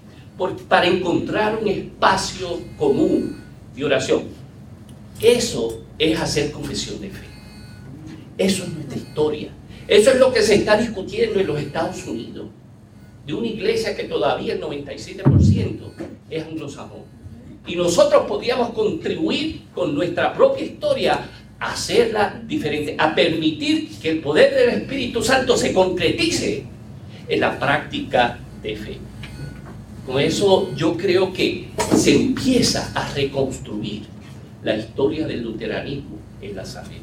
para 0.68 0.88
encontrar 0.88 1.56
un 1.56 1.68
espacio 1.68 2.60
común 2.76 3.42
de 3.74 3.82
oración. 3.82 4.24
Eso 5.22 5.80
es 5.98 6.20
hacer 6.20 6.52
confesión 6.52 7.00
de 7.00 7.08
fe. 7.08 7.24
Eso 8.36 8.64
es 8.64 8.68
nuestra 8.74 8.98
historia. 8.98 9.52
Eso 9.88 10.10
es 10.10 10.18
lo 10.18 10.32
que 10.32 10.42
se 10.42 10.56
está 10.56 10.76
discutiendo 10.76 11.40
en 11.40 11.46
los 11.46 11.58
Estados 11.58 12.06
Unidos, 12.06 12.46
de 13.26 13.34
una 13.34 13.46
iglesia 13.46 13.96
que 13.96 14.04
todavía 14.04 14.54
el 14.54 14.60
97% 14.60 15.78
es 16.30 16.44
anglosajón. 16.44 17.02
Y 17.66 17.76
nosotros 17.76 18.24
podíamos 18.26 18.70
contribuir 18.70 19.62
con 19.74 19.94
nuestra 19.94 20.32
propia 20.34 20.64
historia 20.64 21.20
a 21.58 21.72
hacerla 21.72 22.42
diferente, 22.46 22.96
a 22.98 23.14
permitir 23.14 23.88
que 24.00 24.10
el 24.10 24.20
poder 24.20 24.54
del 24.54 24.82
Espíritu 24.82 25.22
Santo 25.22 25.56
se 25.56 25.72
concretice 25.72 26.64
en 27.28 27.40
la 27.40 27.58
práctica 27.58 28.38
de 28.62 28.76
fe. 28.76 28.98
Con 30.06 30.20
eso 30.20 30.74
yo 30.74 30.96
creo 30.96 31.32
que 31.32 31.68
se 31.96 32.16
empieza 32.16 32.90
a 32.94 33.12
reconstruir 33.14 34.02
la 34.62 34.76
historia 34.76 35.26
del 35.26 35.42
luteranismo 35.42 36.18
en 36.40 36.56
las 36.56 36.74
Américas. 36.76 37.01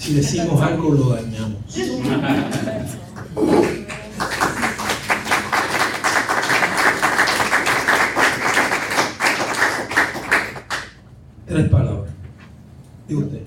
Si 0.00 0.14
decimos 0.14 0.62
algo 0.62 0.94
lo 0.94 1.08
dañamos. 1.10 1.58
Tres 11.46 11.68
palabras. 11.68 12.10
¿Y 13.08 13.14
usted? 13.14 13.40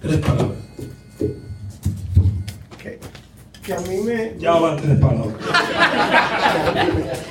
Tres 0.00 0.16
palabras. 0.18 0.58
Que, 2.82 2.98
que 3.62 3.74
a 3.74 3.80
mí 3.82 3.96
me. 4.04 4.34
Ya 4.40 4.54
van 4.54 4.76
tres 4.76 4.98
palabras. 4.98 5.36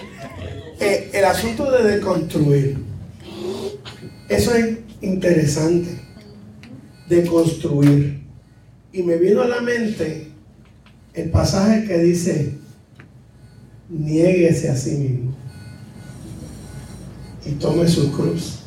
Eh, 0.84 1.12
el 1.14 1.26
asunto 1.26 1.70
de 1.70 1.84
deconstruir. 1.84 2.76
Eso 4.28 4.56
es 4.56 4.80
interesante. 5.02 6.11
Deconstruir. 7.12 8.22
Y 8.94 9.04
me 9.04 9.18
vino 9.18 9.42
a 9.42 9.48
la 9.48 9.62
mente 9.62 10.32
el 11.14 11.30
pasaje 11.30 11.86
que 11.86 11.98
dice: 12.00 12.56
niéguese 13.90 14.70
a 14.70 14.76
sí 14.78 14.92
mismo 14.92 15.36
y 17.46 17.52
tome 17.54 17.88
su 17.88 18.12
cruz 18.14 18.60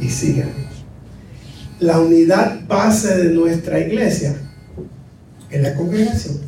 y 0.00 0.08
sígame. 0.08 0.70
La 1.80 1.98
unidad 1.98 2.66
base 2.68 3.16
de 3.16 3.34
nuestra 3.34 3.80
iglesia 3.80 4.36
es 5.50 5.60
la 5.60 5.74
congregación. 5.74 6.38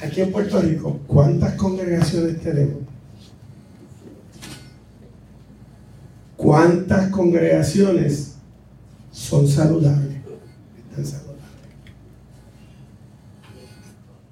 Aquí 0.00 0.20
en 0.20 0.30
Puerto 0.30 0.62
Rico, 0.62 1.00
¿cuántas 1.08 1.54
congregaciones 1.54 2.40
tenemos? 2.40 2.82
¿Cuántas 6.36 7.10
congregaciones 7.10 8.37
son 9.18 9.48
saludables? 9.48 10.16
Están 10.90 11.04
saludables. 11.04 11.44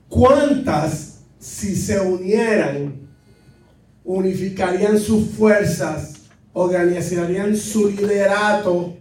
¿Cuántas, 0.08 1.20
si 1.38 1.74
se 1.74 2.00
unieran, 2.00 2.94
unificarían 4.04 4.98
sus 4.98 5.28
fuerzas, 5.30 6.14
organizarían 6.52 7.56
su 7.56 7.90
liderato 7.90 8.96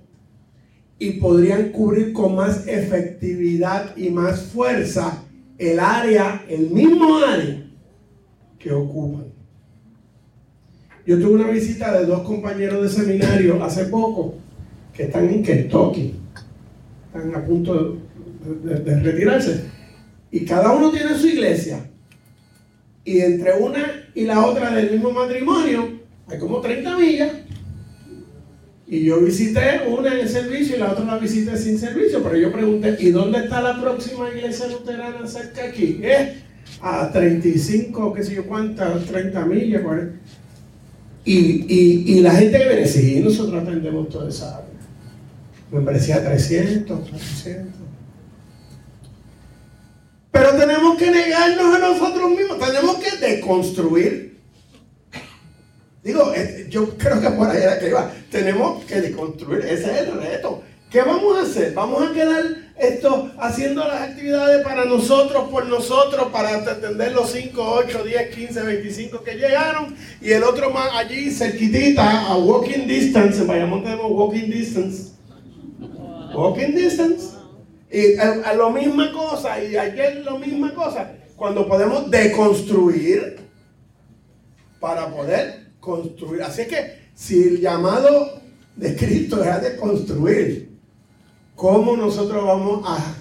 y 0.97 1.11
podrían 1.11 1.71
cubrir 1.71 2.11
con 2.11 2.35
más 2.35 2.67
efectividad 2.67 3.95
y 3.95 4.09
más 4.09 4.41
fuerza 4.41 5.23
el 5.57 5.79
área, 5.79 6.43
el 6.49 6.71
mismo 6.71 7.17
área 7.19 7.63
que 8.57 8.73
ocupan. 8.73 9.25
Yo 11.05 11.19
tuve 11.19 11.35
una 11.35 11.51
visita 11.51 11.97
de 11.97 12.07
dos 12.07 12.23
compañeros 12.23 12.81
de 12.81 12.89
seminario 12.89 13.63
hace 13.63 13.85
poco 13.85 14.44
que 14.95 15.03
están 15.03 15.29
en 15.29 15.43
Kentucky, 15.43 16.15
están 17.07 17.35
a 17.35 17.45
punto 17.45 17.97
de, 18.63 18.99
retirarse, 19.01 19.65
y 20.31 20.45
cada 20.45 20.71
uno 20.71 20.91
tiene 20.91 21.17
su 21.17 21.27
iglesia. 21.27 21.89
Y 23.03 23.19
entre 23.19 23.53
una 23.53 24.09
y 24.15 24.23
la 24.25 24.45
otra 24.45 24.71
del 24.71 24.91
mismo 24.91 25.11
matrimonio, 25.11 25.99
hay 26.27 26.39
como 26.39 26.59
30 26.59 26.97
millas. 26.97 27.31
Y 28.87 29.03
yo 29.03 29.19
visité 29.19 29.81
una 29.87 30.19
en 30.19 30.29
servicio 30.29 30.75
y 30.75 30.79
la 30.79 30.91
otra 30.91 31.05
la 31.05 31.17
visité 31.17 31.57
sin 31.57 31.77
servicio, 31.77 32.21
pero 32.23 32.37
yo 32.37 32.51
pregunté, 32.51 32.97
¿y 32.99 33.09
dónde 33.09 33.39
está 33.39 33.61
la 33.61 33.81
próxima 33.81 34.29
iglesia 34.29 34.67
luterana 34.67 35.27
cerca 35.27 35.65
aquí? 35.65 35.99
¿Eh? 36.03 36.41
A 36.81 37.11
35, 37.11 38.13
qué 38.13 38.23
sé 38.23 38.35
yo 38.35 38.45
cuántas, 38.45 39.05
30 39.05 39.45
millas, 39.45 39.81
40. 39.83 40.19
Y, 41.25 42.13
y, 42.13 42.19
la 42.21 42.35
gente 42.35 42.59
que 42.59 42.67
viene, 42.67 42.87
sí, 42.87 43.19
nosotros 43.19 43.63
atendemos 43.63 44.09
toda 44.09 44.29
esa. 44.29 44.64
Me 45.75 45.81
parecía 45.81 46.23
300, 46.23 47.09
400. 47.09 47.73
Pero 50.31 50.55
tenemos 50.55 50.97
que 50.97 51.11
negarnos 51.11 51.75
a 51.75 51.79
nosotros 51.79 52.29
mismos, 52.29 52.59
tenemos 52.59 52.95
que 52.95 53.17
deconstruir. 53.17 54.39
Digo, 56.01 56.31
yo 56.69 56.97
creo 56.97 57.19
que 57.19 57.29
por 57.31 57.49
ahí 57.49 57.61
era 57.61 57.77
que 57.77 57.89
iba. 57.89 58.09
Tenemos 58.31 58.85
que 58.85 59.01
deconstruir, 59.01 59.65
ese 59.65 59.91
es 59.91 60.07
el 60.07 60.13
reto. 60.13 60.63
¿Qué 60.89 61.01
vamos 61.01 61.37
a 61.37 61.41
hacer? 61.41 61.73
Vamos 61.73 62.09
a 62.09 62.13
quedar 62.13 62.43
esto 62.77 63.33
haciendo 63.37 63.85
las 63.85 64.01
actividades 64.01 64.63
para 64.63 64.85
nosotros, 64.85 65.49
por 65.49 65.65
nosotros, 65.65 66.29
para 66.31 66.55
atender 66.55 67.11
los 67.11 67.31
5, 67.31 67.61
8, 67.61 68.01
10, 68.01 68.33
15, 68.33 68.61
25 68.61 69.23
que 69.23 69.33
llegaron 69.33 69.93
y 70.21 70.31
el 70.31 70.43
otro 70.43 70.69
más 70.69 70.87
allí 70.93 71.31
cerquitita, 71.31 72.27
a 72.27 72.37
walking 72.37 72.87
distance, 72.87 73.41
en 73.41 73.47
Bayamón 73.47 73.83
tenemos 73.83 74.09
walking 74.09 74.49
distance. 74.49 75.14
Walking 76.35 76.75
distance. 76.75 77.35
Y 77.91 78.17
a, 78.17 78.53
lo 78.53 78.71
misma 78.71 79.11
cosa, 79.13 79.63
y 79.63 79.77
ayer 79.77 80.23
lo 80.25 80.37
misma 80.37 80.73
cosa, 80.73 81.13
cuando 81.35 81.67
podemos 81.67 82.09
deconstruir 82.09 83.37
para 84.79 85.09
poder 85.09 85.71
construir. 85.79 86.41
Así 86.41 86.65
que 86.65 87.05
si 87.13 87.41
el 87.41 87.61
llamado 87.61 88.41
de 88.75 88.95
Cristo 88.95 89.41
es 89.41 89.49
a 89.49 89.59
deconstruir, 89.59 90.77
¿cómo 91.55 91.95
nosotros 91.95 92.43
vamos 92.43 92.81
a 92.85 93.15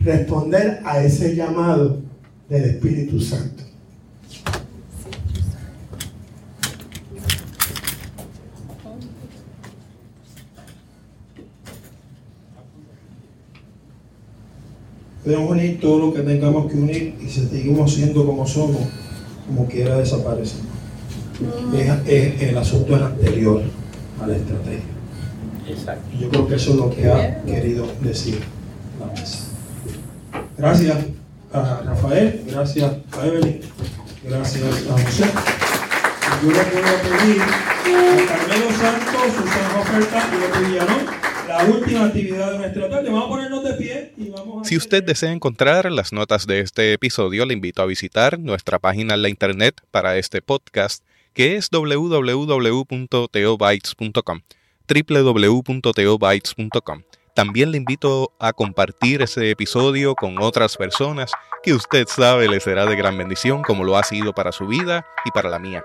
responder 0.00 0.80
a 0.84 1.02
ese 1.02 1.34
llamado 1.34 2.02
del 2.48 2.64
Espíritu 2.64 3.20
Santo? 3.20 3.67
Podemos 15.28 15.50
unir 15.50 15.78
todo 15.78 15.98
lo 16.06 16.14
que 16.14 16.22
tengamos 16.22 16.72
que 16.72 16.78
unir 16.78 17.14
y 17.20 17.28
si 17.28 17.46
seguimos 17.46 17.92
siendo 17.92 18.24
como 18.24 18.46
somos, 18.46 18.80
como 19.46 19.66
quiera 19.66 19.98
desaparecer. 19.98 20.60
Es, 22.06 22.40
el 22.40 22.56
asunto 22.56 22.96
es 22.96 23.02
anterior 23.02 23.60
a 24.22 24.26
la 24.26 24.36
estrategia. 24.36 24.80
Exacto. 25.68 26.02
Y 26.16 26.20
yo 26.22 26.30
creo 26.30 26.48
que 26.48 26.54
eso 26.54 26.70
es 26.70 26.76
lo 26.76 26.88
que 26.88 27.10
ha 27.10 27.42
querido 27.42 27.86
decir 28.00 28.38
la 28.98 29.20
mesa. 29.20 29.48
Gracias 30.56 30.96
a 31.52 31.82
Rafael, 31.84 32.44
gracias 32.50 32.90
a 33.12 33.26
Evelyn, 33.26 33.60
gracias 34.24 34.64
a 34.64 34.92
José. 34.92 35.24
Yo 36.42 36.48
le 36.52 36.64
puedo 36.64 36.94
pedir 37.02 37.42
a 37.42 38.28
Carmelo 38.28 38.70
Santos, 38.80 39.36
Susana 39.36 39.78
Oferta 39.78 40.28
y 40.32 40.40
López 40.40 40.68
Villalón 40.68 41.27
la 41.48 41.64
última 41.64 42.04
actividad 42.04 42.52
de 42.52 42.58
nuestra 42.58 42.88
tarde. 42.90 43.10
Vamos 43.10 43.24
a 43.24 43.28
ponernos 43.28 43.64
de 43.64 43.72
pie 43.74 44.12
y 44.16 44.30
vamos 44.30 44.62
a... 44.62 44.64
Si 44.68 44.76
usted 44.76 45.02
desea 45.02 45.32
encontrar 45.32 45.90
las 45.90 46.12
notas 46.12 46.46
de 46.46 46.60
este 46.60 46.92
episodio, 46.92 47.44
le 47.46 47.54
invito 47.54 47.82
a 47.82 47.86
visitar 47.86 48.38
nuestra 48.38 48.78
página 48.78 49.14
en 49.14 49.22
la 49.22 49.30
internet 49.30 49.80
para 49.90 50.18
este 50.18 50.42
podcast, 50.42 51.02
que 51.32 51.56
es 51.56 51.70
www.teobytes.com 51.70 54.42
www.teobytes.com 54.88 57.02
También 57.34 57.70
le 57.70 57.76
invito 57.76 58.32
a 58.38 58.52
compartir 58.52 59.22
ese 59.22 59.50
episodio 59.50 60.14
con 60.14 60.40
otras 60.40 60.76
personas 60.76 61.32
que 61.62 61.74
usted 61.74 62.06
sabe 62.08 62.48
le 62.48 62.60
será 62.60 62.86
de 62.86 62.96
gran 62.96 63.18
bendición 63.18 63.62
como 63.62 63.84
lo 63.84 63.98
ha 63.98 64.04
sido 64.04 64.32
para 64.32 64.52
su 64.52 64.66
vida 64.66 65.04
y 65.24 65.30
para 65.30 65.50
la 65.50 65.58
mía. 65.58 65.84